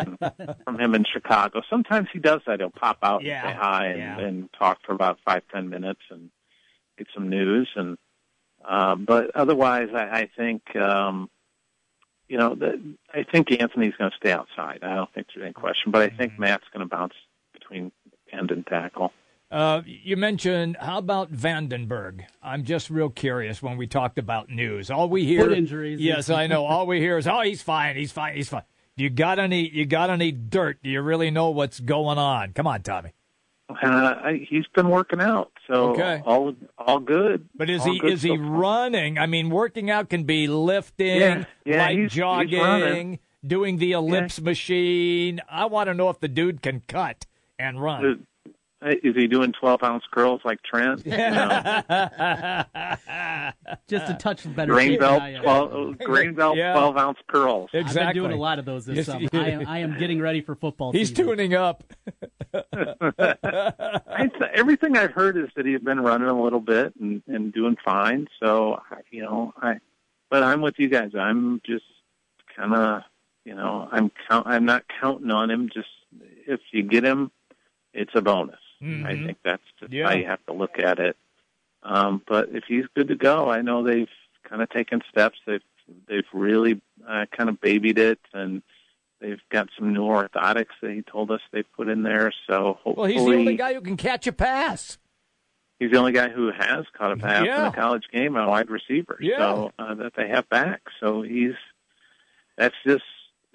from 0.63 0.79
him 0.79 0.95
in 0.95 1.05
Chicago. 1.11 1.61
Sometimes 1.69 2.07
he 2.11 2.19
does 2.19 2.41
that. 2.47 2.59
He'll 2.59 2.69
pop 2.69 2.97
out 3.03 3.23
Yeah, 3.23 3.41
and 3.47 3.49
say 3.55 3.59
hi 3.61 3.85
and, 3.87 3.97
yeah. 3.99 4.19
and 4.19 4.49
talk 4.53 4.79
for 4.85 4.93
about 4.93 5.19
five 5.25 5.43
ten 5.53 5.69
minutes 5.69 6.01
and 6.09 6.29
get 6.97 7.07
some 7.13 7.29
news. 7.29 7.69
And 7.75 7.97
uh, 8.63 8.95
but 8.95 9.31
otherwise, 9.35 9.89
I, 9.93 10.21
I 10.21 10.29
think 10.37 10.75
um, 10.75 11.29
you 12.27 12.37
know 12.37 12.55
the, 12.55 12.81
I 13.13 13.23
think 13.23 13.51
Anthony's 13.51 13.93
going 13.97 14.11
to 14.11 14.17
stay 14.17 14.31
outside. 14.31 14.79
I 14.83 14.95
don't 14.95 15.11
think 15.13 15.27
there's 15.33 15.43
any 15.43 15.53
question. 15.53 15.91
But 15.91 16.01
I 16.01 16.09
think 16.15 16.33
Mm-hmm. 16.33 16.41
Matt's 16.41 16.65
going 16.73 16.87
to 16.87 16.95
bounce 16.95 17.13
between 17.53 17.91
end 18.31 18.51
and 18.51 18.65
tackle. 18.65 19.11
Uh, 19.51 19.81
you 19.85 20.15
mentioned 20.15 20.77
how 20.79 20.97
about 20.97 21.31
VandeBerg? 21.33 22.21
I'm 22.41 22.63
just 22.63 22.89
real 22.89 23.09
curious 23.09 23.61
when 23.61 23.75
we 23.77 23.85
talked 23.85 24.17
about 24.17 24.49
news. 24.49 24.89
All 24.89 25.09
we 25.09 25.25
hear 25.25 25.43
Foot 25.43 25.57
injuries. 25.57 25.99
Yes, 25.99 26.29
I 26.29 26.47
know. 26.47 26.63
All 26.65 26.87
we 26.87 26.99
hear 26.99 27.17
is, 27.17 27.27
"Oh, 27.27 27.41
he's 27.41 27.61
fine. 27.61 27.97
He's 27.97 28.13
fine. 28.13 28.35
He's 28.35 28.47
fine." 28.47 28.63
Do 28.95 29.03
you 29.03 29.09
got 29.09 29.39
any? 29.39 29.67
You 29.67 29.85
got 29.85 30.09
any 30.09 30.31
dirt? 30.31 30.79
Do 30.83 30.89
you 30.89 31.01
really 31.01 31.31
know 31.31 31.49
what's 31.49 31.79
going 31.81 32.17
on? 32.17 32.53
Come 32.53 32.65
on, 32.65 32.81
Tommy. 32.81 33.11
Uh, 33.83 34.33
he's 34.49 34.67
been 34.75 34.89
working 34.89 35.19
out, 35.21 35.51
so 35.67 35.91
Okay. 35.91 36.21
all 36.25 36.53
all 36.77 36.99
good. 36.99 37.47
But 37.55 37.69
is 37.69 37.81
All 37.85 37.91
he 37.93 37.99
is 38.07 38.21
he 38.21 38.29
so 38.29 38.37
far. 38.37 38.45
running? 38.45 39.17
I 39.17 39.25
mean, 39.27 39.49
working 39.49 39.89
out 39.89 40.09
can 40.09 40.23
be 40.23 40.47
lifting, 40.47 41.07
Yeah, 41.19 41.43
yeah, 41.65 41.77
like 41.87 41.97
he's- 41.97 42.11
he's 42.13 42.17
jogging, 42.19 42.59
running. 42.61 43.19
doing 43.45 43.77
the 43.77 43.91
ellipse 43.93 44.39
machine. 44.41 45.41
I 45.49 45.65
want 45.65 45.87
to 45.87 45.93
know 45.93 46.09
if 46.09 46.19
the 46.21 46.27
dude 46.29 46.61
can 46.61 46.81
cut 46.87 47.25
and 47.59 47.81
run. 47.81 48.25
Is, 48.83 48.95
is 49.03 49.15
he 49.15 49.27
doing 49.27 49.53
twelve 49.53 49.83
ounce 49.83 50.03
curls 50.11 50.41
like 50.43 50.59
Trent? 50.63 51.05
You 51.05 51.11
know? 51.11 51.81
Just 53.87 54.09
a 54.09 54.15
touch 54.19 54.43
better. 54.55 54.71
grain 54.73 54.91
shape 54.91 54.99
belt 55.01 55.19
than 55.19 55.21
I 55.21 55.33
am. 55.33 55.43
twelve 55.43 55.73
uh, 55.73 56.05
grain 56.05 56.33
belt 56.33 56.57
Yeah. 56.57 56.73
twelve 56.73 56.97
ounce 56.97 57.17
curls. 57.27 57.69
I've 57.73 57.93
been 57.93 58.13
doing 58.13 58.31
a 58.31 58.35
lot 58.35 58.59
of 58.59 58.65
those 58.65 58.85
this 58.85 59.05
summer. 59.05 59.27
I 59.33 59.49
am, 59.49 59.67
I 59.67 59.79
am 59.79 59.97
getting 59.99 60.19
ready 60.21 60.41
for 60.41 60.55
football 60.55 60.91
He's 60.91 61.09
season. 61.09 61.25
tuning 61.27 61.53
up. 61.53 61.83
I 62.53 64.27
th- 64.37 64.51
everything 64.53 64.97
I've 64.97 65.11
heard 65.11 65.37
is 65.37 65.49
that 65.55 65.65
he's 65.65 65.79
been 65.81 65.99
running 65.99 66.27
a 66.27 66.41
little 66.41 66.59
bit 66.59 66.93
and, 66.99 67.21
and 67.27 67.53
doing 67.53 67.77
fine. 67.83 68.27
So 68.41 68.79
I- 68.89 68.97
you 69.11 69.21
know, 69.23 69.53
I 69.61 69.75
but 70.29 70.43
I'm 70.43 70.61
with 70.61 70.75
you 70.77 70.87
guys. 70.89 71.11
I'm 71.17 71.61
just 71.65 71.85
kind 72.55 72.73
of 72.73 73.03
you 73.45 73.55
know 73.55 73.87
I'm 73.91 74.11
count 74.29 74.47
I'm 74.47 74.65
not 74.65 74.83
counting 74.99 75.31
on 75.31 75.49
him. 75.51 75.69
Just 75.73 75.89
if 76.47 76.59
you 76.71 76.83
get 76.83 77.03
him, 77.03 77.31
it's 77.93 78.11
a 78.15 78.21
bonus. 78.21 78.55
I 78.81 78.85
Mhm. 78.85 79.25
think 79.27 79.37
that's 79.43 79.63
just 79.79 79.91
Yeah. 79.93 80.07
how 80.09 80.15
you 80.15 80.25
have 80.25 80.43
to 80.47 80.53
look 80.53 80.79
at 80.79 80.99
it. 80.99 81.15
Um, 81.83 82.21
but 82.27 82.49
if 82.49 82.63
he's 82.67 82.85
good 82.95 83.07
to 83.09 83.15
go, 83.15 83.49
I 83.49 83.61
know 83.61 83.83
they've 83.83 84.09
kind 84.43 84.61
of 84.61 84.69
taken 84.69 85.01
steps. 85.09 85.39
They've 85.45 85.61
they've 86.07 86.27
really 86.33 86.79
uh, 87.05 87.25
kind 87.35 87.49
of 87.49 87.59
babied 87.59 87.97
it, 87.99 88.19
and 88.33 88.61
they've 89.19 89.41
got 89.49 89.67
some 89.77 89.91
new 89.93 90.03
orthotics 90.03 90.73
that 90.81 90.91
he 90.91 91.01
told 91.01 91.31
us 91.31 91.41
they 91.51 91.63
put 91.63 91.89
in 91.89 92.03
there. 92.03 92.31
So 92.47 92.77
hopefully, 92.83 92.95
Well, 92.95 93.05
he's 93.07 93.25
the 93.25 93.35
only 93.39 93.55
guy 93.57 93.73
who 93.73 93.81
can 93.81 93.97
catch 93.97 94.25
a 94.27 94.31
pass. 94.31 94.97
he's 95.79 95.91
the 95.91 95.97
only 95.97 96.11
guy 96.13 96.29
who 96.29 96.51
has 96.51 96.85
caught 96.97 97.11
a 97.11 97.17
pass 97.17 97.45
in 97.45 97.65
a 97.65 97.71
college 97.71 98.05
game, 98.11 98.35
a 98.37 98.47
wide 98.47 98.69
receiver. 98.69 99.17
Yeah. 99.19 99.37
So 99.37 99.71
uh, 99.79 99.95
that 99.95 100.13
they 100.15 100.27
have 100.29 100.47
back. 100.49 100.81
So 100.99 101.23
he's 101.23 101.55
that's 102.57 102.75
just 102.85 103.03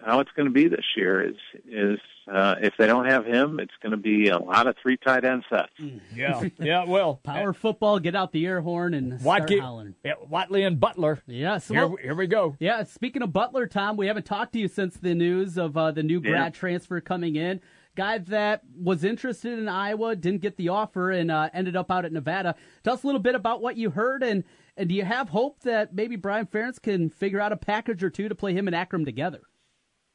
how 0.04 0.20
it's 0.20 0.30
going 0.36 0.46
to 0.46 0.52
be 0.52 0.68
this 0.68 0.84
year. 0.96 1.28
Is 1.28 1.36
is 1.68 1.98
uh, 2.30 2.56
if 2.60 2.74
they 2.78 2.86
don't 2.86 3.06
have 3.06 3.24
him, 3.24 3.60
it's 3.60 3.72
going 3.82 3.92
to 3.92 3.96
be 3.96 4.28
a 4.28 4.38
lot 4.38 4.66
of 4.66 4.76
three 4.82 4.96
tight 4.96 5.24
end 5.24 5.44
sets. 5.50 5.70
Yeah, 6.14 6.42
yeah. 6.58 6.84
Well, 6.84 7.16
Power 7.24 7.52
football, 7.52 7.98
get 8.00 8.14
out 8.14 8.32
the 8.32 8.46
air 8.46 8.60
horn 8.60 8.94
and 8.94 9.20
start 9.20 9.42
Watkey, 9.48 9.60
hollering. 9.60 9.94
yeah, 10.04 10.14
Wadley 10.28 10.62
and 10.64 10.80
Butler. 10.80 11.22
Yes. 11.26 11.68
Here, 11.68 11.86
well- 11.86 11.98
here 12.02 12.14
we 12.14 12.26
go. 12.26 12.56
Yeah, 12.58 12.82
speaking 12.84 13.22
of 13.22 13.32
Butler, 13.32 13.66
Tom, 13.66 13.96
we 13.96 14.06
haven't 14.06 14.26
talked 14.26 14.52
to 14.54 14.58
you 14.58 14.68
since 14.68 14.96
the 14.96 15.14
news 15.14 15.56
of 15.58 15.76
uh, 15.76 15.90
the 15.92 16.02
new 16.02 16.20
Yeah. 16.22 16.30
grad 16.30 16.54
transfer 16.54 17.00
coming 17.00 17.36
in. 17.36 17.60
Guy 17.96 18.18
that 18.18 18.62
was 18.78 19.04
interested 19.04 19.58
in 19.58 19.68
Iowa, 19.68 20.16
didn't 20.16 20.42
get 20.42 20.56
the 20.58 20.68
offer, 20.68 21.10
and 21.12 21.30
uh, 21.30 21.48
ended 21.54 21.76
up 21.76 21.90
out 21.90 22.04
at 22.04 22.12
Nevada. 22.12 22.54
Tell 22.84 22.92
us 22.94 23.02
a 23.02 23.06
little 23.06 23.22
bit 23.22 23.34
about 23.34 23.62
what 23.62 23.76
you 23.78 23.88
heard, 23.90 24.22
and, 24.22 24.44
and 24.76 24.88
do 24.90 24.94
you 24.94 25.04
have 25.04 25.30
hope 25.30 25.60
that 25.60 25.94
maybe 25.94 26.16
Brian 26.16 26.44
Ferentz 26.46 26.80
can 26.80 27.08
figure 27.08 27.40
out 27.40 27.52
a 27.52 27.56
package 27.56 28.02
or 28.04 28.10
two 28.10 28.28
to 28.28 28.34
play 28.34 28.52
him 28.52 28.68
and 28.68 28.76
Akrum 28.76 29.04
together? 29.06 29.40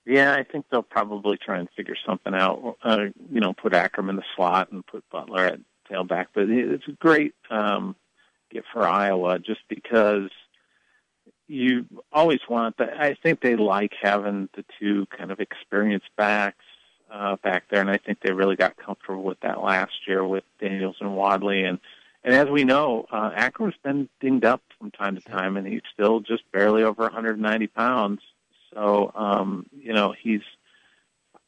Yeah, 0.06 0.34
I 0.34 0.44
think 0.44 0.66
they'll 0.70 0.82
probably 0.82 1.38
try 1.38 1.60
and 1.60 1.70
figure 1.76 1.96
something 2.06 2.34
out. 2.34 2.78
Uh, 2.84 3.06
you 3.32 3.40
know, 3.40 3.54
put 3.54 3.74
Akrum 3.74 4.10
in 4.10 4.16
the 4.16 4.24
slot 4.36 4.72
and 4.72 4.86
put 4.86 5.08
Butler 5.12 5.46
at 5.46 5.60
tailback. 5.90 6.28
But 6.34 6.50
it's 6.50 6.88
a 6.88 6.94
great 6.94 7.36
um, 7.50 7.96
get 8.50 8.64
for 8.74 8.88
Iowa 8.88 9.40
just 9.40 9.62
because 9.70 10.30
you 11.48 11.86
always 12.12 12.40
want 12.50 12.78
that. 12.78 13.00
I 13.00 13.16
think 13.22 13.42
they 13.42 13.56
like 13.56 13.94
having 14.02 14.50
the 14.56 14.66
two 14.80 15.06
kind 15.16 15.32
of 15.32 15.40
experienced 15.40 16.10
backs 16.18 16.66
uh, 17.12 17.36
back 17.44 17.66
there, 17.70 17.82
and 17.82 17.90
I 17.90 17.98
think 17.98 18.22
they 18.22 18.32
really 18.32 18.56
got 18.56 18.78
comfortable 18.78 19.24
with 19.24 19.40
that 19.42 19.62
last 19.62 20.08
year 20.08 20.26
with 20.26 20.44
Daniels 20.60 20.96
and 21.00 21.16
Wadley. 21.16 21.64
And 21.64 21.80
and 22.24 22.34
as 22.36 22.48
we 22.50 22.64
know, 22.64 23.06
uh, 23.12 23.32
Akrum's 23.32 23.76
been 23.84 24.08
dinged 24.20 24.46
up 24.46 24.62
from 24.80 24.92
time 24.92 25.16
to 25.16 25.22
time, 25.22 25.58
and 25.58 25.68
he's 25.68 25.82
still 25.94 26.20
just 26.20 26.44
barely 26.52 26.84
over 26.84 27.04
190 27.04 27.68
pounds. 27.68 28.22
So 28.74 29.12
um, 29.16 29.66
you 29.78 29.94
know 29.94 30.14
he's 30.20 30.42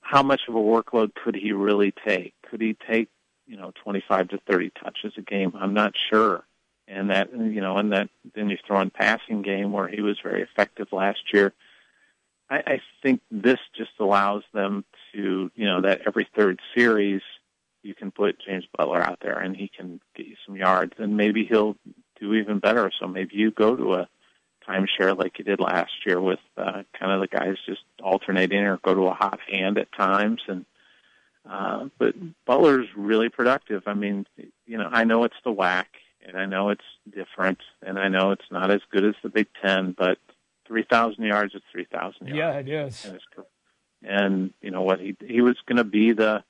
how 0.02 0.24
much 0.24 0.42
of 0.48 0.56
a 0.56 0.60
workload 0.60 1.14
could 1.16 1.36
he 1.36 1.52
really 1.54 1.94
take? 2.06 2.34
Could 2.50 2.62
he 2.62 2.76
take 2.88 3.10
you 3.48 3.58
know 3.58 3.72
25 3.84 4.30
to 4.30 4.38
30 4.48 4.72
touches 4.84 5.14
a 5.18 5.22
game? 5.22 5.54
I'm 5.56 5.74
not 5.74 5.94
sure. 6.10 6.44
And 6.88 7.10
that 7.10 7.32
you 7.32 7.62
know, 7.62 7.78
and 7.78 7.94
that 7.94 8.10
then 8.36 8.50
you 8.50 8.58
throw 8.66 8.82
in 8.82 8.90
passing 8.90 9.42
game 9.42 9.72
where 9.72 9.88
he 9.88 10.02
was 10.02 10.20
very 10.22 10.42
effective 10.42 10.88
last 10.92 11.34
year. 11.34 11.54
I, 12.50 12.58
I 12.68 12.82
think 13.02 13.22
this 13.32 13.60
just 13.76 13.92
allows 14.00 14.44
them 14.54 14.84
to, 15.14 15.50
you 15.56 15.66
know, 15.66 15.82
that 15.82 16.02
every 16.06 16.28
third 16.36 16.60
series 16.76 17.22
you 17.84 17.96
can 17.96 18.12
put 18.12 18.40
James 18.40 18.66
Butler 18.78 19.02
out 19.02 19.20
there 19.22 19.40
and 19.40 19.56
he 19.56 19.70
can 19.70 20.00
get 20.16 20.26
you 20.26 20.36
some 20.46 20.56
yards 20.56 20.94
and 20.98 21.18
maybe 21.18 21.46
he'll 21.46 21.76
do 22.20 22.34
even 22.34 22.60
better. 22.60 22.92
So 23.00 23.08
maybe 23.08 23.36
you 23.36 23.52
go 23.52 23.76
to 23.76 23.94
a 23.96 24.10
timeshare 24.68 25.18
like 25.18 25.40
you 25.40 25.46
did 25.46 25.60
last 25.60 25.92
year 26.06 26.20
with 26.22 26.40
uh, 26.58 26.84
kind 26.98 27.12
of 27.12 27.22
the 27.22 27.28
guys 27.28 27.56
just 27.66 27.82
alternating 28.02 28.60
or 28.60 28.78
go 28.78 28.94
to 28.94 29.08
a 29.08 29.14
hot 29.14 29.40
hand 29.50 29.78
at 29.78 29.92
times 29.92 30.42
and 30.48 30.66
uh, 31.50 31.90
but 31.98 32.16
Butler's 32.46 32.88
really 32.96 33.28
productive. 33.28 33.84
I 33.86 33.94
mean, 33.94 34.26
you 34.66 34.78
know, 34.78 34.88
I 34.90 35.04
know 35.04 35.26
it's 35.26 35.36
the 35.44 35.54
WAC 35.54 35.86
and 36.26 36.38
I 36.38 36.46
know 36.46 36.70
it's 36.70 36.86
different 37.14 37.60
and 37.86 38.00
I 38.00 38.08
know 38.08 38.32
it's 38.32 38.50
not 38.50 38.72
as 38.72 38.80
good 38.92 39.04
as 39.04 39.16
the 39.22 39.30
Big 39.30 39.48
Ten, 39.62 39.94
but 39.98 40.18
three 40.66 40.84
thousand 40.84 41.26
yards 41.26 41.54
is 41.54 41.62
three 41.72 41.86
thousand 41.86 42.28
yards. 42.28 42.38
Yeah, 42.38 42.60
it 42.60 42.70
is. 42.70 43.06
And, 43.06 43.20
and 44.04 44.54
you 44.62 44.72
know 44.72 44.82
what 44.82 45.00
he 45.00 45.18
he 45.26 45.42
was 45.42 45.58
going 45.66 45.78
to 45.78 45.84
be 45.84 46.14
the, 46.14 46.44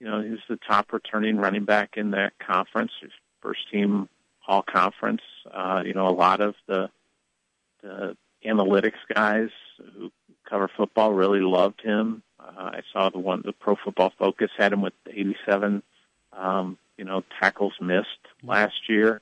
you 0.00 0.06
know, 0.06 0.22
he 0.22 0.30
was 0.30 0.40
the 0.48 0.58
top 0.66 0.92
returning 0.92 1.36
running 1.36 1.64
back 1.64 1.96
in 1.96 2.12
that 2.12 2.32
conference, 2.38 2.92
first 3.42 3.70
team 3.70 4.08
all 4.48 4.62
conference. 4.62 5.22
Uh, 5.50 5.82
you 5.84 5.92
know, 5.92 6.08
a 6.08 6.10
lot 6.10 6.40
of 6.40 6.54
the 6.66 6.88
the 7.86 8.16
analytics 8.44 9.00
guys 9.12 9.48
who 9.94 10.10
cover 10.48 10.70
football 10.76 11.12
really 11.12 11.40
loved 11.40 11.80
him. 11.80 12.22
Uh, 12.38 12.70
I 12.78 12.80
saw 12.92 13.10
the 13.10 13.18
one 13.18 13.42
the 13.44 13.52
Pro 13.52 13.76
Football 13.82 14.12
Focus 14.18 14.50
had 14.56 14.72
him 14.72 14.82
with 14.82 14.92
87, 15.06 15.82
um, 16.32 16.78
you 16.96 17.04
know, 17.04 17.24
tackles 17.40 17.74
missed 17.80 18.06
last 18.42 18.88
year. 18.88 19.20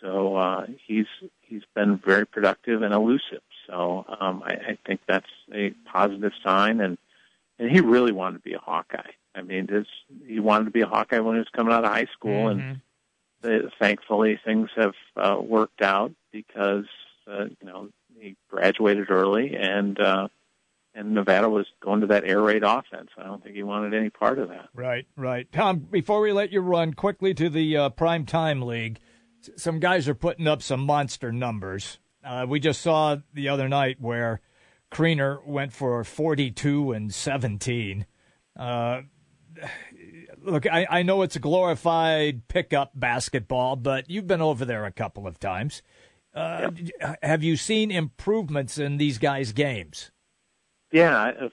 So 0.00 0.36
uh, 0.36 0.66
he's 0.86 1.06
he's 1.42 1.62
been 1.74 1.98
very 1.98 2.26
productive 2.26 2.82
and 2.82 2.94
elusive. 2.94 3.42
So 3.66 4.04
um, 4.20 4.42
I, 4.44 4.52
I 4.70 4.78
think 4.86 5.00
that's 5.06 5.28
a 5.54 5.70
positive 5.92 6.32
sign, 6.42 6.80
and 6.80 6.96
and 7.58 7.70
he 7.70 7.80
really 7.80 8.12
wanted 8.12 8.38
to 8.38 8.42
be 8.42 8.54
a 8.54 8.58
Hawkeye. 8.58 9.12
I 9.34 9.42
mean, 9.42 9.68
his, 9.68 9.86
he 10.26 10.40
wanted 10.40 10.64
to 10.64 10.70
be 10.70 10.80
a 10.80 10.86
Hawkeye 10.86 11.20
when 11.20 11.34
he 11.36 11.40
was 11.40 11.48
coming 11.54 11.72
out 11.72 11.84
of 11.84 11.92
high 11.92 12.08
school, 12.16 12.46
Mm-hmm. 12.46 12.60
and 12.60 12.80
the, 13.42 13.70
thankfully 13.78 14.40
things 14.44 14.70
have 14.76 14.94
uh, 15.16 15.38
worked 15.40 15.82
out 15.82 16.12
because 16.32 16.86
uh, 17.30 17.44
you 17.44 17.66
know 17.66 17.88
he 18.18 18.36
graduated 18.48 19.10
early, 19.10 19.54
and 19.56 19.98
uh, 20.00 20.28
and 20.94 21.14
Nevada 21.14 21.48
was 21.48 21.66
going 21.82 22.00
to 22.00 22.08
that 22.08 22.24
air 22.24 22.40
raid 22.40 22.62
offense. 22.62 23.10
I 23.16 23.24
don't 23.24 23.42
think 23.42 23.54
he 23.54 23.62
wanted 23.62 23.94
any 23.94 24.10
part 24.10 24.38
of 24.38 24.48
that. 24.48 24.68
Right, 24.74 25.06
right. 25.16 25.50
Tom, 25.52 25.78
before 25.78 26.20
we 26.20 26.32
let 26.32 26.52
you 26.52 26.60
run 26.60 26.94
quickly 26.94 27.32
to 27.34 27.48
the 27.48 27.76
uh, 27.76 27.88
prime 27.90 28.26
time 28.26 28.62
league, 28.62 28.98
some 29.56 29.78
guys 29.80 30.08
are 30.08 30.14
putting 30.14 30.46
up 30.46 30.62
some 30.62 30.80
monster 30.80 31.32
numbers. 31.32 31.98
Uh, 32.24 32.46
we 32.48 32.60
just 32.60 32.82
saw 32.82 33.16
the 33.32 33.48
other 33.48 33.68
night 33.68 33.96
where 34.00 34.40
Kriener 34.90 35.44
went 35.46 35.72
for 35.72 36.02
42 36.04 36.92
and 36.92 37.14
17. 37.14 38.04
Uh, 38.58 39.02
look, 40.42 40.66
I, 40.66 40.86
I 40.90 41.02
know 41.02 41.22
it's 41.22 41.36
a 41.36 41.40
glorified 41.40 42.46
pickup 42.48 42.92
basketball, 42.94 43.76
but 43.76 44.10
you've 44.10 44.26
been 44.26 44.42
over 44.42 44.64
there 44.64 44.84
a 44.84 44.92
couple 44.92 45.26
of 45.26 45.38
times. 45.38 45.82
Uh, 46.34 46.70
Have 47.22 47.42
you 47.42 47.56
seen 47.56 47.90
improvements 47.90 48.78
in 48.78 48.96
these 48.98 49.18
guys' 49.18 49.52
games? 49.52 50.10
Yeah, 50.92 51.28
if, 51.40 51.52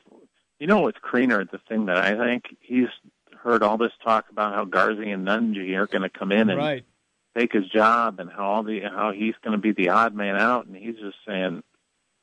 you 0.60 0.68
know, 0.68 0.82
what's 0.82 1.00
Kriener, 1.00 1.50
the 1.50 1.60
thing 1.70 1.86
that 1.88 1.98
I 1.98 2.16
think 2.16 2.46
he's 2.60 2.88
heard 3.44 3.64
all 3.64 3.78
this 3.78 3.92
talk 4.04 4.26
about 4.32 4.54
how 4.54 4.66
Garza 4.66 5.02
and 5.02 5.26
Nunge 5.28 5.76
are 5.76 5.88
going 5.88 6.02
to 6.02 6.10
come 6.10 6.32
in 6.32 6.50
and 6.50 6.58
Right. 6.60 6.86
take 7.38 7.54
his 7.54 7.68
job, 7.70 8.20
and 8.20 8.30
how 8.32 8.46
all 8.46 8.64
the 8.64 8.82
how 8.82 9.12
he's 9.12 9.36
going 9.44 9.54
to 9.56 9.62
be 9.62 9.72
the 9.72 9.90
odd 9.90 10.14
man 10.16 10.36
out, 10.36 10.66
and 10.66 10.76
he's 10.76 10.96
just 10.96 11.18
saying, 11.28 11.64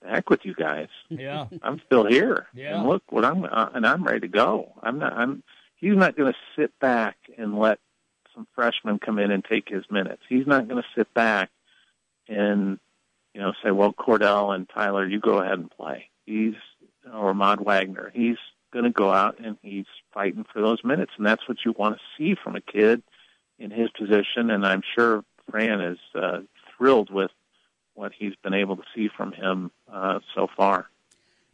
"The 0.03 0.09
heck 0.09 0.29
with 0.31 0.45
you 0.45 0.55
guys, 0.55 0.89
Yeah. 1.09 1.47
I'm 1.63 1.81
still 1.87 2.05
here, 2.07 2.47
Yeah. 2.55 2.79
and 2.79 2.89
look 2.89 3.03
what 3.11 3.25
I'm 3.25 3.45
uh, 3.45 3.71
and 3.75 3.87
I'm 3.87 4.03
ready 4.05 4.21
to 4.21 4.29
go. 4.29 4.73
I'm 4.83 4.99
not. 4.99 5.13
I'm. 5.13 5.43
He's 5.77 5.95
not 5.97 6.17
going 6.17 6.33
to 6.33 6.39
sit 6.61 6.77
back 6.81 7.17
and 7.39 7.59
let 7.59 7.79
some 8.35 8.47
freshmen 8.55 8.99
come 8.99 9.19
in 9.19 9.31
and 9.31 9.45
take 9.45 9.69
his 9.69 9.85
minutes. 9.91 10.23
He's 10.29 10.47
not 10.47 10.67
going 10.67 10.83
to 10.83 10.89
sit 10.97 11.13
back 11.15 11.51
and 12.29 12.79
you 13.35 13.41
know 13.41 13.53
say, 13.63 13.71
"Well, 13.71 13.93
Cordell 13.93 14.55
and 14.55 14.69
Tyler, 14.69 15.07
you 15.07 15.21
go 15.21 15.39
ahead 15.39 15.59
and 15.59 15.71
play." 15.71 16.11
He's 16.27 16.55
or 17.13 17.35
Mod 17.35 17.61
Wagner. 17.61 18.11
He's 18.15 18.39
going 18.73 18.85
to 18.85 18.91
go 18.91 19.11
out 19.11 19.39
and 19.39 19.57
he's 19.63 19.87
fighting 20.13 20.45
for 20.53 20.61
those 20.61 20.83
minutes, 20.85 21.13
and 21.17 21.27
that's 21.27 21.49
what 21.49 21.59
you 21.65 21.75
want 21.77 21.97
to 21.97 22.01
see 22.17 22.35
from 22.35 22.57
a 22.57 22.61
kid 22.61 23.03
in 23.59 23.71
his 23.71 23.91
position. 23.91 24.51
And 24.51 24.67
I'm 24.67 24.83
sure 24.97 25.25
Fran 25.51 25.81
is 25.81 25.99
uh, 26.15 26.41
thrilled 26.77 27.11
with 27.11 27.31
what 27.95 28.13
he's 28.19 28.35
been 28.43 28.55
able 28.55 28.77
to 28.77 28.83
see 28.95 29.09
from 29.17 29.33
him 29.33 29.71
uh, 29.91 30.19
so 30.35 30.49
far. 30.57 30.91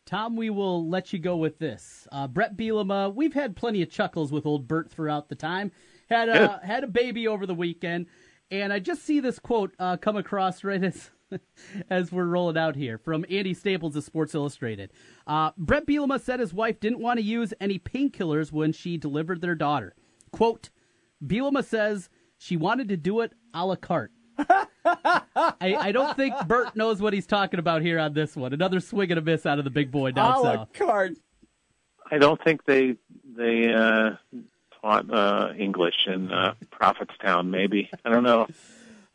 Tom, 0.07 0.35
we 0.35 0.51
will 0.51 0.89
let 0.89 1.13
you 1.13 1.19
go 1.19 1.37
with 1.37 1.59
this. 1.59 2.09
Uh, 2.11 2.27
Bret 2.27 2.57
Bielema, 2.57 3.15
we've 3.15 3.35
had 3.35 3.55
plenty 3.55 3.83
of 3.83 3.91
chuckles 3.91 4.33
with 4.33 4.47
old 4.47 4.67
Bert 4.67 4.91
throughout 4.91 5.29
the 5.29 5.35
time. 5.35 5.71
Had 6.09 6.29
a, 6.29 6.61
had 6.65 6.83
a 6.83 6.89
baby 6.89 7.29
over 7.29 7.47
the 7.47 7.55
weekend, 7.55 8.07
and 8.51 8.73
I 8.73 8.79
just 8.79 9.03
see 9.05 9.21
this 9.21 9.39
quote 9.39 9.75
uh, 9.79 9.97
come 9.97 10.17
across 10.17 10.65
right 10.65 10.83
as 10.83 11.11
as 11.91 12.11
we're 12.11 12.25
rolling 12.27 12.59
out 12.59 12.75
here 12.77 12.99
from 12.99 13.25
Andy 13.31 13.55
Staples 13.55 13.95
of 13.97 14.05
Sports 14.05 14.35
Illustrated. 14.35 14.91
Uh, 15.27 15.51
Bret 15.57 15.87
Bielema 15.87 16.21
said 16.21 16.41
his 16.41 16.53
wife 16.53 16.81
didn't 16.81 17.01
want 17.01 17.19
to 17.19 17.25
use 17.25 17.55
any 17.61 17.79
painkillers 17.79 18.51
when 18.53 18.73
she 18.73 18.97
delivered 18.97 19.41
their 19.41 19.55
daughter. 19.55 19.95
Quote, 20.33 20.71
Bielema 21.25 21.65
says 21.65 22.09
she 22.39 22.57
wanted 22.57 22.89
to 22.89 22.97
do 22.97 23.21
it 23.21 23.33
a 23.55 23.65
la 23.65 23.77
carte. 23.77 24.13
I, 24.85 25.17
I 25.61 25.93
don't 25.93 26.17
think 26.17 26.35
Bert 26.49 26.75
knows 26.75 27.01
what 27.01 27.13
he's 27.13 27.27
talking 27.27 27.61
about 27.61 27.83
here 27.83 27.99
on 27.99 28.15
this 28.15 28.35
one. 28.35 28.53
Another 28.53 28.81
swing 28.81 29.11
and 29.11 29.19
a 29.19 29.23
miss 29.23 29.45
out 29.47 29.59
of 29.59 29.65
the 29.65 29.71
big 29.71 29.91
boy 29.91 30.13
down 30.13 30.33
A 30.35 30.41
la 30.41 30.55
south. 30.55 30.73
carte. 30.73 31.19
I 32.11 32.19
don't 32.19 32.43
think 32.43 32.65
they 32.65 32.97
they 33.37 33.73
uh, 33.73 34.13
uh, 34.83 35.53
English 35.59 36.07
in 36.07 36.33
uh, 36.33 36.55
Prophetstown. 36.71 37.49
Maybe 37.49 37.91
I 38.05 38.11
don't 38.11 38.23
know. 38.25 38.47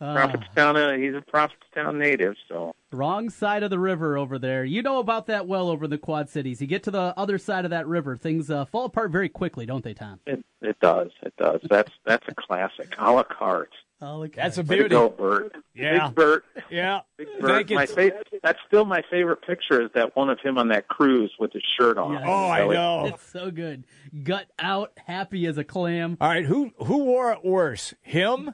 Prophetstown. 0.01 0.75
Uh, 0.75 0.97
he's 0.97 1.15
a 1.15 1.21
Prophetstown 1.21 1.97
native, 1.97 2.35
so 2.47 2.75
Wrong 2.95 3.29
side 3.29 3.63
of 3.63 3.69
the 3.69 3.79
river 3.79 4.17
over 4.17 4.39
there. 4.39 4.63
You 4.63 4.81
know 4.81 4.99
about 4.99 5.27
that 5.27 5.47
well 5.47 5.69
over 5.69 5.85
in 5.85 5.91
the 5.91 5.97
Quad 5.97 6.29
Cities. 6.29 6.61
You 6.61 6.67
get 6.67 6.83
to 6.83 6.91
the 6.91 7.13
other 7.17 7.37
side 7.37 7.65
of 7.65 7.71
that 7.71 7.87
river, 7.87 8.15
things 8.15 8.49
uh, 8.49 8.65
fall 8.65 8.85
apart 8.85 9.11
very 9.11 9.27
quickly, 9.27 9.65
don't 9.65 9.83
they, 9.83 9.93
Tom? 9.93 10.19
it 10.25 10.45
it 10.61 10.79
does. 10.79 11.11
It 11.21 11.33
does. 11.37 11.61
That's 11.69 11.91
that's 12.05 12.25
a 12.27 12.35
classic. 12.35 12.95
A 12.97 13.11
la 13.11 13.23
carte. 13.23 13.73
That's 13.99 14.57
a 14.57 14.63
beauty. 14.63 14.89
go, 14.89 15.09
Bert. 15.09 15.55
Yeah. 15.73 16.07
Big 16.07 16.15
Bert. 16.15 16.45
Yeah. 16.69 16.99
Big 17.17 17.27
Thank 17.27 17.41
Bert. 17.41 17.69
you. 17.69 17.75
My 17.75 17.85
fa- 17.85 18.11
that's 18.43 18.59
still 18.67 18.85
my 18.85 19.01
favorite 19.09 19.41
picture. 19.41 19.81
Is 19.83 19.89
that 19.95 20.15
one 20.15 20.29
of 20.29 20.39
him 20.41 20.57
on 20.57 20.67
that 20.67 20.87
cruise 20.87 21.31
with 21.39 21.53
his 21.53 21.63
shirt 21.79 21.97
on? 21.97 22.17
Oh, 22.23 22.31
I 22.47 22.59
So 22.59 22.71
it- 22.71 22.73
know. 22.75 23.05
It's 23.07 23.25
so 23.31 23.51
good. 23.51 23.85
Gut 24.23 24.47
out, 24.59 24.91
happy 25.07 25.45
as 25.47 25.57
a 25.57 25.63
clam. 25.63 26.17
All 26.21 26.27
right, 26.29 26.45
who 26.45 26.71
who 26.77 27.05
wore 27.05 27.31
it 27.31 27.43
worse, 27.43 27.93
him 28.01 28.53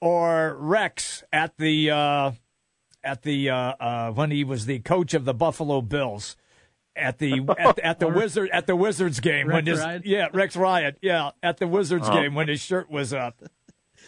or 0.00 0.56
Rex 0.58 1.22
at 1.32 1.56
the 1.58 1.90
uh, 1.90 2.32
at 3.04 3.22
the 3.22 3.50
uh, 3.50 3.56
uh, 3.56 4.10
when 4.12 4.30
he 4.30 4.44
was 4.44 4.66
the 4.66 4.80
coach 4.80 5.14
of 5.14 5.24
the 5.24 5.34
Buffalo 5.34 5.80
Bills 5.80 6.36
at 6.94 7.18
the 7.18 7.40
at, 7.58 7.78
at 7.78 7.98
the 8.00 8.08
wizard 8.08 8.50
at 8.52 8.66
the 8.66 8.76
Wizards 8.76 9.20
game 9.20 9.46
when 9.46 9.64
his 9.64 9.80
Ryan? 9.80 10.02
yeah 10.04 10.28
Rex 10.34 10.56
Ryan 10.56 10.96
yeah 11.00 11.30
at 11.42 11.56
the 11.56 11.66
Wizards 11.66 12.08
Oh. 12.08 12.12
game 12.12 12.34
when 12.34 12.48
his 12.48 12.60
shirt 12.60 12.90
was 12.90 13.14
up. 13.14 13.40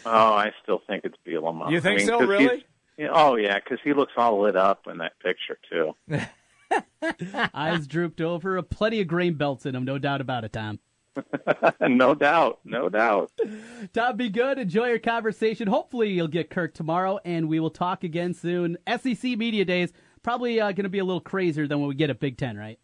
Oh, 0.05 0.33
I 0.33 0.51
still 0.63 0.81
think 0.87 1.03
it's 1.03 1.17
Bielema. 1.27 1.71
You 1.71 1.81
think 1.81 1.95
I 1.95 1.97
mean, 1.97 2.07
so, 2.07 2.19
really? 2.21 2.65
Yeah, 2.97 3.09
oh 3.11 3.35
yeah, 3.35 3.55
because 3.55 3.79
he 3.83 3.93
looks 3.93 4.13
all 4.15 4.41
lit 4.41 4.55
up 4.55 4.87
in 4.89 4.99
that 4.99 5.13
picture 5.19 5.57
too. 5.69 5.95
Eyes 7.53 7.87
drooped 7.87 8.21
over, 8.21 8.61
plenty 8.61 9.01
of 9.01 9.07
grain 9.07 9.33
belts 9.33 9.65
in 9.65 9.75
him, 9.75 9.83
no 9.83 9.97
doubt 9.97 10.21
about 10.21 10.43
it, 10.43 10.53
Tom. 10.53 10.79
no 11.81 12.13
doubt, 12.13 12.59
no 12.63 12.89
doubt. 12.89 13.31
Tom, 13.93 14.17
be 14.17 14.29
good. 14.29 14.59
Enjoy 14.59 14.87
your 14.87 14.99
conversation. 14.99 15.67
Hopefully, 15.67 16.09
you'll 16.09 16.27
get 16.27 16.49
Kirk 16.49 16.73
tomorrow, 16.73 17.19
and 17.23 17.47
we 17.47 17.59
will 17.59 17.69
talk 17.69 18.03
again 18.03 18.33
soon. 18.33 18.77
SEC 18.87 19.23
Media 19.37 19.65
Days 19.65 19.93
probably 20.23 20.59
uh, 20.59 20.71
going 20.71 20.83
to 20.83 20.89
be 20.89 20.99
a 20.99 21.05
little 21.05 21.21
crazier 21.21 21.67
than 21.67 21.79
when 21.79 21.87
we 21.87 21.95
get 21.95 22.09
at 22.09 22.19
Big 22.19 22.37
Ten, 22.37 22.57
right? 22.57 22.79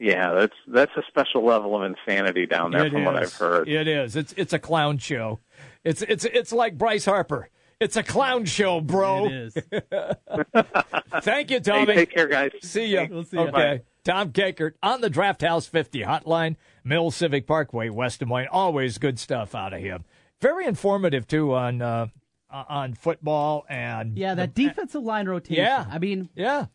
Yeah, 0.00 0.34
that's 0.34 0.56
that's 0.66 0.90
a 0.96 1.02
special 1.08 1.44
level 1.44 1.76
of 1.76 1.84
insanity 1.84 2.46
down 2.46 2.72
there, 2.72 2.86
It 2.86 2.92
from 2.92 3.04
what 3.04 3.16
I've 3.16 3.32
heard. 3.32 3.68
It 3.68 3.86
is. 3.86 4.16
It's 4.16 4.34
it's 4.36 4.52
a 4.52 4.58
clown 4.58 4.98
show. 4.98 5.38
It's 5.84 6.02
it's 6.02 6.24
it's 6.24 6.52
like 6.52 6.78
Bryce 6.78 7.04
Harper. 7.04 7.50
It's 7.80 7.96
a 7.96 8.02
clown 8.02 8.44
show, 8.46 8.80
bro. 8.80 9.26
It 9.26 9.32
is. 9.32 9.54
Thank 11.22 11.50
you, 11.50 11.56
Hey, 11.56 11.60
Tommy. 11.60 11.94
take 11.94 12.10
care, 12.10 12.28
guys. 12.28 12.52
See 12.62 12.86
you. 12.86 13.06
We'll 13.10 13.24
see 13.24 13.36
ya. 13.36 13.42
Okay. 13.44 13.82
Tom 14.04 14.32
Kakert 14.32 14.72
on 14.82 15.00
the 15.00 15.10
Draft 15.10 15.42
House 15.42 15.66
50 15.66 16.02
hotline, 16.02 16.56
Mill 16.84 17.10
Civic 17.10 17.46
Parkway, 17.46 17.88
West 17.88 18.20
Des 18.20 18.26
Moines. 18.26 18.48
Always 18.50 18.98
good 18.98 19.18
stuff 19.18 19.54
out 19.54 19.72
of 19.72 19.80
him. 19.80 20.04
Very 20.40 20.66
informative 20.66 21.26
too 21.26 21.54
on 21.54 21.80
uh, 21.82 22.06
on 22.50 22.94
football 22.94 23.64
and 23.68 24.16
Yeah, 24.18 24.34
that 24.34 24.54
the- 24.54 24.68
defensive 24.68 25.02
line 25.02 25.26
rotation. 25.26 25.62
Yeah. 25.64 25.86
I 25.90 25.98
mean, 25.98 26.28
yeah. 26.34 26.66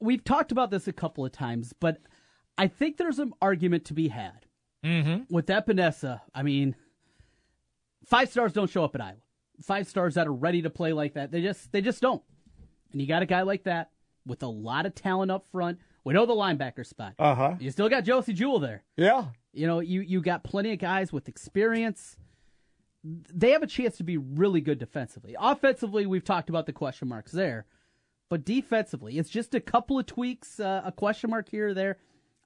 We've 0.00 0.24
talked 0.24 0.52
about 0.52 0.70
this 0.70 0.88
a 0.88 0.92
couple 0.92 1.24
of 1.24 1.32
times, 1.32 1.72
but 1.78 1.98
I 2.58 2.66
think 2.66 2.96
there's 2.96 3.18
an 3.18 3.32
argument 3.40 3.84
to 3.86 3.94
be 3.94 4.08
had 4.08 4.46
Mm-hmm. 4.84 5.32
with 5.34 5.46
Epenesa. 5.46 6.20
I 6.34 6.42
mean, 6.42 6.76
five 8.04 8.30
stars 8.30 8.52
don't 8.52 8.70
show 8.70 8.84
up 8.84 8.94
at 8.94 9.00
Iowa. 9.00 9.16
Five 9.62 9.86
stars 9.86 10.14
that 10.14 10.26
are 10.26 10.32
ready 10.32 10.62
to 10.62 10.70
play 10.70 10.92
like 10.92 11.14
that, 11.14 11.30
they 11.30 11.40
just 11.40 11.70
they 11.72 11.80
just 11.80 12.00
don't. 12.00 12.22
And 12.92 13.00
you 13.00 13.06
got 13.06 13.22
a 13.22 13.26
guy 13.26 13.42
like 13.42 13.64
that 13.64 13.90
with 14.26 14.42
a 14.42 14.48
lot 14.48 14.86
of 14.86 14.94
talent 14.94 15.30
up 15.30 15.46
front. 15.46 15.78
We 16.04 16.14
know 16.14 16.26
the 16.26 16.34
linebacker 16.34 16.86
spot. 16.86 17.14
Uh 17.18 17.34
huh. 17.34 17.54
You 17.58 17.70
still 17.70 17.88
got 17.88 18.04
Josey 18.04 18.32
Jewell 18.32 18.58
there. 18.58 18.82
Yeah. 18.96 19.26
You 19.52 19.66
know, 19.66 19.80
you 19.80 20.00
you 20.00 20.20
got 20.20 20.44
plenty 20.44 20.72
of 20.72 20.78
guys 20.78 21.12
with 21.12 21.28
experience. 21.28 22.16
They 23.04 23.50
have 23.50 23.62
a 23.62 23.66
chance 23.66 23.96
to 23.98 24.02
be 24.04 24.16
really 24.16 24.60
good 24.60 24.78
defensively. 24.78 25.36
Offensively, 25.38 26.06
we've 26.06 26.24
talked 26.24 26.48
about 26.48 26.66
the 26.66 26.72
question 26.72 27.06
marks 27.06 27.32
there, 27.32 27.66
but 28.30 28.44
defensively, 28.44 29.18
it's 29.18 29.28
just 29.28 29.54
a 29.54 29.60
couple 29.60 29.98
of 29.98 30.06
tweaks, 30.06 30.58
uh, 30.58 30.82
a 30.84 30.90
question 30.90 31.30
mark 31.30 31.48
here 31.48 31.68
or 31.68 31.74
there. 31.74 31.98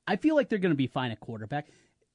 I 0.06 0.16
feel 0.16 0.34
like 0.34 0.48
they're 0.48 0.58
going 0.58 0.72
to 0.72 0.76
be 0.76 0.86
fine 0.88 1.10
at 1.12 1.20
quarterback. 1.20 1.68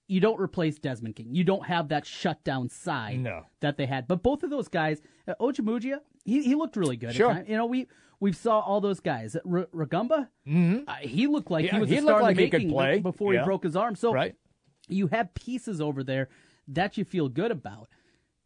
You 0.08 0.20
don't 0.20 0.40
replace 0.40 0.78
Desmond 0.80 1.16
King. 1.16 1.34
You 1.34 1.44
don't 1.44 1.66
have 1.66 1.88
that 1.90 2.06
shutdown 2.06 2.70
side 2.70 3.20
No. 3.22 3.44
that 3.62 3.78
they 3.78 3.86
had. 3.86 4.08
But 4.08 4.22
both 4.22 4.44
of 4.44 4.50
those 4.50 4.68
guys, 4.68 5.02
uh, 5.28 5.34
Ojemudia, 5.40 6.00
he, 6.26 6.44
he 6.44 6.56
looked 6.56 6.76
really 6.76 6.98
good. 6.98 7.10
at 7.12 7.16
Sure. 7.16 7.44
You 7.48 7.56
know, 7.58 7.66
we 7.66 7.88
we 8.20 8.32
saw 8.32 8.60
all 8.60 8.80
those 8.80 9.00
guys. 9.02 9.36
R- 9.36 9.68
Rugamba, 9.74 10.30
Mhm. 10.48 10.84
uh, 10.88 10.94
he 11.02 11.28
looked 11.28 11.52
like 11.52 11.66
Yeah, 11.66 11.74
he 11.76 11.80
was 11.82 11.90
he 11.90 11.98
a 11.98 12.02
looked 12.02 12.10
star 12.20 12.22
like 12.22 12.38
he 12.38 12.50
could 12.50 12.70
play. 12.70 13.00
before 13.00 13.34
Yeah. 13.34 13.42
he 13.42 13.46
broke 13.46 13.64
his 13.64 13.76
arm. 13.76 13.96
So 13.96 14.14
Right. 14.14 14.36
you 14.88 15.08
have 15.08 15.34
pieces 15.34 15.82
over 15.82 16.04
there 16.04 16.30
that 16.70 16.98
you 16.98 17.04
feel 17.04 17.28
good 17.28 17.52
about. 17.52 17.90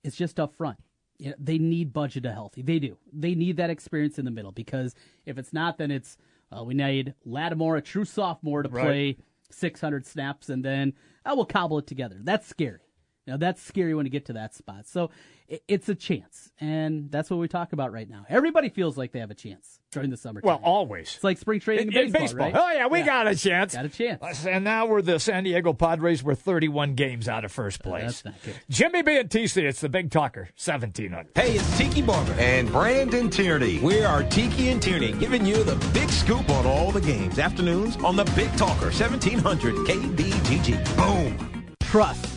It's 0.04 0.16
just 0.16 0.40
up 0.40 0.54
front. 0.56 0.78
You 1.20 1.30
know, 1.32 1.36
they 1.40 1.58
need 1.60 1.94
Bazata 1.94 2.32
healthy. 2.34 2.62
They 2.64 2.80
do. 2.80 2.98
They 3.14 3.36
need 3.36 3.58
that 3.58 3.70
experience 3.70 4.18
in 4.18 4.26
the 4.26 4.32
middle 4.32 4.52
because 4.52 4.96
if 5.26 5.38
it's 5.38 5.54
not, 5.54 5.78
then 5.78 5.92
it's 5.92 6.18
uh, 6.56 6.64
we 6.64 6.74
need 6.74 7.14
Lattimore, 7.26 7.76
a 7.78 7.82
true 7.82 8.06
sophomore, 8.06 8.64
to 8.64 8.70
Right. 8.70 8.84
play 8.86 9.18
600 9.50 10.06
snaps, 10.06 10.50
and 10.50 10.64
then 10.64 10.94
uh, 11.26 11.30
I 11.30 11.34
will 11.34 11.46
cobble 11.46 11.80
it 11.80 11.88
together. 11.88 12.18
That's 12.22 12.48
scary. 12.48 12.87
You 13.28 13.34
know, 13.34 13.38
that's 13.38 13.62
scary 13.62 13.94
when 13.94 14.06
you 14.06 14.10
get 14.10 14.26
to 14.28 14.34
that 14.34 14.56
spot. 14.56 14.88
So 14.88 15.10
it, 15.50 15.62
it's 15.68 15.90
a 15.90 15.96
chance, 15.96 16.50
and 16.62 17.12
that's 17.12 17.30
what 17.30 17.38
we 17.42 17.50
talk 17.50 17.74
about 17.74 17.92
right 17.92 18.10
now. 18.10 18.26
Everybody 18.30 18.70
feels 18.70 18.98
like 18.98 19.12
they 19.12 19.20
have 19.20 19.32
a 19.32 19.36
chance 19.36 19.82
during 19.92 20.10
the 20.12 20.16
summer. 20.18 20.40
Well, 20.42 20.62
always. 20.64 21.14
It's 21.16 21.24
like 21.26 21.38
spring 21.38 21.60
training 21.60 21.92
in, 21.92 21.98
In- 21.98 22.06
in 22.06 22.12
baseball, 22.14 22.52
right? 22.52 22.56
Oh 22.56 22.72
yeah, 22.72 22.88
we 22.88 23.02
got 23.02 23.28
a 23.28 23.36
chance. 23.36 23.76
Got 23.76 23.84
a 23.84 23.90
chance. 23.90 24.46
And 24.46 24.64
now 24.64 24.86
we're 24.86 25.02
the 25.02 25.20
San 25.20 25.44
Diego 25.44 25.74
Padres. 25.74 26.24
We're 26.24 26.36
31 26.36 26.96
games 26.96 27.28
out 27.28 27.44
of 27.44 27.52
first 27.52 27.82
uh, 27.82 27.90
place. 27.90 28.22
that's 28.22 28.26
not 28.26 28.36
good. 28.46 28.56
Jimmy 28.70 29.02
B 29.02 29.18
and 29.18 29.30
TC. 29.30 29.64
It's 29.64 29.82
the 29.82 29.90
Big 29.90 30.10
Talker. 30.10 30.50
1700. 30.56 31.32
Hey, 31.36 31.56
it's 31.58 31.78
Tiki 31.78 32.02
Barber 32.02 32.32
and 32.40 32.72
Brandon 32.72 33.30
Tierney. 33.30 33.80
We 33.80 34.04
are 34.06 34.24
Tiki 34.24 34.70
and 34.70 34.82
Tierney 34.82 35.12
giving 35.12 35.46
you 35.46 35.66
the 35.66 35.76
big 35.94 36.10
scoop 36.10 36.50
on 36.50 36.66
all 36.66 36.94
the 36.94 37.02
games. 37.02 37.40
Afternoons 37.40 37.98
on 37.98 38.16
the 38.16 38.24
Big 38.38 38.56
Talker, 38.56 38.86
1700 38.86 39.76
KBGG. 39.76 40.96
Boom. 40.96 41.76
trust, 41.82 42.37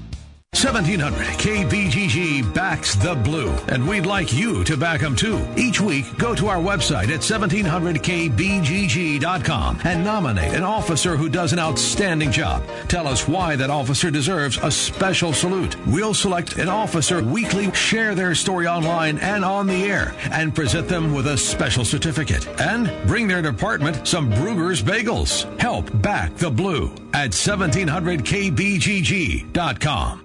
1700 0.61 1.25
KBGG 1.39 2.53
backs 2.53 2.93
the 2.93 3.15
blue, 3.15 3.49
and 3.69 3.87
we'd 3.87 4.05
like 4.05 4.31
you 4.31 4.63
to 4.63 4.77
back 4.77 5.01
them 5.01 5.15
too. 5.15 5.43
Each 5.57 5.81
week, 5.81 6.15
go 6.19 6.35
to 6.35 6.49
our 6.49 6.59
website 6.59 7.09
at 7.09 7.21
1700KBGG.com 7.21 9.79
and 9.83 10.03
nominate 10.03 10.53
an 10.53 10.61
officer 10.61 11.17
who 11.17 11.29
does 11.29 11.51
an 11.51 11.57
outstanding 11.57 12.31
job. 12.31 12.63
Tell 12.87 13.07
us 13.07 13.27
why 13.27 13.55
that 13.55 13.71
officer 13.71 14.11
deserves 14.11 14.59
a 14.61 14.69
special 14.69 15.33
salute. 15.33 15.75
We'll 15.87 16.13
select 16.13 16.57
an 16.57 16.69
officer 16.69 17.23
weekly, 17.23 17.73
share 17.73 18.13
their 18.13 18.35
story 18.35 18.67
online 18.67 19.17
and 19.17 19.43
on 19.43 19.65
the 19.65 19.85
air, 19.85 20.13
and 20.31 20.53
present 20.53 20.87
them 20.87 21.15
with 21.15 21.25
a 21.25 21.39
special 21.39 21.83
certificate. 21.83 22.47
And 22.61 22.91
bring 23.07 23.27
their 23.27 23.41
department 23.41 24.07
some 24.07 24.31
Bruegger's 24.31 24.83
Bagels. 24.83 25.59
Help 25.59 25.89
back 26.03 26.37
the 26.37 26.51
blue 26.51 26.93
at 27.13 27.31
1700KBGG.com. 27.31 30.21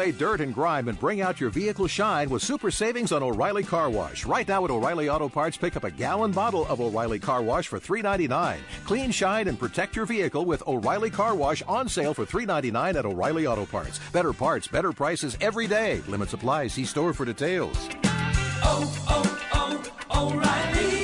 away 0.00 0.12
dirt 0.12 0.40
and 0.40 0.54
grime 0.54 0.88
and 0.88 0.98
bring 0.98 1.20
out 1.20 1.38
your 1.38 1.50
vehicle 1.50 1.86
shine 1.86 2.30
with 2.30 2.42
super 2.42 2.70
savings 2.70 3.12
on 3.12 3.22
O'Reilly 3.22 3.62
Car 3.62 3.90
Wash. 3.90 4.24
Right 4.24 4.48
now 4.48 4.64
at 4.64 4.70
O'Reilly 4.70 5.10
Auto 5.10 5.28
Parts, 5.28 5.58
pick 5.58 5.76
up 5.76 5.84
a 5.84 5.90
gallon 5.90 6.32
bottle 6.32 6.66
of 6.68 6.80
O'Reilly 6.80 7.18
Car 7.18 7.42
Wash 7.42 7.68
for 7.68 7.78
$3.99. 7.78 8.56
Clean, 8.86 9.10
shine, 9.10 9.46
and 9.46 9.58
protect 9.58 9.94
your 9.94 10.06
vehicle 10.06 10.46
with 10.46 10.66
O'Reilly 10.66 11.10
Car 11.10 11.34
Wash 11.34 11.60
on 11.68 11.86
sale 11.86 12.14
for 12.14 12.24
$3.99 12.24 12.94
at 12.94 13.04
O'Reilly 13.04 13.46
Auto 13.46 13.66
Parts. 13.66 14.00
Better 14.10 14.32
parts, 14.32 14.66
better 14.66 14.90
prices 14.90 15.36
every 15.42 15.66
day. 15.66 16.00
Limit 16.08 16.30
supply. 16.30 16.66
See 16.66 16.86
store 16.86 17.12
for 17.12 17.26
details. 17.26 17.76
oh, 18.64 18.88
oh, 19.10 19.36
oh 19.52 20.30
O'Reilly 20.30 21.02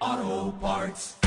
Auto 0.00 0.52
Parts. 0.52 1.19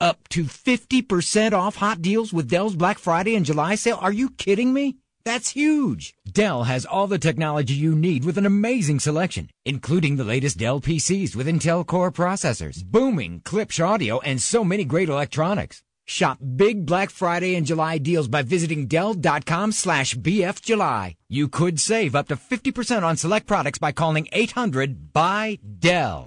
Up 0.00 0.28
to 0.28 0.44
50% 0.44 1.52
off 1.52 1.76
hot 1.76 2.02
deals 2.02 2.32
with 2.32 2.50
Dell's 2.50 2.76
Black 2.76 2.98
Friday 2.98 3.34
and 3.34 3.46
July 3.46 3.76
sale. 3.76 3.98
Are 4.00 4.12
you 4.12 4.28
kidding 4.30 4.74
me? 4.74 4.96
That's 5.24 5.50
huge. 5.50 6.14
Dell 6.30 6.64
has 6.64 6.84
all 6.84 7.06
the 7.06 7.18
technology 7.18 7.74
you 7.74 7.96
need 7.96 8.24
with 8.24 8.36
an 8.36 8.46
amazing 8.46 9.00
selection, 9.00 9.48
including 9.64 10.16
the 10.16 10.24
latest 10.24 10.58
Dell 10.58 10.80
PCs 10.80 11.34
with 11.34 11.46
Intel 11.46 11.84
Core 11.84 12.12
processors, 12.12 12.84
booming 12.84 13.40
Klipsch 13.40 13.84
audio, 13.84 14.20
and 14.20 14.40
so 14.40 14.64
many 14.64 14.84
great 14.84 15.08
electronics. 15.08 15.82
Shop 16.04 16.38
big 16.56 16.86
Black 16.86 17.10
Friday 17.10 17.56
and 17.56 17.66
July 17.66 17.98
deals 17.98 18.28
by 18.28 18.42
visiting 18.42 18.86
Dell.com 18.86 19.72
slash 19.72 20.14
BFJuly. 20.14 21.16
You 21.28 21.48
could 21.48 21.80
save 21.80 22.14
up 22.14 22.28
to 22.28 22.36
50% 22.36 23.02
on 23.02 23.16
select 23.16 23.46
products 23.46 23.78
by 23.78 23.92
calling 23.92 24.28
800 24.30 25.12
by 25.12 25.58
Dell. 25.80 26.26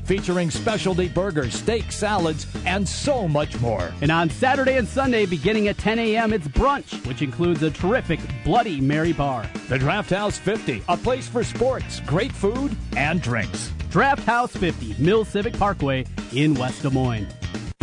featuring 0.11 0.51
specialty 0.51 1.07
burgers, 1.07 1.53
steak, 1.53 1.89
salads, 1.89 2.45
and 2.65 2.85
so 2.85 3.29
much 3.29 3.57
more. 3.61 3.93
And 4.01 4.11
on 4.11 4.29
Saturday 4.29 4.75
and 4.75 4.85
Sunday, 4.85 5.25
beginning 5.25 5.69
at 5.69 5.77
10 5.77 5.99
a.m., 5.99 6.33
it's 6.33 6.49
brunch, 6.49 7.07
which 7.07 7.21
includes 7.21 7.63
a 7.63 7.71
terrific 7.71 8.19
Bloody 8.43 8.81
Mary 8.81 9.13
bar. 9.13 9.49
The 9.69 9.79
Draft 9.79 10.09
House 10.09 10.37
50, 10.37 10.83
a 10.89 10.97
place 10.97 11.29
for 11.29 11.45
sports, 11.45 12.01
great 12.01 12.33
food, 12.33 12.75
and 12.97 13.21
drinks. 13.21 13.71
Draft 13.89 14.23
House 14.23 14.51
50, 14.51 15.01
Mill 15.01 15.23
Civic 15.23 15.53
Parkway 15.53 16.05
in 16.33 16.55
West 16.55 16.81
Des 16.81 16.89
Moines. 16.89 17.29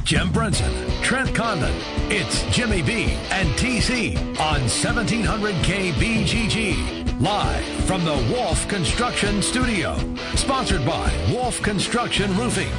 Jim 0.05 0.31
Brunson, 0.31 0.70
Trent 1.01 1.35
Condon. 1.35 1.74
It's 2.11 2.43
Jimmy 2.55 2.83
B 2.83 3.05
and 3.31 3.49
TC 3.57 4.18
on 4.39 4.61
1700 4.68 5.55
KBGG. 5.64 7.07
Live 7.21 7.64
from 7.85 8.05
the 8.05 8.14
Wolf 8.33 8.69
Construction 8.69 9.43
Studio. 9.43 9.97
Sponsored 10.37 10.87
by 10.87 11.12
Wolf 11.33 11.61
Construction 11.62 12.31
Roofing. 12.37 12.71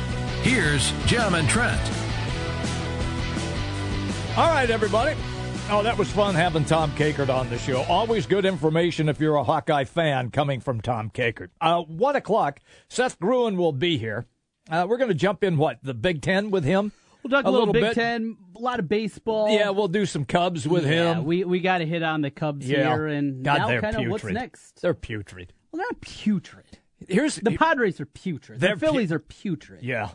Here's 0.44 0.94
Jim 1.08 1.34
and 1.34 1.50
Trent. 1.50 1.82
All 4.38 4.48
right, 4.48 4.70
everybody. 4.70 5.20
Oh, 5.70 5.84
that 5.84 5.98
was 5.98 6.10
fun 6.10 6.36
having 6.36 6.64
Tom 6.64 6.90
Kakert 6.92 7.28
on 7.28 7.50
the 7.50 7.58
show. 7.58 7.82
Always 7.90 8.26
good 8.26 8.46
information 8.46 9.10
if 9.10 9.20
you're 9.20 9.36
a 9.36 9.44
Hawkeye 9.44 9.84
fan 9.84 10.32
coming 10.32 10.62
from 10.62 10.80
Tom 10.80 11.10
Kakert. 11.10 11.50
Uh, 11.60 11.82
one 11.82 12.16
o'clock, 12.16 12.62
Seth 12.88 13.20
Gruen 13.20 13.58
will 13.58 13.74
be 13.74 13.98
here. 13.98 14.26
Uh, 14.72 14.86
we're 14.88 14.98
going 14.98 15.10
to 15.10 15.16
jump 15.16 15.44
in 15.44 15.58
what 15.58 15.80
the 15.84 15.94
Big 15.94 16.22
Ten 16.22 16.50
with 16.50 16.64
him. 16.64 16.94
We'll 17.24 17.32
talk 17.32 17.46
a, 17.46 17.52
little, 17.52 17.74
Big 17.74 17.84
bit. 17.84 17.96
Ten, 17.96 18.38
a 18.56 18.60
lot 18.60 18.80
of 18.80 18.88
baseball. 18.88 19.50
Yeah, 19.50 19.72
we'll 19.72 19.90
do 19.90 20.06
some 20.06 20.24
Cubs 20.26 20.68
with 20.68 20.86
yeah, 20.86 21.16
him. 21.16 21.26
We 21.26 21.44
we 21.44 21.60
got 21.60 21.80
to 21.80 21.86
hit 21.86 22.02
on 22.02 22.22
the 22.22 22.32
Cubs 22.32 22.68
yeah. 22.68 22.96
here, 22.96 23.08
and 23.08 23.44
God, 23.44 23.58
now 23.58 23.68
kind 23.68 23.86
of 23.86 23.92
putrid. 23.96 24.10
what's 24.10 24.26
next. 24.26 24.82
They're 24.82 24.94
putrid. 24.94 25.54
Well, 25.72 25.80
they're 25.80 25.88
not 25.92 26.02
putrid. 26.02 26.80
Here's 27.08 27.36
the 27.36 27.52
Padres 27.52 28.00
are 28.00 28.06
putrid. 28.06 28.60
The 28.60 28.76
Phillies 28.78 29.10
pu- 29.10 29.16
are 29.16 29.20
putrid. 29.20 29.84
Yeah, 29.84 30.12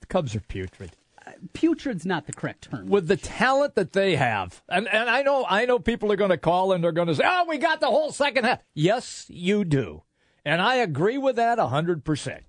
the 0.00 0.06
Cubs 0.06 0.34
are 0.34 0.40
putrid. 0.40 0.92
Uh, 1.24 1.32
putrid's 1.52 2.04
not 2.04 2.26
the 2.26 2.32
correct 2.32 2.70
term. 2.70 2.88
With 2.88 3.06
the 3.06 3.16
talent 3.16 3.76
that 3.76 3.92
they 3.92 4.16
have, 4.16 4.62
and 4.68 4.88
and 4.88 5.08
I 5.08 5.22
know 5.22 5.46
I 5.48 5.66
know 5.66 5.78
people 5.78 6.10
are 6.10 6.16
going 6.16 6.30
to 6.30 6.36
call 6.36 6.72
and 6.72 6.82
they're 6.82 6.92
going 6.92 7.08
to 7.08 7.14
say, 7.14 7.24
"Oh, 7.24 7.46
we 7.48 7.58
got 7.58 7.80
the 7.80 7.86
whole 7.86 8.10
second 8.10 8.44
half." 8.44 8.62
Yes, 8.74 9.26
you 9.28 9.64
do, 9.64 10.02
and 10.44 10.60
I 10.60 10.76
agree 10.76 11.18
with 11.18 11.36
that 11.36 11.58
hundred 11.58 12.04
percent. 12.04 12.44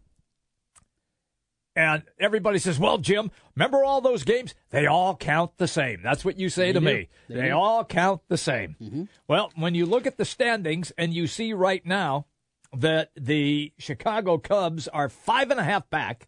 And 1.75 2.03
everybody 2.19 2.57
says, 2.59 2.79
"Well, 2.79 2.97
Jim, 2.99 3.31
remember 3.55 3.83
all 3.83 3.99
those 3.99 4.23
games? 4.23 4.55
They 4.69 4.85
all 4.85 5.15
count 5.15 5.57
the 5.57 5.67
same." 5.67 6.01
That's 6.01 6.23
what 6.23 6.39
you 6.39 6.47
say 6.49 6.67
They 6.67 6.73
to 6.73 6.79
do. 6.79 6.85
me. 6.85 7.09
They 7.27 7.35
They, 7.35 7.51
all 7.51 7.83
count 7.83 8.21
the 8.29 8.37
same. 8.37 8.75
Mm-hmm. 8.81 9.03
Well, 9.27 9.51
when 9.55 9.75
you 9.75 9.85
look 9.85 10.07
at 10.07 10.17
the 10.17 10.23
standings 10.25 10.91
and 10.97 11.13
you 11.13 11.27
see 11.27 11.51
right 11.53 11.85
now 11.85 12.27
that 12.73 13.11
the 13.15 13.73
Chicago 13.77 14.37
Cubs 14.37 14.87
are 14.87 15.09
five 15.09 15.51
and 15.51 15.59
a 15.59 15.63
half 15.63 15.89
back, 15.89 16.27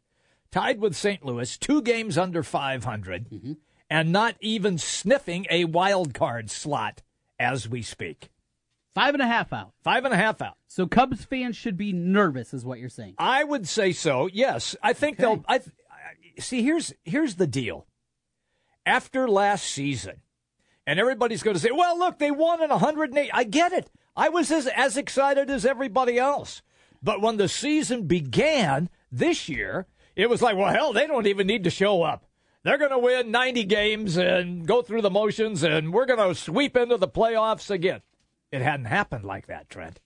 tied 0.52 0.80
with 0.82 0.96
St. 0.96 1.26
Louis, 1.26 1.58
two 1.58 1.82
games 1.82 2.18
under 2.18 2.44
500, 2.44 3.30
Mm-hmm. 3.30 3.54
and 3.90 4.12
not 4.12 4.36
even 4.42 4.78
sniffing 4.78 5.46
a 5.50 5.64
wild 5.66 6.14
card 6.14 6.50
slot 6.52 7.04
as 7.40 7.70
we 7.70 7.82
speak. 7.82 8.30
Five 8.98 9.14
and 9.14 9.22
a 9.22 9.28
half 9.28 9.54
out. 9.54 9.74
Five 9.84 10.06
and 10.06 10.14
a 10.14 10.18
half 10.18 10.42
out. 10.42 10.58
So 10.66 10.88
Cubs 10.88 11.24
fans 11.24 11.56
should 11.56 11.78
be 11.78 11.94
nervous, 11.94 12.52
is 12.52 12.66
what 12.66 12.80
you're 12.80 12.90
saying. 12.90 13.14
I 13.20 13.44
would 13.44 13.68
say 13.68 13.92
so. 13.92 14.28
Yes, 14.34 14.76
I 14.82 14.94
think 14.94 15.18
they'll. 15.18 15.46
I 15.48 15.60
th- 15.60 15.70
see. 16.40 16.64
Here's 16.64 16.96
here's 17.04 17.36
the 17.36 17.46
deal. 17.46 17.86
After 18.88 19.28
last 19.28 19.68
season, 19.68 20.22
and 20.88 21.00
everybody's 21.00 21.44
going 21.44 21.54
to 21.54 21.60
say, 21.60 21.70
"Well, 21.70 22.00
look, 22.00 22.18
they 22.18 22.32
won 22.32 22.64
in 22.64 22.72
108." 22.72 23.30
I 23.32 23.44
get 23.44 23.72
it. 23.72 23.92
I 24.16 24.30
was 24.30 24.50
as 24.50 24.66
as 24.66 24.98
excited 24.98 25.52
as 25.52 25.64
everybody 25.64 26.18
else. 26.18 26.64
But 27.04 27.22
when 27.22 27.38
the 27.38 27.48
season 27.48 28.08
began 28.08 28.90
this 29.12 29.48
year, 29.48 29.86
it 30.16 30.28
was 30.28 30.42
like, 30.42 30.58
"Well, 30.58 30.74
hell, 30.74 30.92
they 30.92 31.06
don't 31.06 31.28
even 31.28 31.46
need 31.46 31.66
to 31.66 31.70
show 31.70 32.02
up. 32.02 32.26
They're 32.64 32.80
going 32.80 32.90
to 32.90 32.98
win 32.98 33.30
90 33.30 33.64
games 33.66 34.18
and 34.18 34.66
go 34.66 34.82
through 34.82 35.04
the 35.04 35.12
motions, 35.12 35.62
and 35.62 35.94
we're 35.94 36.08
going 36.08 36.18
to 36.18 36.34
sweep 36.34 36.76
into 36.76 36.98
the 36.98 37.08
playoffs 37.08 37.70
again." 37.70 38.02
It 38.52 38.62
hadn't 38.62 38.86
happened 38.86 39.24
like 39.26 39.48
that, 39.48 39.70
Trent. 39.70 40.00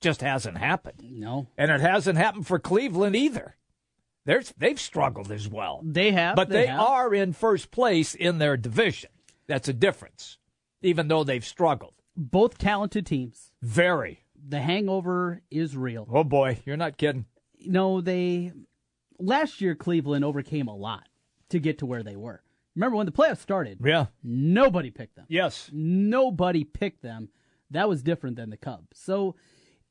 Just 0.00 0.20
hasn't 0.20 0.58
happened. 0.58 1.02
No. 1.02 1.48
And 1.56 1.70
it 1.70 1.80
hasn't 1.80 2.18
happened 2.18 2.46
for 2.46 2.58
Cleveland 2.58 3.16
either. 3.16 3.56
They're, 4.24 4.42
they've 4.58 4.80
struggled 4.80 5.30
as 5.30 5.48
well. 5.48 5.80
They 5.84 6.10
have. 6.12 6.36
But 6.36 6.48
they, 6.48 6.66
have. 6.66 6.80
are 6.80 7.14
in 7.14 7.32
first 7.32 7.70
place 7.70 8.14
in 8.14 8.38
their 8.38 8.56
division. 8.56 9.10
That's 9.46 9.68
a 9.68 9.72
difference, 9.72 10.38
even 10.82 11.08
though 11.08 11.22
they've 11.24 11.44
struggled. 11.44 11.94
both 12.16 12.58
talented 12.58 13.06
teams. 13.06 13.52
Very. 13.62 14.24
The 14.48 14.60
hangover 14.60 15.42
is 15.50 15.76
real. 15.76 16.08
Oh, 16.12 16.24
boy. 16.24 16.58
You're 16.64 16.76
not 16.76 16.98
kidding. 16.98 17.26
No, 17.64 18.00
they. 18.00 18.52
Last 19.18 19.60
year, 19.60 19.74
Cleveland 19.74 20.24
overcame 20.24 20.68
a 20.68 20.76
lot 20.76 21.08
to 21.48 21.58
get 21.58 21.78
to 21.78 21.86
where 21.86 22.02
they 22.02 22.16
were. 22.16 22.42
Remember 22.74 22.96
when 22.96 23.06
the 23.06 23.12
playoffs 23.12 23.38
started? 23.38 23.78
Yeah. 23.82 24.06
Nobody 24.22 24.90
picked 24.90 25.16
them. 25.16 25.24
Yes. 25.28 25.70
Nobody 25.72 26.64
picked 26.64 27.02
them. 27.02 27.30
That 27.70 27.88
was 27.88 28.02
different 28.02 28.36
than 28.36 28.50
the 28.50 28.56
Cubs. 28.56 28.98
So 28.98 29.34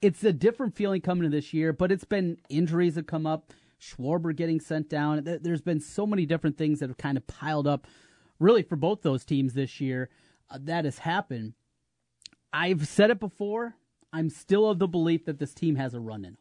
it's 0.02 0.24
a 0.24 0.34
different 0.34 0.76
feeling 0.76 1.02
coming 1.02 1.26
into 1.26 1.36
this 1.36 1.54
year, 1.54 1.74
but 1.74 1.92
it's 1.92 2.04
been 2.06 2.38
injuries 2.50 2.96
have 2.96 3.08
come 3.08 3.26
up, 3.26 3.52
Schwarber 3.80 4.36
getting 4.36 4.60
sent 4.60 4.90
down. 4.90 5.24
There- 5.24 5.40
There's 5.40 5.62
been 5.62 5.80
so 5.80 6.06
many 6.08 6.26
different 6.26 6.58
things 6.58 6.80
that 6.80 6.90
have 6.90 6.98
kind 6.98 7.18
of 7.18 7.28
piled 7.28 7.68
up, 7.68 7.88
really, 8.40 8.64
for 8.64 8.76
both 8.76 9.02
those 9.02 9.26
teams 9.26 9.54
this 9.54 9.82
year. 9.82 10.10
Uh, 10.50 10.60
that 10.62 10.86
has 10.86 11.00
happened. 11.00 11.54
I've 12.54 12.88
said 12.88 13.10
it 13.10 13.20
before. 13.20 13.76
I'm 14.14 14.30
still 14.30 14.70
of 14.70 14.80
the 14.80 14.88
belief 14.88 15.26
that 15.26 15.40
this 15.40 15.54
team 15.54 15.76
has 15.76 15.94
a 15.94 16.00
run 16.00 16.24
in 16.24 16.34
them. 16.34 16.38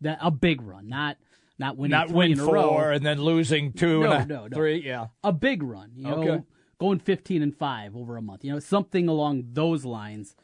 That 0.00 0.18
a 0.20 0.30
big 0.32 0.60
run, 0.60 0.88
not 0.88 1.18
not 1.58 1.76
winning 1.76 1.90
not 1.92 2.08
three 2.08 2.16
win 2.34 2.36
four 2.38 2.90
and 2.90 3.06
then 3.06 3.20
losing 3.20 3.72
two 3.72 4.00
No, 4.00 4.12
and 4.12 4.30
a- 4.30 4.34
no, 4.34 4.46
no. 4.48 4.56
three. 4.56 4.82
Yeah. 4.84 5.08
a 5.22 5.32
big 5.32 5.62
run. 5.62 5.92
You 5.94 6.02
know, 6.04 6.14
Okay. 6.28 6.44
going 6.78 6.98
15 6.98 7.40
and 7.42 7.54
5 7.56 7.94
over 7.94 8.16
a 8.16 8.22
month. 8.22 8.44
You 8.44 8.50
know, 8.52 8.58
something 8.58 9.06
along 9.06 9.44
those 9.52 9.84
lines. 9.84 10.34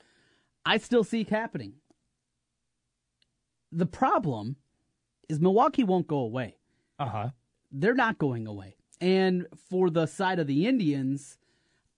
I 0.69 0.77
still 0.77 1.03
see 1.03 1.23
it 1.23 1.31
happening. 1.31 1.73
The 3.73 3.87
problem 3.87 4.57
is 5.27 5.41
Milwaukee 5.41 5.83
won't 5.83 6.07
go 6.07 6.19
away. 6.19 6.57
Uh 6.99 7.09
huh. 7.09 7.29
They're 7.73 7.95
not 7.95 8.19
going 8.19 8.47
away. 8.47 8.77
And 9.01 9.47
for 9.71 9.89
the 9.89 10.05
side 10.05 10.39
of 10.39 10.47
the 10.47 10.67
Indians, 10.67 11.39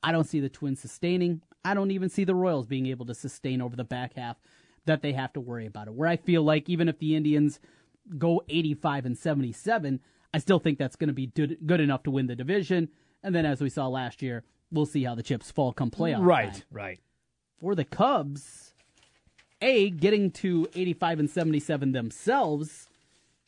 I 0.04 0.12
don't 0.12 0.24
see 0.24 0.38
the 0.38 0.48
Twins 0.48 0.78
sustaining. 0.78 1.42
I 1.64 1.74
don't 1.74 1.90
even 1.90 2.08
see 2.08 2.22
the 2.22 2.34
Royals 2.36 2.66
being 2.66 2.86
able 2.86 3.06
to 3.06 3.14
sustain 3.14 3.60
over 3.60 3.74
the 3.74 3.82
back 3.82 4.14
half 4.14 4.36
that 4.86 5.02
they 5.02 5.14
have 5.14 5.32
to 5.32 5.40
worry 5.40 5.66
about 5.66 5.88
it. 5.88 5.94
Where 5.94 6.08
I 6.08 6.16
feel 6.16 6.44
like 6.44 6.68
even 6.68 6.88
if 6.88 7.00
the 7.00 7.16
Indians 7.16 7.58
go 8.18 8.44
85 8.48 9.06
and 9.06 9.18
77, 9.18 10.00
I 10.32 10.38
still 10.38 10.60
think 10.60 10.78
that's 10.78 10.96
going 10.96 11.08
to 11.08 11.14
be 11.14 11.26
good, 11.26 11.58
good 11.66 11.80
enough 11.80 12.04
to 12.04 12.12
win 12.12 12.28
the 12.28 12.36
division. 12.36 12.88
And 13.24 13.34
then, 13.34 13.46
as 13.46 13.60
we 13.60 13.68
saw 13.68 13.88
last 13.88 14.22
year, 14.22 14.44
we'll 14.70 14.86
see 14.86 15.02
how 15.02 15.16
the 15.16 15.24
chips 15.24 15.50
fall 15.50 15.72
come 15.72 15.90
playoff. 15.90 16.24
Right. 16.24 16.52
time. 16.52 16.62
Right. 16.70 17.00
For 17.60 17.74
the 17.74 17.84
Cubs, 17.84 18.72
A, 19.60 19.90
getting 19.90 20.30
to 20.32 20.68
85 20.74 21.20
and 21.20 21.30
77 21.30 21.92
themselves 21.92 22.88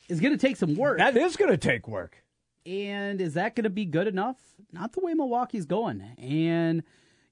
is 0.07 0.19
going 0.19 0.33
to 0.33 0.37
take 0.47 0.57
some 0.57 0.75
work. 0.75 0.99
That 0.99 1.17
is 1.17 1.35
going 1.35 1.51
to 1.51 1.57
take 1.57 1.87
work. 1.87 2.23
And 2.65 3.19
is 3.19 3.33
that 3.33 3.55
going 3.55 3.63
to 3.63 3.69
be 3.69 3.85
good 3.85 4.07
enough? 4.07 4.37
Not 4.71 4.93
the 4.93 5.01
way 5.01 5.13
Milwaukee's 5.13 5.65
going. 5.65 6.01
And 6.17 6.83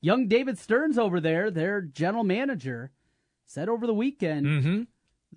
young 0.01 0.27
David 0.27 0.57
Stearns 0.57 0.97
over 0.97 1.19
there, 1.21 1.51
their 1.51 1.82
general 1.82 2.23
manager, 2.23 2.91
said 3.45 3.69
over 3.69 3.86
the 3.86 3.93
weekend 3.93 4.45
Mm-hmm. 4.45 4.82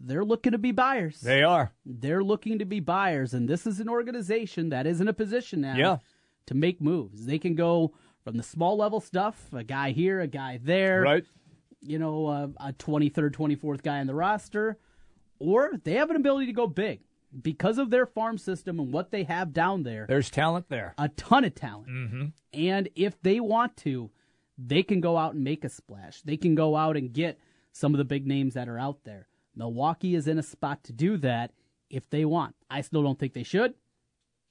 they're 0.00 0.24
looking 0.24 0.52
to 0.52 0.58
be 0.58 0.72
buyers. 0.72 1.20
They 1.20 1.42
are. 1.42 1.72
They're 1.84 2.24
looking 2.24 2.58
to 2.60 2.64
be 2.64 2.80
buyers. 2.80 3.34
And 3.34 3.48
this 3.48 3.66
is 3.66 3.80
an 3.80 3.88
organization 3.88 4.70
that 4.70 4.86
is 4.86 5.00
in 5.00 5.08
a 5.08 5.12
position 5.12 5.60
now 5.60 5.76
Yeah. 5.76 5.96
to 6.46 6.54
make 6.54 6.80
moves. 6.80 7.26
They 7.26 7.38
can 7.38 7.54
go 7.54 7.92
from 8.24 8.36
the 8.36 8.42
small 8.42 8.76
level 8.76 9.00
stuff, 9.00 9.52
a 9.52 9.62
guy 9.62 9.92
here, 9.92 10.20
a 10.20 10.26
guy 10.26 10.58
there. 10.62 11.02
Right. 11.02 11.24
You 11.80 11.98
know, 11.98 12.26
uh, 12.26 12.48
a 12.68 12.72
23rd, 12.72 13.32
24th 13.32 13.82
guy 13.82 14.00
on 14.00 14.06
the 14.06 14.14
roster. 14.14 14.78
Or 15.38 15.72
they 15.84 15.94
have 15.94 16.10
an 16.10 16.16
ability 16.16 16.46
to 16.46 16.52
go 16.52 16.66
big 16.66 17.00
because 17.42 17.78
of 17.78 17.90
their 17.90 18.06
farm 18.06 18.38
system 18.38 18.80
and 18.80 18.92
what 18.92 19.10
they 19.10 19.24
have 19.24 19.52
down 19.52 19.82
there 19.82 20.06
There's 20.08 20.30
talent 20.30 20.68
there. 20.68 20.94
a 20.96 21.08
ton 21.10 21.44
of 21.44 21.54
talent. 21.54 21.88
Mm-hmm. 21.88 22.24
And 22.54 22.88
if 22.94 23.20
they 23.20 23.40
want 23.40 23.76
to, 23.78 24.10
they 24.56 24.82
can 24.82 25.00
go 25.00 25.18
out 25.18 25.34
and 25.34 25.44
make 25.44 25.64
a 25.64 25.68
splash. 25.68 26.22
They 26.22 26.36
can 26.36 26.54
go 26.54 26.76
out 26.76 26.96
and 26.96 27.12
get 27.12 27.38
some 27.72 27.92
of 27.92 27.98
the 27.98 28.04
big 28.04 28.26
names 28.26 28.54
that 28.54 28.68
are 28.68 28.78
out 28.78 29.04
there. 29.04 29.26
Milwaukee 29.56 30.14
is 30.14 30.26
in 30.28 30.38
a 30.38 30.42
spot 30.42 30.84
to 30.84 30.92
do 30.92 31.16
that 31.18 31.52
if 31.90 32.08
they 32.08 32.24
want. 32.24 32.54
I 32.70 32.80
still 32.80 33.02
don't 33.02 33.18
think 33.18 33.34
they 33.34 33.42
should, 33.42 33.74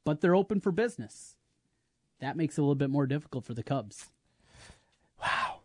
but 0.06 0.22
they're 0.22 0.36
open 0.36 0.60
for 0.60 0.72
business. 0.72 1.33
That 2.24 2.38
makes 2.38 2.58
it 2.58 2.62
a 2.62 2.64
little 2.64 2.76
bit 2.76 2.90
more 2.90 3.06
difficult 3.06 3.44
for 3.44 3.54
the 3.54 3.64
Cubs. 3.64 4.06
Wow. 5.22 5.60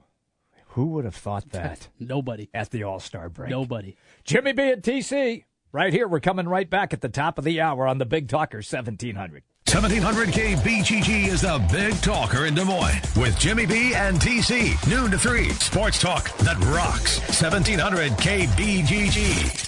Who 0.70 0.86
would 0.86 1.04
have 1.04 1.14
thought 1.14 1.50
that? 1.50 1.86
Nobody. 2.00 2.50
At 2.52 2.70
the 2.70 2.82
All 2.82 2.98
Star 2.98 3.28
break. 3.28 3.48
Nobody. 3.48 3.96
Jimmy 4.24 4.52
B 4.52 4.72
and 4.72 4.82
TC, 4.82 5.44
right 5.70 5.92
here. 5.92 6.08
We're 6.08 6.18
coming 6.18 6.48
right 6.48 6.68
back 6.68 6.92
at 6.92 7.00
the 7.00 7.08
top 7.08 7.38
of 7.38 7.44
the 7.44 7.60
hour 7.60 7.86
on 7.86 7.98
the 7.98 8.06
Big 8.06 8.28
Talker 8.28 8.58
1700. 8.58 9.44
1700 9.70 10.30
KBGG 10.30 11.28
is 11.28 11.42
the 11.42 11.64
big 11.70 11.94
talker 12.00 12.46
in 12.46 12.54
Des 12.54 12.64
Moines 12.64 13.02
with 13.16 13.38
Jimmy 13.38 13.64
B 13.66 13.94
and 13.94 14.18
TC. 14.18 14.74
Noon 14.90 15.12
to 15.12 15.18
3. 15.18 15.50
Sports 15.50 16.00
talk 16.00 16.36
that 16.38 16.58
rocks. 16.74 17.20
1700 17.40 18.12
KBGG. 18.12 19.67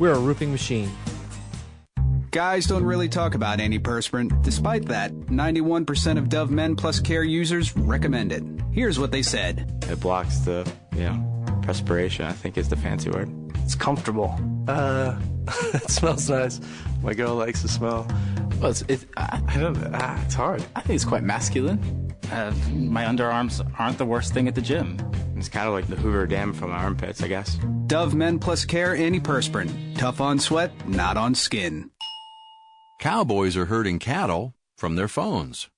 We're 0.00 0.14
a 0.14 0.18
roofing 0.18 0.50
machine. 0.50 0.90
Guys 2.30 2.64
don't 2.64 2.84
really 2.84 3.06
talk 3.06 3.34
about 3.34 3.58
antiperspirant. 3.58 4.42
Despite 4.42 4.86
that, 4.86 5.12
91% 5.12 6.16
of 6.16 6.30
Dove 6.30 6.50
Men 6.50 6.74
Plus 6.74 7.00
Care 7.00 7.22
users 7.22 7.76
recommend 7.76 8.32
it. 8.32 8.42
Here's 8.72 8.98
what 8.98 9.12
they 9.12 9.20
said. 9.20 9.84
It 9.90 10.00
blocks 10.00 10.38
the, 10.38 10.66
you 10.94 11.02
know, 11.02 11.44
perspiration, 11.60 12.24
I 12.24 12.32
think 12.32 12.56
is 12.56 12.70
the 12.70 12.76
fancy 12.76 13.10
word. 13.10 13.28
It's 13.56 13.74
comfortable. 13.74 14.34
Uh, 14.66 15.20
it 15.74 15.90
smells 15.90 16.30
nice. 16.30 16.62
My 17.02 17.12
girl 17.12 17.34
likes 17.34 17.60
the 17.60 17.68
smell. 17.68 18.06
Well, 18.58 18.70
it's, 18.70 18.80
it, 18.88 19.04
I, 19.18 19.42
I 19.48 19.58
don't, 19.58 19.76
ah, 19.92 20.24
it's 20.24 20.34
hard. 20.34 20.64
I 20.74 20.80
think 20.80 20.96
it's 20.96 21.04
quite 21.04 21.24
masculine. 21.24 22.09
Uh, 22.30 22.52
my 22.72 23.04
underarms 23.04 23.60
aren't 23.78 23.98
the 23.98 24.04
worst 24.04 24.32
thing 24.32 24.48
at 24.48 24.54
the 24.54 24.62
gym. 24.62 24.98
It's 25.36 25.48
kind 25.48 25.66
of 25.66 25.74
like 25.74 25.86
the 25.86 25.96
Hoover 25.96 26.26
Dam 26.26 26.52
from 26.52 26.70
my 26.70 26.76
armpits, 26.76 27.22
I 27.22 27.28
guess. 27.28 27.58
Dove 27.86 28.14
Men 28.14 28.38
Plus 28.38 28.64
Care 28.64 28.94
Antiperspirant. 28.94 29.96
Tough 29.96 30.20
on 30.20 30.38
sweat, 30.38 30.70
not 30.86 31.16
on 31.16 31.34
skin. 31.34 31.90
Cowboys 32.98 33.56
are 33.56 33.66
herding 33.66 33.98
cattle 33.98 34.54
from 34.76 34.96
their 34.96 35.08
phones. 35.08 35.68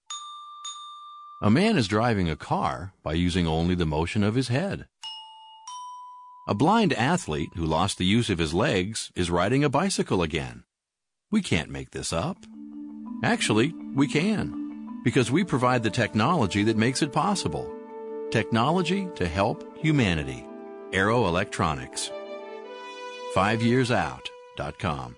A 1.40 1.51
man 1.51 1.76
is 1.76 1.88
driving 1.88 2.28
a 2.28 2.36
car 2.36 2.93
by 3.03 3.14
using 3.14 3.47
only 3.47 3.74
the 3.74 3.86
motion 3.86 4.22
of 4.22 4.34
his 4.34 4.49
head. 4.49 4.86
A 6.49 6.55
blind 6.55 6.93
athlete 6.93 7.51
who 7.55 7.64
lost 7.64 7.99
the 7.99 8.05
use 8.05 8.28
of 8.28 8.38
his 8.38 8.53
legs 8.53 9.12
is 9.14 9.30
riding 9.30 9.62
a 9.62 9.68
bicycle 9.68 10.22
again. 10.22 10.64
We 11.30 11.40
can't 11.40 11.70
make 11.70 11.93
this 11.93 12.12
up. 12.12 12.38
Actually, 13.24 13.72
we 13.95 14.09
can, 14.09 14.61
because 15.03 15.30
we 15.30 15.44
provide 15.44 15.82
the 15.82 15.90
technology 15.90 16.62
that 16.64 16.76
makes 16.76 17.03
it 17.03 17.12
possible. 17.12 17.70
Technology 18.30 19.09
to 19.16 19.26
help 19.26 19.76
humanity. 19.76 20.46
Arrow 20.92 21.26
Electronics. 21.26 22.11
FiveYearsOut.com. 23.34 25.16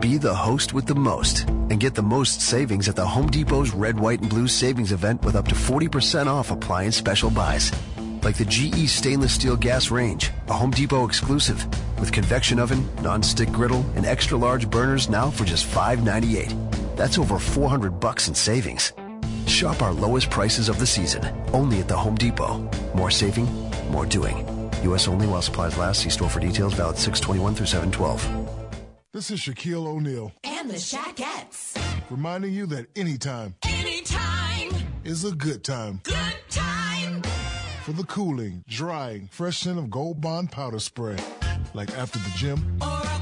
Be 0.00 0.18
the 0.18 0.34
host 0.34 0.72
with 0.72 0.86
the 0.86 0.94
most 0.94 1.48
and 1.48 1.78
get 1.78 1.94
the 1.94 2.02
most 2.02 2.40
savings 2.40 2.88
at 2.88 2.96
the 2.96 3.06
Home 3.06 3.28
Depot's 3.28 3.70
Red, 3.72 3.98
White, 3.98 4.20
and 4.20 4.28
Blue 4.28 4.48
Savings 4.48 4.92
Event 4.92 5.22
with 5.22 5.36
up 5.36 5.46
to 5.48 5.54
40% 5.54 6.26
off 6.26 6.50
appliance 6.50 6.96
special 6.96 7.30
buys. 7.30 7.72
Like 8.22 8.36
the 8.36 8.44
GE 8.44 8.88
stainless 8.88 9.34
steel 9.34 9.56
gas 9.56 9.90
range, 9.90 10.30
a 10.48 10.52
Home 10.52 10.70
Depot 10.70 11.04
exclusive, 11.04 11.66
with 11.98 12.12
convection 12.12 12.58
oven, 12.58 12.88
non-stick 13.02 13.50
griddle, 13.52 13.84
and 13.96 14.04
extra 14.04 14.36
large 14.36 14.68
burners 14.70 15.08
now 15.08 15.30
for 15.30 15.44
just 15.44 15.66
$5.98. 15.66 16.81
That's 16.96 17.18
over 17.18 17.38
400 17.38 17.98
bucks 17.98 18.28
in 18.28 18.34
savings. 18.34 18.92
Shop 19.46 19.82
our 19.82 19.92
lowest 19.92 20.30
prices 20.30 20.68
of 20.68 20.78
the 20.78 20.86
season, 20.86 21.24
only 21.52 21.80
at 21.80 21.88
the 21.88 21.96
Home 21.96 22.14
Depot. 22.14 22.68
More 22.94 23.10
saving, 23.10 23.46
more 23.90 24.06
doing. 24.06 24.46
U.S. 24.84 25.08
only 25.08 25.26
while 25.26 25.42
supplies 25.42 25.76
last. 25.78 26.02
See 26.02 26.10
store 26.10 26.28
for 26.28 26.40
details. 26.40 26.74
Valid 26.74 26.96
621 26.96 27.54
through 27.54 27.66
712. 27.66 28.48
This 29.12 29.30
is 29.30 29.40
Shaquille 29.40 29.86
O'Neal. 29.86 30.32
And 30.42 30.70
the 30.70 30.74
Shaquettes. 30.74 31.78
Reminding 32.10 32.52
you 32.52 32.66
that 32.66 32.86
anytime. 32.96 33.54
Anytime. 33.64 34.70
Is 35.04 35.24
a 35.24 35.32
good 35.32 35.62
time. 35.64 36.00
Good 36.04 36.16
time. 36.48 37.22
For 37.84 37.92
the 37.92 38.04
cooling, 38.04 38.64
drying, 38.68 39.28
fresh 39.30 39.58
scent 39.58 39.78
of 39.78 39.90
Gold 39.90 40.20
Bond 40.20 40.50
powder 40.50 40.78
spray. 40.78 41.16
Like 41.74 41.90
after 41.98 42.18
the 42.20 42.32
gym. 42.36 42.78
Or 42.80 43.21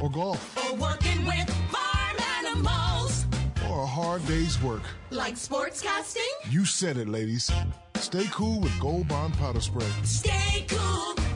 Or 0.00 0.10
golf. 0.10 0.56
Or 0.56 0.76
working 0.76 1.26
with 1.26 1.50
farm 1.70 2.16
animals. 2.46 3.26
Or 3.68 3.82
a 3.82 3.86
hard 3.86 4.24
day's 4.26 4.60
work. 4.62 4.82
Like 5.10 5.34
sportscasting. 5.34 6.28
You 6.50 6.64
said 6.64 6.96
it, 6.96 7.08
ladies. 7.08 7.50
Stay 7.96 8.26
cool 8.30 8.60
with 8.60 8.78
Gold 8.78 9.08
Bond 9.08 9.34
powder 9.34 9.60
spray. 9.60 9.86
Stay 10.04 10.64
cool 10.68 10.78
with 10.78 10.78
Gold 10.78 11.16
Bond. 11.16 11.27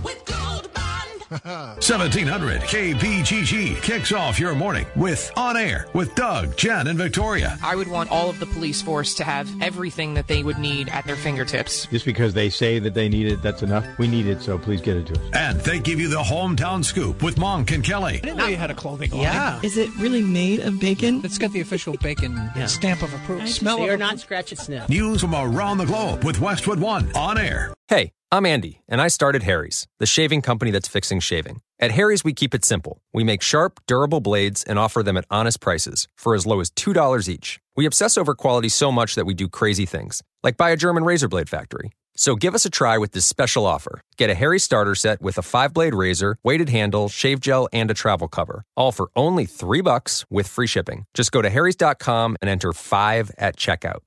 1700 1.33 2.61
KBGG 2.63 3.83
kicks 3.83 4.13
off 4.13 4.39
your 4.39 4.55
morning 4.55 4.87
with 4.97 5.31
On 5.37 5.57
Air 5.57 5.87
with 5.95 6.15
Doug, 6.15 6.57
Jen, 6.57 6.87
and 6.87 6.99
Victoria. 6.99 7.59
I 7.63 7.75
would 7.77 7.89
want 7.89 8.11
all 8.11 8.29
of 8.31 8.39
the 8.39 8.47
police 8.47 8.83
force 8.83 9.15
to 9.15 9.25
have 9.25 9.51
everything 9.63 10.15
that 10.15 10.27
they 10.27 10.43
would 10.43 10.59
need 10.59 10.89
at 10.91 11.07
their 11.07 11.17
fingertips. 11.17 11.87
Just 11.87 12.05
because 12.05 12.35
they 12.35 12.51
say 12.51 12.79
that 12.79 12.95
they 12.95 13.09
need 13.09 13.27
it, 13.27 13.43
that's 13.43 13.63
enough. 13.63 13.87
We 13.99 14.09
need 14.09 14.27
it, 14.27 14.43
so 14.43 14.59
please 14.59 14.81
get 14.81 14.97
it 14.97 15.07
to 15.07 15.15
us. 15.15 15.31
And 15.33 15.61
they 15.61 15.79
give 15.79 15.99
you 15.99 16.09
the 16.09 16.23
hometown 16.23 16.85
scoop 16.85 17.23
with 17.23 17.39
Monk 17.39 17.71
and 17.73 17.83
Kelly. 17.83 18.17
I 18.17 18.21
didn't 18.21 18.37
know 18.37 18.47
you 18.47 18.57
had 18.57 18.71
a 18.71 18.75
clothing 18.75 19.11
line. 19.11 19.23
Yeah. 19.23 19.61
Is 19.63 19.77
it 19.77 19.95
really 19.97 20.23
made 20.23 20.61
of 20.61 20.79
bacon? 20.81 21.21
It's 21.25 21.39
got 21.39 21.53
the 21.53 21.61
official 21.61 21.97
bacon 22.03 22.35
yeah. 22.57 22.67
stamp 22.67 23.03
of 23.03 23.13
approval. 23.15 23.47
Smell 23.47 23.79
they 23.79 23.89
of 23.89 23.95
are 23.95 23.97
not 23.97 24.21
scratch 24.21 24.53
and 24.53 24.59
sniff. 24.61 24.89
News 24.89 25.21
from 25.21 25.35
around 25.35 25.79
the 25.79 25.87
globe 25.87 26.25
with 26.25 26.41
Westwood 26.41 26.79
One 26.79 27.11
On 27.17 27.39
Air. 27.39 27.75
Hey, 27.89 28.13
I'm 28.33 28.47
Andy, 28.47 28.81
and 28.89 28.99
I 29.03 29.09
started 29.09 29.43
Harry's, 29.43 29.87
the 29.99 30.07
shaving 30.07 30.41
company 30.41 30.71
that's 30.71 30.89
fixing 30.89 31.21
shaving. 31.21 31.61
At 31.79 31.91
Harry's, 31.91 32.25
we 32.25 32.33
keep 32.33 32.55
it 32.55 32.65
simple. 32.65 33.03
We 33.13 33.25
make 33.25 33.43
sharp, 33.43 33.81
durable 33.87 34.21
blades 34.21 34.65
and 34.65 34.79
offer 34.79 35.03
them 35.03 35.19
at 35.19 35.27
honest 35.31 35.61
prices 35.61 36.09
for 36.17 36.35
as 36.35 36.47
low 36.47 36.61
as 36.61 36.71
$2 36.71 37.29
each. 37.29 37.61
We 37.77 37.85
obsess 37.85 38.17
over 38.17 38.35
quality 38.35 38.71
so 38.71 38.91
much 38.91 39.17
that 39.17 39.27
we 39.27 39.35
do 39.35 39.51
crazy 39.51 39.85
things, 39.85 40.23
like 40.43 40.57
buy 40.57 40.71
a 40.71 40.79
German 40.79 41.05
razor 41.05 41.29
blade 41.29 41.51
factory. 41.51 41.91
So 42.17 42.35
give 42.35 42.55
us 42.55 42.65
a 42.65 42.71
try 42.71 42.97
with 42.97 43.13
this 43.13 43.27
special 43.27 43.67
offer. 43.67 44.01
Get 44.17 44.31
a 44.31 44.35
Harry 44.35 44.59
starter 44.59 44.95
set 44.95 45.21
with 45.21 45.37
a 45.37 45.43
five 45.43 45.75
blade 45.75 45.95
razor, 45.95 46.39
weighted 46.43 46.71
handle, 46.71 47.11
shave 47.11 47.39
gel, 47.39 47.69
and 47.71 47.91
a 47.91 47.95
travel 47.95 48.29
cover. 48.29 48.65
All 48.79 48.93
for 48.93 49.11
only 49.15 49.45
three 49.45 49.83
bucks 49.83 50.25
with 50.31 50.49
free 50.49 50.67
shipping. 50.67 51.05
Just 51.13 51.33
go 51.33 51.43
to 51.43 51.51
harrys.com 51.51 52.39
and 52.41 52.49
enter 52.49 52.73
five 52.73 53.31
at 53.37 53.59
checkout. 53.59 54.01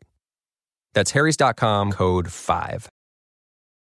That's 0.95 1.11
harrys.com 1.11 1.91
code 1.91 2.31
five. 2.31 2.89